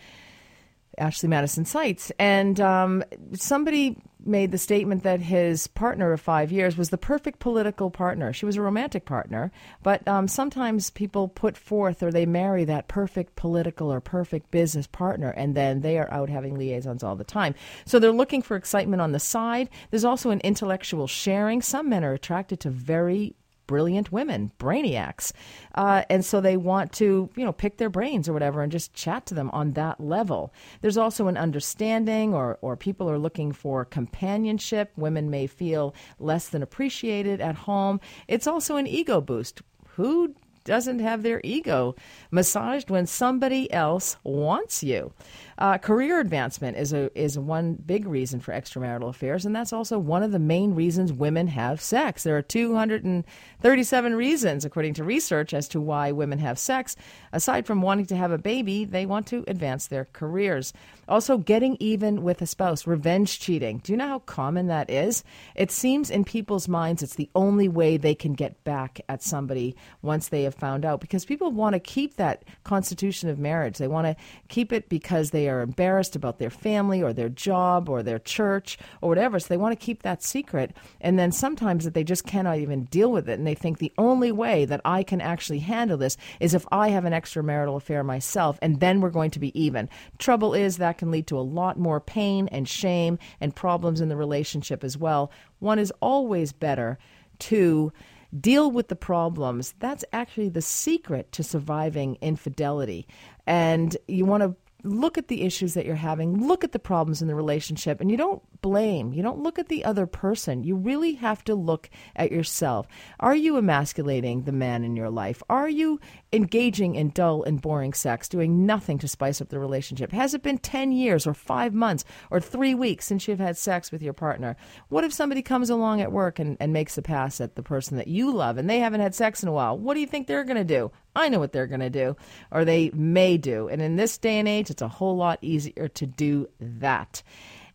Ashley 0.97 1.29
Madison 1.29 1.65
sites. 1.65 2.11
And 2.19 2.59
um, 2.59 3.03
somebody 3.33 3.97
made 4.25 4.51
the 4.51 4.57
statement 4.57 5.03
that 5.03 5.19
his 5.19 5.67
partner 5.67 6.13
of 6.13 6.21
five 6.21 6.51
years 6.51 6.77
was 6.77 6.89
the 6.89 6.97
perfect 6.97 7.39
political 7.39 7.89
partner. 7.89 8.31
She 8.31 8.45
was 8.45 8.55
a 8.55 8.61
romantic 8.61 9.05
partner, 9.05 9.51
but 9.81 10.07
um, 10.07 10.27
sometimes 10.27 10.91
people 10.91 11.27
put 11.27 11.57
forth 11.57 12.03
or 12.03 12.11
they 12.11 12.25
marry 12.25 12.63
that 12.65 12.87
perfect 12.87 13.35
political 13.35 13.91
or 13.91 13.99
perfect 13.99 14.51
business 14.51 14.87
partner, 14.87 15.31
and 15.31 15.55
then 15.55 15.81
they 15.81 15.97
are 15.97 16.11
out 16.11 16.29
having 16.29 16.57
liaisons 16.57 17.03
all 17.03 17.15
the 17.15 17.23
time. 17.23 17.55
So 17.85 17.99
they're 17.99 18.11
looking 18.11 18.41
for 18.41 18.55
excitement 18.55 19.01
on 19.01 19.11
the 19.11 19.19
side. 19.19 19.69
There's 19.89 20.05
also 20.05 20.29
an 20.29 20.41
intellectual 20.41 21.07
sharing. 21.07 21.61
Some 21.61 21.89
men 21.89 22.03
are 22.03 22.13
attracted 22.13 22.59
to 22.61 22.69
very 22.69 23.35
brilliant 23.67 24.11
women, 24.11 24.51
brainiacs. 24.59 25.31
Uh, 25.75 26.03
and 26.09 26.23
so 26.23 26.41
they 26.41 26.57
want 26.57 26.91
to, 26.93 27.29
you 27.35 27.45
know, 27.45 27.51
pick 27.51 27.77
their 27.77 27.89
brains 27.89 28.27
or 28.27 28.33
whatever 28.33 28.61
and 28.61 28.71
just 28.71 28.93
chat 28.93 29.25
to 29.25 29.33
them 29.33 29.49
on 29.51 29.73
that 29.73 29.99
level. 29.99 30.53
There's 30.81 30.97
also 30.97 31.27
an 31.27 31.37
understanding 31.37 32.33
or, 32.33 32.57
or 32.61 32.75
people 32.75 33.09
are 33.09 33.17
looking 33.19 33.51
for 33.51 33.85
companionship. 33.85 34.91
Women 34.95 35.29
may 35.29 35.47
feel 35.47 35.93
less 36.19 36.49
than 36.49 36.63
appreciated 36.63 37.41
at 37.41 37.55
home. 37.55 37.99
It's 38.27 38.47
also 38.47 38.77
an 38.77 38.87
ego 38.87 39.21
boost. 39.21 39.61
Who 39.95 40.33
doesn't 40.63 40.99
have 40.99 41.23
their 41.23 41.41
ego 41.43 41.95
massaged 42.31 42.89
when 42.89 43.05
somebody 43.05 43.71
else 43.71 44.17
wants 44.23 44.83
you. 44.83 45.13
Uh, 45.57 45.77
career 45.77 46.19
advancement 46.19 46.77
is 46.77 46.93
a 46.93 47.09
is 47.19 47.37
one 47.37 47.75
big 47.75 48.07
reason 48.07 48.39
for 48.39 48.53
extramarital 48.53 49.09
affairs, 49.09 49.45
and 49.45 49.55
that's 49.55 49.73
also 49.73 49.99
one 49.99 50.23
of 50.23 50.31
the 50.31 50.39
main 50.39 50.73
reasons 50.73 51.13
women 51.13 51.47
have 51.47 51.79
sex. 51.79 52.23
There 52.23 52.37
are 52.37 52.41
237 52.41 54.15
reasons, 54.15 54.65
according 54.65 54.95
to 54.95 55.03
research, 55.03 55.53
as 55.53 55.67
to 55.69 55.79
why 55.79 56.11
women 56.11 56.39
have 56.39 56.57
sex. 56.57 56.95
Aside 57.31 57.65
from 57.65 57.81
wanting 57.81 58.07
to 58.07 58.15
have 58.15 58.31
a 58.31 58.37
baby, 58.37 58.85
they 58.85 59.05
want 59.05 59.27
to 59.27 59.43
advance 59.47 59.87
their 59.87 60.05
careers. 60.13 60.73
Also, 61.07 61.37
getting 61.37 61.77
even 61.79 62.23
with 62.23 62.41
a 62.41 62.45
spouse, 62.45 62.87
revenge 62.87 63.39
cheating. 63.39 63.79
Do 63.79 63.91
you 63.91 63.97
know 63.97 64.07
how 64.07 64.19
common 64.19 64.67
that 64.67 64.89
is? 64.89 65.23
It 65.55 65.71
seems 65.71 66.09
in 66.09 66.23
people's 66.23 66.67
minds 66.67 67.03
it's 67.03 67.15
the 67.15 67.29
only 67.35 67.67
way 67.67 67.97
they 67.97 68.15
can 68.15 68.33
get 68.33 68.63
back 68.63 69.01
at 69.09 69.21
somebody 69.21 69.75
once 70.01 70.29
they 70.29 70.43
have 70.43 70.55
found 70.55 70.85
out, 70.85 71.01
because 71.01 71.25
people 71.25 71.51
want 71.51 71.73
to 71.73 71.79
keep 71.79 72.15
that 72.15 72.43
constitution 72.63 73.29
of 73.29 73.37
marriage. 73.39 73.77
They 73.77 73.87
want 73.87 74.07
to 74.07 74.15
keep 74.47 74.71
it 74.71 74.89
because 74.89 75.31
they 75.31 75.49
are 75.49 75.61
embarrassed 75.61 76.15
about 76.15 76.39
their 76.39 76.49
family 76.49 77.01
or 77.01 77.13
their 77.13 77.29
job 77.29 77.89
or 77.89 78.01
their 78.01 78.19
church 78.19 78.77
or 79.01 79.09
whatever. 79.09 79.39
So 79.39 79.47
they 79.49 79.57
want 79.57 79.77
to 79.77 79.85
keep 79.85 80.03
that 80.03 80.23
secret. 80.23 80.75
And 81.01 81.19
then 81.19 81.31
sometimes 81.31 81.83
that 81.83 81.93
they 81.93 82.03
just 82.03 82.25
cannot 82.25 82.59
even 82.59 82.85
deal 82.85 83.11
with 83.11 83.27
it. 83.27 83.37
And 83.37 83.45
they 83.47 83.55
think 83.55 83.77
the 83.77 83.93
only 83.97 84.31
way 84.31 84.65
that 84.65 84.81
I 84.85 85.03
can 85.03 85.21
actually 85.21 85.59
handle 85.59 85.97
this 85.97 86.17
is 86.39 86.53
if 86.53 86.65
I 86.71 86.89
have 86.89 87.05
an 87.05 87.13
extramarital 87.13 87.75
affair 87.75 88.03
myself, 88.03 88.57
and 88.61 88.79
then 88.79 89.01
we're 89.01 89.09
going 89.09 89.31
to 89.31 89.39
be 89.39 89.57
even. 89.59 89.89
Trouble 90.17 90.53
is 90.53 90.77
that 90.77 90.92
can 90.93 91.11
lead 91.11 91.27
to 91.27 91.37
a 91.37 91.41
lot 91.41 91.77
more 91.77 91.99
pain 91.99 92.47
and 92.49 92.67
shame 92.67 93.19
and 93.41 93.55
problems 93.55 94.01
in 94.01 94.09
the 94.09 94.15
relationship 94.15 94.83
as 94.83 94.97
well. 94.97 95.31
One 95.59 95.79
is 95.79 95.91
always 95.99 96.53
better 96.53 96.97
to 97.39 97.91
deal 98.39 98.71
with 98.71 98.87
the 98.87 98.95
problems. 98.95 99.75
That's 99.79 100.05
actually 100.11 100.49
the 100.49 100.61
secret 100.61 101.31
to 101.33 101.43
surviving 101.43 102.17
infidelity. 102.21 103.07
And 103.45 103.95
you 104.07 104.25
want 104.25 104.43
to 104.43 104.55
look 104.83 105.17
at 105.17 105.27
the 105.27 105.43
issues 105.43 105.73
that 105.73 105.85
you're 105.85 105.95
having, 105.95 106.47
look 106.47 106.63
at 106.63 106.71
the 106.71 106.79
problems 106.79 107.21
in 107.21 107.27
the 107.27 107.35
relationship, 107.35 108.01
and 108.01 108.11
you 108.11 108.17
don't 108.17 108.41
blame. 108.61 109.13
You 109.13 109.23
don't 109.23 109.41
look 109.41 109.57
at 109.57 109.69
the 109.69 109.85
other 109.85 110.05
person. 110.05 110.63
You 110.63 110.75
really 110.75 111.13
have 111.15 111.43
to 111.45 111.55
look 111.55 111.89
at 112.15 112.31
yourself. 112.31 112.87
Are 113.19 113.35
you 113.35 113.57
emasculating 113.57 114.43
the 114.43 114.51
man 114.51 114.83
in 114.83 114.95
your 114.95 115.09
life? 115.09 115.41
Are 115.49 115.69
you 115.69 115.99
engaging 116.31 116.95
in 116.95 117.09
dull 117.09 117.43
and 117.43 117.61
boring 117.61 117.93
sex, 117.93 118.27
doing 118.27 118.65
nothing 118.65 118.97
to 118.99 119.07
spice 119.07 119.41
up 119.41 119.49
the 119.49 119.59
relationship? 119.59 120.11
Has 120.11 120.33
it 120.33 120.43
been 120.43 120.57
10 120.57 120.91
years 120.91 121.25
or 121.25 121.33
five 121.33 121.73
months 121.73 122.03
or 122.31 122.39
three 122.39 122.75
weeks 122.75 123.05
since 123.05 123.27
you've 123.27 123.39
had 123.39 123.57
sex 123.57 123.91
with 123.91 124.01
your 124.01 124.13
partner? 124.13 124.55
What 124.89 125.03
if 125.03 125.13
somebody 125.13 125.41
comes 125.41 125.69
along 125.69 126.01
at 126.01 126.11
work 126.11 126.39
and, 126.39 126.57
and 126.59 126.73
makes 126.73 126.97
a 126.97 127.01
pass 127.01 127.39
at 127.39 127.55
the 127.55 127.63
person 127.63 127.97
that 127.97 128.07
you 128.07 128.33
love 128.33 128.57
and 128.57 128.69
they 128.69 128.79
haven't 128.79 129.01
had 129.01 129.15
sex 129.15 129.43
in 129.43 129.49
a 129.49 129.53
while? 129.53 129.77
What 129.77 129.93
do 129.93 129.99
you 129.99 130.07
think 130.07 130.27
they're 130.27 130.43
going 130.43 130.57
to 130.57 130.63
do? 130.63 130.91
I 131.15 131.29
know 131.29 131.39
what 131.39 131.51
they're 131.51 131.67
going 131.67 131.79
to 131.79 131.89
do, 131.89 132.15
or 132.51 132.65
they 132.65 132.89
may 132.91 133.37
do. 133.37 133.67
And 133.67 133.81
in 133.81 133.95
this 133.95 134.17
day 134.17 134.39
and 134.39 134.47
age, 134.47 134.69
it's 134.69 134.81
a 134.81 134.87
whole 134.87 135.15
lot 135.15 135.39
easier 135.41 135.87
to 135.87 136.05
do 136.05 136.49
that. 136.59 137.21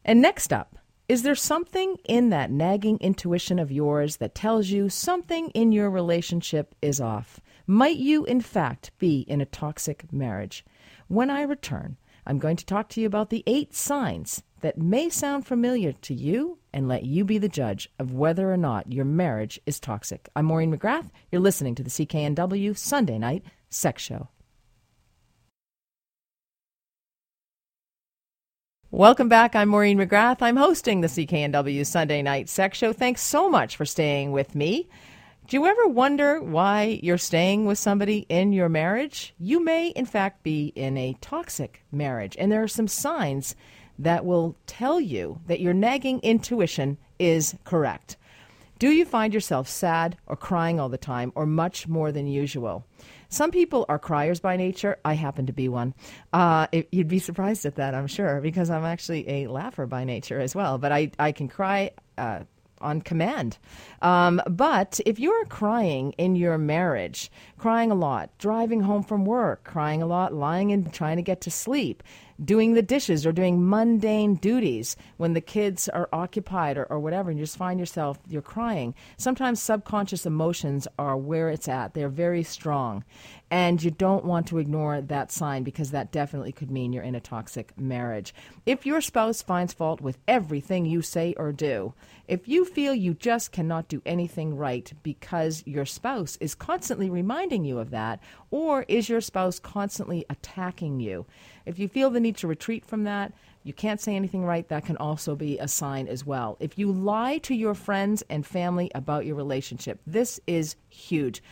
And 0.04 0.20
next 0.20 0.52
up, 0.52 0.76
is 1.08 1.22
there 1.22 1.34
something 1.34 1.96
in 2.04 2.28
that 2.30 2.50
nagging 2.50 2.98
intuition 3.00 3.58
of 3.58 3.72
yours 3.72 4.16
that 4.16 4.34
tells 4.34 4.68
you 4.68 4.88
something 4.88 5.48
in 5.50 5.72
your 5.72 5.88
relationship 5.88 6.74
is 6.82 7.00
off? 7.00 7.40
Might 7.66 7.96
you, 7.96 8.24
in 8.24 8.40
fact, 8.40 8.90
be 8.98 9.20
in 9.20 9.40
a 9.40 9.46
toxic 9.46 10.12
marriage? 10.12 10.64
When 11.06 11.30
I 11.30 11.42
return, 11.42 11.96
I'm 12.28 12.38
going 12.38 12.56
to 12.56 12.66
talk 12.66 12.90
to 12.90 13.00
you 13.00 13.06
about 13.06 13.30
the 13.30 13.42
eight 13.46 13.74
signs 13.74 14.42
that 14.60 14.76
may 14.76 15.08
sound 15.08 15.46
familiar 15.46 15.92
to 15.92 16.12
you 16.12 16.58
and 16.74 16.86
let 16.86 17.04
you 17.04 17.24
be 17.24 17.38
the 17.38 17.48
judge 17.48 17.88
of 17.98 18.12
whether 18.12 18.52
or 18.52 18.58
not 18.58 18.92
your 18.92 19.06
marriage 19.06 19.58
is 19.64 19.80
toxic. 19.80 20.28
I'm 20.36 20.44
Maureen 20.44 20.76
McGrath. 20.76 21.08
You're 21.32 21.40
listening 21.40 21.74
to 21.76 21.82
the 21.82 21.88
CKNW 21.88 22.76
Sunday 22.76 23.16
Night 23.16 23.44
Sex 23.70 24.02
Show. 24.02 24.28
Welcome 28.90 29.30
back. 29.30 29.56
I'm 29.56 29.70
Maureen 29.70 29.96
McGrath. 29.96 30.42
I'm 30.42 30.56
hosting 30.56 31.00
the 31.00 31.08
CKNW 31.08 31.86
Sunday 31.86 32.20
Night 32.20 32.50
Sex 32.50 32.76
Show. 32.76 32.92
Thanks 32.92 33.22
so 33.22 33.48
much 33.48 33.74
for 33.74 33.86
staying 33.86 34.32
with 34.32 34.54
me. 34.54 34.90
Do 35.48 35.56
you 35.56 35.64
ever 35.64 35.88
wonder 35.88 36.42
why 36.42 37.00
you're 37.02 37.16
staying 37.16 37.64
with 37.64 37.78
somebody 37.78 38.26
in 38.28 38.52
your 38.52 38.68
marriage? 38.68 39.32
You 39.38 39.64
may, 39.64 39.88
in 39.88 40.04
fact, 40.04 40.42
be 40.42 40.74
in 40.76 40.98
a 40.98 41.16
toxic 41.22 41.82
marriage, 41.90 42.36
and 42.38 42.52
there 42.52 42.62
are 42.62 42.68
some 42.68 42.86
signs 42.86 43.56
that 43.98 44.26
will 44.26 44.56
tell 44.66 45.00
you 45.00 45.40
that 45.46 45.60
your 45.60 45.72
nagging 45.72 46.20
intuition 46.20 46.98
is 47.18 47.56
correct. 47.64 48.18
Do 48.78 48.90
you 48.90 49.06
find 49.06 49.32
yourself 49.32 49.68
sad 49.68 50.18
or 50.26 50.36
crying 50.36 50.78
all 50.78 50.90
the 50.90 50.98
time, 50.98 51.32
or 51.34 51.46
much 51.46 51.88
more 51.88 52.12
than 52.12 52.26
usual? 52.26 52.84
Some 53.30 53.50
people 53.50 53.86
are 53.88 53.98
criers 53.98 54.40
by 54.40 54.58
nature. 54.58 54.98
I 55.02 55.14
happen 55.14 55.46
to 55.46 55.54
be 55.54 55.70
one. 55.70 55.94
Uh, 56.30 56.66
it, 56.72 56.88
you'd 56.92 57.08
be 57.08 57.20
surprised 57.20 57.64
at 57.64 57.76
that, 57.76 57.94
I'm 57.94 58.06
sure, 58.06 58.42
because 58.42 58.68
I'm 58.68 58.84
actually 58.84 59.26
a 59.26 59.46
laugher 59.46 59.86
by 59.86 60.04
nature 60.04 60.40
as 60.40 60.54
well. 60.54 60.76
But 60.76 60.92
I, 60.92 61.10
I 61.18 61.32
can 61.32 61.48
cry. 61.48 61.92
Uh, 62.18 62.40
on 62.80 63.02
command. 63.02 63.58
Um, 64.02 64.40
but 64.48 65.00
if 65.06 65.18
you're 65.18 65.44
crying 65.46 66.12
in 66.12 66.36
your 66.36 66.58
marriage, 66.58 67.30
crying 67.56 67.90
a 67.90 67.94
lot, 67.94 68.30
driving 68.38 68.80
home 68.80 69.02
from 69.02 69.24
work, 69.24 69.64
crying 69.64 70.02
a 70.02 70.06
lot, 70.06 70.32
lying 70.32 70.72
and 70.72 70.92
trying 70.92 71.16
to 71.16 71.22
get 71.22 71.40
to 71.42 71.50
sleep, 71.50 72.02
doing 72.44 72.74
the 72.74 72.82
dishes 72.82 73.26
or 73.26 73.32
doing 73.32 73.68
mundane 73.68 74.36
duties 74.36 74.96
when 75.16 75.32
the 75.32 75.40
kids 75.40 75.88
are 75.88 76.08
occupied 76.12 76.76
or, 76.76 76.84
or 76.84 77.00
whatever, 77.00 77.30
and 77.30 77.38
you 77.38 77.44
just 77.44 77.56
find 77.56 77.80
yourself, 77.80 78.18
you're 78.28 78.42
crying. 78.42 78.94
Sometimes 79.16 79.60
subconscious 79.60 80.24
emotions 80.24 80.86
are 80.98 81.16
where 81.16 81.50
it's 81.50 81.68
at. 81.68 81.94
They're 81.94 82.08
very 82.08 82.44
strong. 82.44 83.04
And 83.50 83.82
you 83.82 83.90
don't 83.90 84.26
want 84.26 84.46
to 84.48 84.58
ignore 84.58 85.00
that 85.00 85.32
sign 85.32 85.62
because 85.62 85.90
that 85.90 86.12
definitely 86.12 86.52
could 86.52 86.70
mean 86.70 86.92
you're 86.92 87.02
in 87.02 87.14
a 87.14 87.20
toxic 87.20 87.78
marriage. 87.78 88.34
If 88.66 88.84
your 88.84 89.00
spouse 89.00 89.40
finds 89.40 89.72
fault 89.72 90.02
with 90.02 90.18
everything 90.28 90.84
you 90.84 91.00
say 91.00 91.34
or 91.38 91.52
do, 91.52 91.94
if 92.26 92.46
you 92.46 92.66
feel 92.66 92.94
you 92.94 93.14
just 93.14 93.50
cannot 93.50 93.88
do 93.88 94.02
anything 94.04 94.54
right 94.54 94.92
because 95.02 95.62
your 95.66 95.86
spouse 95.86 96.36
is 96.42 96.54
constantly 96.54 97.08
reminding 97.08 97.64
you 97.64 97.78
of 97.78 97.90
that, 97.90 98.20
or 98.50 98.84
is 98.86 99.08
your 99.08 99.22
spouse 99.22 99.58
constantly 99.58 100.26
attacking 100.28 101.00
you? 101.00 101.24
If 101.64 101.78
you 101.78 101.88
feel 101.88 102.10
the 102.10 102.20
need 102.20 102.36
to 102.38 102.46
retreat 102.46 102.84
from 102.84 103.04
that, 103.04 103.32
you 103.64 103.72
can't 103.72 104.00
say 104.00 104.14
anything 104.14 104.44
right, 104.44 104.68
that 104.68 104.84
can 104.84 104.98
also 104.98 105.34
be 105.34 105.58
a 105.58 105.68
sign 105.68 106.06
as 106.06 106.24
well. 106.24 106.58
If 106.60 106.78
you 106.78 106.92
lie 106.92 107.38
to 107.38 107.54
your 107.54 107.74
friends 107.74 108.22
and 108.28 108.46
family 108.46 108.90
about 108.94 109.24
your 109.26 109.36
relationship, 109.36 110.00
this 110.06 110.38
is 110.46 110.76
huge 110.90 111.42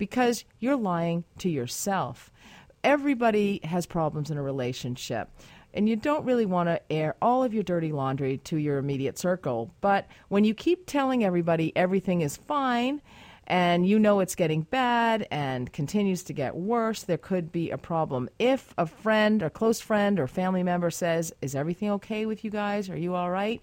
because 0.00 0.46
you're 0.58 0.76
lying 0.76 1.24
to 1.38 1.50
yourself. 1.50 2.32
Everybody 2.82 3.60
has 3.64 3.84
problems 3.84 4.30
in 4.30 4.38
a 4.38 4.42
relationship 4.42 5.28
and 5.74 5.86
you 5.88 5.94
don't 5.94 6.24
really 6.24 6.46
want 6.46 6.68
to 6.68 6.80
air 6.90 7.14
all 7.20 7.44
of 7.44 7.52
your 7.52 7.62
dirty 7.62 7.92
laundry 7.92 8.38
to 8.38 8.56
your 8.56 8.78
immediate 8.78 9.18
circle. 9.18 9.72
But 9.82 10.08
when 10.28 10.44
you 10.44 10.54
keep 10.54 10.86
telling 10.86 11.22
everybody 11.22 11.76
everything 11.76 12.22
is 12.22 12.36
fine 12.36 13.02
and 13.46 13.86
you 13.86 13.98
know 13.98 14.20
it's 14.20 14.34
getting 14.34 14.62
bad 14.62 15.28
and 15.30 15.70
continues 15.72 16.22
to 16.24 16.32
get 16.32 16.56
worse, 16.56 17.02
there 17.02 17.18
could 17.18 17.52
be 17.52 17.70
a 17.70 17.78
problem. 17.78 18.30
If 18.38 18.72
a 18.78 18.86
friend 18.86 19.42
or 19.42 19.50
close 19.50 19.80
friend 19.80 20.18
or 20.18 20.26
family 20.26 20.62
member 20.62 20.90
says, 20.90 21.32
Is 21.42 21.54
everything 21.54 21.90
okay 21.90 22.24
with 22.24 22.42
you 22.42 22.50
guys? 22.50 22.88
Are 22.88 22.96
you 22.96 23.14
all 23.14 23.30
right? 23.30 23.60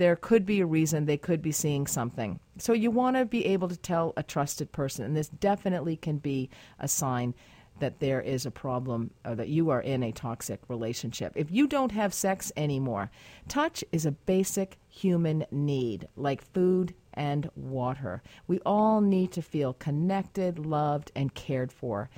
There 0.00 0.16
could 0.16 0.46
be 0.46 0.60
a 0.60 0.66
reason 0.66 1.04
they 1.04 1.18
could 1.18 1.42
be 1.42 1.52
seeing 1.52 1.86
something. 1.86 2.40
So 2.56 2.72
you 2.72 2.90
want 2.90 3.18
to 3.18 3.26
be 3.26 3.44
able 3.44 3.68
to 3.68 3.76
tell 3.76 4.14
a 4.16 4.22
trusted 4.22 4.72
person, 4.72 5.04
and 5.04 5.14
this 5.14 5.28
definitely 5.28 5.96
can 5.96 6.16
be 6.16 6.48
a 6.78 6.88
sign 6.88 7.34
that 7.80 8.00
there 8.00 8.22
is 8.22 8.46
a 8.46 8.50
problem 8.50 9.10
or 9.26 9.34
that 9.34 9.48
you 9.48 9.68
are 9.68 9.82
in 9.82 10.02
a 10.02 10.10
toxic 10.10 10.58
relationship. 10.68 11.34
If 11.36 11.50
you 11.50 11.66
don't 11.66 11.92
have 11.92 12.14
sex 12.14 12.50
anymore, 12.56 13.10
touch 13.46 13.84
is 13.92 14.06
a 14.06 14.12
basic 14.12 14.78
human 14.88 15.44
need, 15.50 16.08
like 16.16 16.50
food 16.54 16.94
and 17.12 17.50
water. 17.54 18.22
We 18.46 18.58
all 18.64 19.02
need 19.02 19.32
to 19.32 19.42
feel 19.42 19.74
connected, 19.74 20.58
loved, 20.58 21.12
and 21.14 21.34
cared 21.34 21.72
for. 21.72 22.08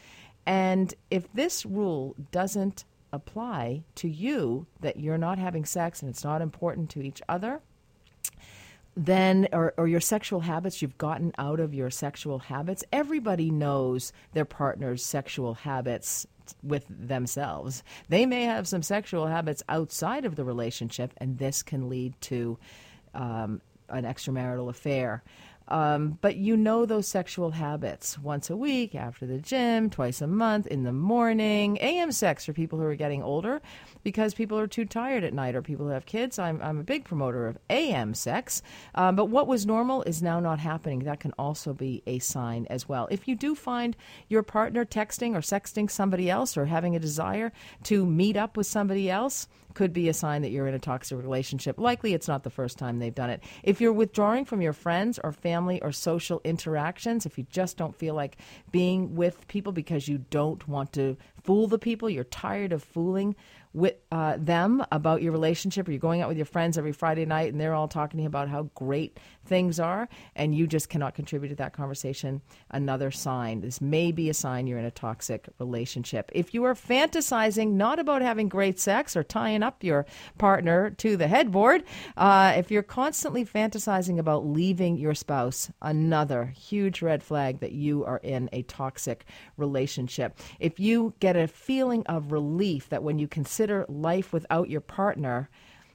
And 0.46 0.94
if 1.10 1.26
this 1.32 1.66
rule 1.66 2.14
doesn't 2.30 2.84
apply 3.12 3.82
to 3.96 4.08
you, 4.08 4.68
that 4.82 5.00
you're 5.00 5.18
not 5.18 5.38
having 5.38 5.64
sex 5.64 6.00
and 6.00 6.08
it's 6.08 6.22
not 6.22 6.40
important 6.40 6.88
to 6.90 7.02
each 7.02 7.20
other, 7.28 7.60
then 8.96 9.48
or, 9.52 9.74
or 9.76 9.88
your 9.88 10.00
sexual 10.00 10.40
habits 10.40 10.82
you've 10.82 10.98
gotten 10.98 11.32
out 11.38 11.60
of 11.60 11.74
your 11.74 11.90
sexual 11.90 12.38
habits. 12.38 12.84
Everybody 12.92 13.50
knows 13.50 14.12
their 14.32 14.44
partner's 14.44 15.04
sexual 15.04 15.54
habits 15.54 16.26
with 16.62 16.84
themselves. 16.88 17.82
They 18.08 18.26
may 18.26 18.44
have 18.44 18.68
some 18.68 18.82
sexual 18.82 19.26
habits 19.26 19.62
outside 19.68 20.24
of 20.24 20.36
the 20.36 20.44
relationship 20.44 21.12
and 21.16 21.38
this 21.38 21.62
can 21.62 21.88
lead 21.88 22.20
to 22.22 22.58
um, 23.14 23.60
an 23.88 24.04
extramarital 24.04 24.68
affair 24.68 25.22
um, 25.68 26.18
but 26.20 26.36
you 26.36 26.56
know 26.56 26.84
those 26.86 27.06
sexual 27.06 27.52
habits 27.52 28.18
once 28.18 28.50
a 28.50 28.56
week, 28.56 28.94
after 28.94 29.26
the 29.26 29.38
gym, 29.38 29.90
twice 29.90 30.20
a 30.20 30.26
month, 30.26 30.66
in 30.66 30.82
the 30.82 30.92
morning, 30.92 31.78
AM 31.80 32.12
sex 32.12 32.44
for 32.44 32.52
people 32.52 32.78
who 32.78 32.84
are 32.84 32.94
getting 32.94 33.22
older 33.22 33.62
because 34.02 34.34
people 34.34 34.58
are 34.58 34.66
too 34.66 34.84
tired 34.84 35.24
at 35.24 35.34
night 35.34 35.54
or 35.54 35.62
people 35.62 35.86
who 35.86 35.92
have 35.92 36.06
kids. 36.06 36.38
I'm, 36.38 36.60
I'm 36.62 36.80
a 36.80 36.84
big 36.84 37.04
promoter 37.04 37.46
of 37.46 37.58
AM 37.70 38.14
sex. 38.14 38.62
Um, 38.94 39.16
but 39.16 39.26
what 39.26 39.46
was 39.46 39.66
normal 39.66 40.02
is 40.02 40.22
now 40.22 40.40
not 40.40 40.58
happening. 40.58 41.00
That 41.00 41.20
can 41.20 41.32
also 41.38 41.72
be 41.72 42.02
a 42.06 42.18
sign 42.18 42.66
as 42.68 42.88
well. 42.88 43.08
If 43.10 43.28
you 43.28 43.36
do 43.36 43.54
find 43.54 43.96
your 44.28 44.42
partner 44.42 44.84
texting 44.84 45.34
or 45.34 45.40
sexting 45.40 45.90
somebody 45.90 46.28
else 46.28 46.56
or 46.56 46.66
having 46.66 46.96
a 46.96 47.00
desire 47.00 47.52
to 47.84 48.04
meet 48.04 48.36
up 48.36 48.56
with 48.56 48.66
somebody 48.66 49.10
else, 49.10 49.48
could 49.74 49.94
be 49.94 50.08
a 50.10 50.12
sign 50.14 50.42
that 50.42 50.50
you're 50.50 50.66
in 50.66 50.74
a 50.74 50.78
toxic 50.78 51.16
relationship. 51.16 51.78
Likely 51.78 52.12
it's 52.12 52.28
not 52.28 52.42
the 52.42 52.50
first 52.50 52.78
time 52.78 52.98
they've 52.98 53.14
done 53.14 53.30
it. 53.30 53.42
If 53.62 53.80
you're 53.80 53.92
withdrawing 53.92 54.44
from 54.44 54.60
your 54.60 54.74
friends 54.74 55.18
or 55.22 55.32
family 55.32 55.51
or 55.60 55.92
social 55.92 56.40
interactions, 56.44 57.26
if 57.26 57.38
you 57.38 57.46
just 57.50 57.76
don't 57.76 57.94
feel 57.94 58.14
like 58.14 58.36
being 58.70 59.14
with 59.14 59.46
people 59.48 59.72
because 59.72 60.08
you 60.08 60.18
don't 60.30 60.66
want 60.68 60.92
to 60.92 61.16
fool 61.42 61.66
the 61.66 61.78
people, 61.78 62.08
you're 62.08 62.24
tired 62.24 62.72
of 62.72 62.82
fooling 62.82 63.34
with 63.74 63.94
uh, 64.10 64.36
them 64.38 64.84
about 64.92 65.22
your 65.22 65.32
relationship, 65.32 65.88
or 65.88 65.92
you're 65.92 65.98
going 65.98 66.20
out 66.20 66.28
with 66.28 66.36
your 66.36 66.46
friends 66.46 66.76
every 66.76 66.92
Friday 66.92 67.24
night 67.24 67.52
and 67.52 67.60
they're 67.60 67.74
all 67.74 67.88
talking 67.88 68.26
about 68.26 68.48
how 68.48 68.64
great 68.74 69.18
things 69.44 69.80
are, 69.80 70.08
and 70.36 70.54
you 70.54 70.66
just 70.66 70.88
cannot 70.88 71.14
contribute 71.14 71.50
to 71.50 71.54
that 71.56 71.72
conversation, 71.72 72.42
another 72.70 73.10
sign. 73.10 73.60
This 73.60 73.80
may 73.80 74.12
be 74.12 74.30
a 74.30 74.34
sign 74.34 74.66
you're 74.66 74.78
in 74.78 74.84
a 74.84 74.90
toxic 74.90 75.48
relationship. 75.58 76.30
If 76.34 76.54
you 76.54 76.64
are 76.64 76.74
fantasizing 76.74 77.72
not 77.72 77.98
about 77.98 78.22
having 78.22 78.48
great 78.48 78.78
sex 78.78 79.16
or 79.16 79.22
tying 79.22 79.62
up 79.62 79.82
your 79.82 80.06
partner 80.38 80.90
to 80.90 81.16
the 81.16 81.28
headboard, 81.28 81.84
uh, 82.16 82.54
if 82.56 82.70
you're 82.70 82.82
constantly 82.82 83.44
fantasizing 83.44 84.18
about 84.18 84.46
leaving 84.46 84.96
your 84.96 85.14
spouse, 85.14 85.70
another 85.80 86.46
huge 86.46 87.02
red 87.02 87.22
flag 87.22 87.60
that 87.60 87.72
you 87.72 88.04
are 88.04 88.20
in 88.22 88.48
a 88.52 88.62
toxic 88.62 89.24
relationship. 89.56 90.38
If 90.60 90.78
you 90.78 91.14
get 91.20 91.36
a 91.36 91.48
feeling 91.48 92.04
of 92.06 92.32
relief 92.32 92.88
that 92.90 93.02
when 93.02 93.18
you 93.18 93.28
consider 93.28 93.84
life 93.88 94.32
without 94.32 94.70
your 94.70 94.80
partner, 94.80 95.48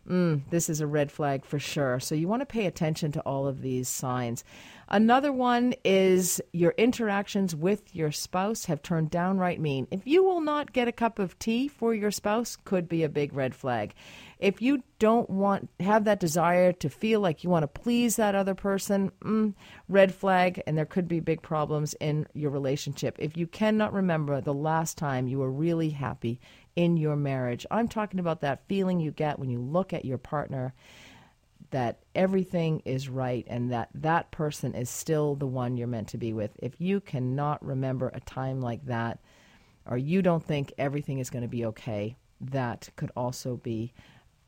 mm, 0.08 0.42
this 0.50 0.70
is 0.70 0.82
a 0.82 0.88
red 0.88 1.12
flag 1.12 1.46
for 1.46 1.60
sure. 1.60 2.00
So 2.00 2.16
you 2.16 2.28
want 2.28 2.42
to 2.42 2.46
pay 2.46 2.66
attention 2.66 3.12
to 3.14 3.22
all 3.22 3.48
of 3.48 3.62
these 3.62 3.88
signs. 3.90 4.44
Another 4.90 5.34
one 5.34 5.74
is 5.84 6.42
your 6.54 6.74
interactions 6.78 7.54
with 7.54 7.94
your 7.94 8.12
spouse 8.12 8.66
have 8.66 8.82
turned 8.82 9.12
downright 9.12 9.60
mean. 9.60 9.86
If 9.92 10.08
you 10.08 10.24
will 10.24 10.40
not 10.40 10.72
get 10.72 10.88
a 10.88 10.94
cup 10.94 11.20
of 11.20 11.38
tea 11.40 11.68
for 11.68 11.94
your 11.94 12.12
spouse, 12.12 12.56
could 12.64 12.88
be 12.88 13.04
a 13.04 13.10
big 13.10 13.34
red 13.34 13.54
flag. 13.54 13.94
If 14.40 14.62
you 14.62 14.84
don't 15.00 15.30
want 15.30 15.70
have 15.82 16.06
that 16.06 16.22
desire 16.22 16.72
to 16.72 16.90
feel 16.90 17.20
like 17.20 17.44
you 17.44 17.50
want 17.50 17.64
to 17.64 17.82
please 17.82 18.16
that 18.16 18.36
other 18.36 18.56
person, 18.56 19.12
mm, 19.22 19.54
red 19.90 20.14
flag, 20.14 20.62
and 20.66 20.78
there 20.78 20.86
could 20.86 21.08
be 21.08 21.20
big 21.20 21.42
problems 21.42 21.94
in 22.00 22.28
your 22.34 22.52
relationship. 22.52 23.18
If 23.20 23.36
you 23.36 23.48
cannot 23.48 23.94
remember 23.94 24.40
the 24.40 24.54
last 24.54 24.98
time 24.98 25.28
you 25.28 25.40
were 25.40 25.52
really 25.52 25.90
happy 25.90 26.40
in 26.78 26.96
your 26.96 27.16
marriage, 27.16 27.66
I'm 27.72 27.88
talking 27.88 28.20
about 28.20 28.42
that 28.42 28.68
feeling 28.68 29.00
you 29.00 29.10
get 29.10 29.40
when 29.40 29.50
you 29.50 29.60
look 29.60 29.94
at 29.94 30.06
your 30.06 30.20
partner 30.20 30.76
that 31.72 32.04
everything 32.14 32.82
is 32.86 33.10
right 33.10 33.46
and 33.50 33.72
that 33.72 33.90
that 33.96 34.30
person 34.30 34.76
is 34.76 34.88
still 34.88 35.36
the 35.36 35.48
one 35.48 35.76
you're 35.76 35.88
meant 35.88 36.08
to 36.10 36.20
be 36.20 36.34
with. 36.34 36.52
If 36.60 36.80
you 36.80 37.02
cannot 37.02 37.66
remember 37.66 38.10
a 38.14 38.20
time 38.22 38.62
like 38.62 38.86
that, 38.86 39.20
or 39.88 39.98
you 39.98 40.22
don't 40.22 40.46
think 40.46 40.72
everything 40.78 41.18
is 41.18 41.32
going 41.32 41.42
to 41.42 41.50
be 41.50 41.66
okay, 41.66 42.16
that 42.40 42.90
could 42.96 43.12
also 43.18 43.58
be 43.58 43.92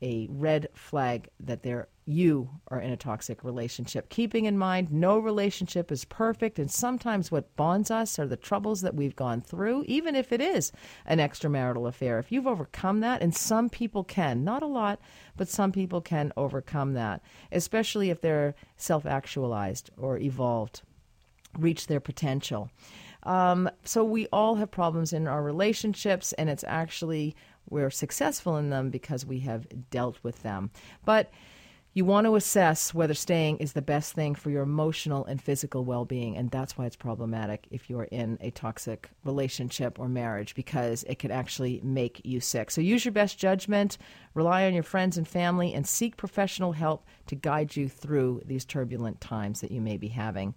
a 0.02 0.26
red 0.30 0.68
flag 0.74 1.28
that 1.40 1.62
there 1.62 1.88
you 2.06 2.50
are 2.68 2.80
in 2.80 2.90
a 2.90 2.96
toxic 2.96 3.44
relationship. 3.44 4.08
Keeping 4.08 4.44
in 4.44 4.58
mind, 4.58 4.90
no 4.90 5.18
relationship 5.18 5.92
is 5.92 6.04
perfect, 6.04 6.58
and 6.58 6.70
sometimes 6.70 7.30
what 7.30 7.54
bonds 7.56 7.90
us 7.90 8.18
are 8.18 8.26
the 8.26 8.36
troubles 8.36 8.80
that 8.80 8.94
we've 8.94 9.16
gone 9.16 9.40
through, 9.40 9.84
even 9.86 10.16
if 10.16 10.32
it 10.32 10.40
is 10.40 10.72
an 11.06 11.18
extramarital 11.18 11.88
affair. 11.88 12.18
If 12.18 12.32
you've 12.32 12.46
overcome 12.46 13.00
that, 13.00 13.22
and 13.22 13.34
some 13.34 13.68
people 13.68 14.02
can, 14.04 14.42
not 14.44 14.62
a 14.62 14.66
lot, 14.66 15.00
but 15.36 15.48
some 15.48 15.72
people 15.72 16.00
can 16.00 16.32
overcome 16.36 16.94
that, 16.94 17.22
especially 17.52 18.10
if 18.10 18.20
they're 18.20 18.54
self 18.76 19.06
actualized 19.06 19.90
or 19.96 20.18
evolved, 20.18 20.82
reach 21.58 21.86
their 21.86 22.00
potential. 22.00 22.70
Um, 23.24 23.68
so 23.84 24.02
we 24.02 24.26
all 24.32 24.56
have 24.56 24.70
problems 24.70 25.12
in 25.12 25.28
our 25.28 25.42
relationships, 25.42 26.32
and 26.34 26.48
it's 26.48 26.64
actually 26.66 27.36
we're 27.68 27.90
successful 27.90 28.56
in 28.56 28.70
them 28.70 28.90
because 28.90 29.24
we 29.26 29.40
have 29.40 29.66
dealt 29.90 30.18
with 30.22 30.42
them. 30.42 30.70
But 31.04 31.30
you 31.92 32.04
want 32.04 32.26
to 32.26 32.36
assess 32.36 32.94
whether 32.94 33.14
staying 33.14 33.56
is 33.56 33.72
the 33.72 33.82
best 33.82 34.12
thing 34.12 34.36
for 34.36 34.48
your 34.48 34.62
emotional 34.62 35.24
and 35.24 35.42
physical 35.42 35.84
well 35.84 36.04
being, 36.04 36.36
and 36.36 36.48
that's 36.48 36.78
why 36.78 36.86
it's 36.86 36.94
problematic 36.94 37.66
if 37.72 37.90
you're 37.90 38.04
in 38.04 38.38
a 38.40 38.52
toxic 38.52 39.10
relationship 39.24 39.98
or 39.98 40.08
marriage 40.08 40.54
because 40.54 41.02
it 41.04 41.18
could 41.18 41.32
actually 41.32 41.80
make 41.82 42.20
you 42.24 42.38
sick. 42.38 42.70
So 42.70 42.80
use 42.80 43.04
your 43.04 43.10
best 43.10 43.38
judgment, 43.38 43.98
rely 44.34 44.66
on 44.66 44.74
your 44.74 44.84
friends 44.84 45.18
and 45.18 45.26
family, 45.26 45.74
and 45.74 45.84
seek 45.84 46.16
professional 46.16 46.70
help 46.70 47.06
to 47.26 47.34
guide 47.34 47.74
you 47.74 47.88
through 47.88 48.42
these 48.44 48.64
turbulent 48.64 49.20
times 49.20 49.60
that 49.60 49.72
you 49.72 49.80
may 49.80 49.96
be 49.96 50.08
having. 50.08 50.54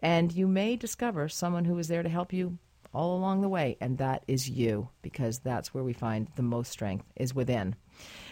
And 0.00 0.32
you 0.32 0.48
may 0.48 0.74
discover 0.74 1.28
someone 1.28 1.64
who 1.64 1.78
is 1.78 1.86
there 1.86 2.02
to 2.02 2.08
help 2.08 2.32
you 2.32 2.58
all 2.92 3.16
along 3.16 3.40
the 3.40 3.48
way, 3.48 3.76
and 3.80 3.98
that 3.98 4.24
is 4.26 4.48
you, 4.48 4.88
because 5.02 5.40
that's 5.40 5.72
where 5.72 5.84
we 5.84 5.92
find 5.92 6.28
the 6.36 6.42
most 6.42 6.72
strength 6.72 7.04
is 7.16 7.34
within. 7.34 7.76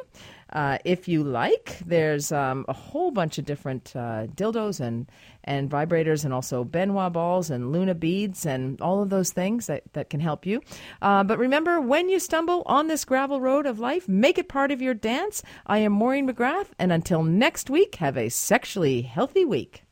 Uh, 0.53 0.79
if 0.85 1.09
you 1.09 1.25
like, 1.25 1.79
there's 1.85 2.31
um, 2.31 2.65
a 2.69 2.73
whole 2.73 3.11
bunch 3.11 3.37
of 3.37 3.45
different 3.45 3.93
uh, 3.97 4.27
dildos 4.29 4.81
and, 4.81 5.11
and 5.43 5.69
vibrators, 5.69 6.25
and 6.25 6.33
also 6.33 6.63
Ben-Wa 6.63 7.09
balls 7.09 7.51
and 7.51 7.73
Luna 7.73 7.95
beads, 7.95 8.47
and 8.47 8.81
all 8.81 9.03
of 9.03 9.11
those 9.11 9.33
things 9.33 9.67
that, 9.67 9.83
that 9.95 10.09
can 10.09 10.21
help 10.21 10.47
you. 10.47 10.61
Uh, 11.03 11.25
but 11.25 11.39
remember, 11.39 11.81
when 11.81 12.09
you 12.09 12.21
stumble 12.21 12.63
on 12.67 12.87
this 12.87 13.05
gravel 13.05 13.41
road 13.41 13.67
of 13.67 13.81
life, 13.81 14.09
make 14.09 14.39
it 14.39 14.49
part 14.49 14.71
of 14.71 14.81
your 14.81 14.95
dance. 14.95 15.43
I 15.67 15.79
am 15.79 15.93
Maureen 15.93 16.29
McGrath, 16.29 16.69
and 16.79 16.93
until 16.93 17.25
next 17.25 17.69
week, 17.69 17.97
have 17.97 18.17
a 18.17 18.29
sexually 18.29 19.03
healthy 19.03 19.45
week. 19.45 19.86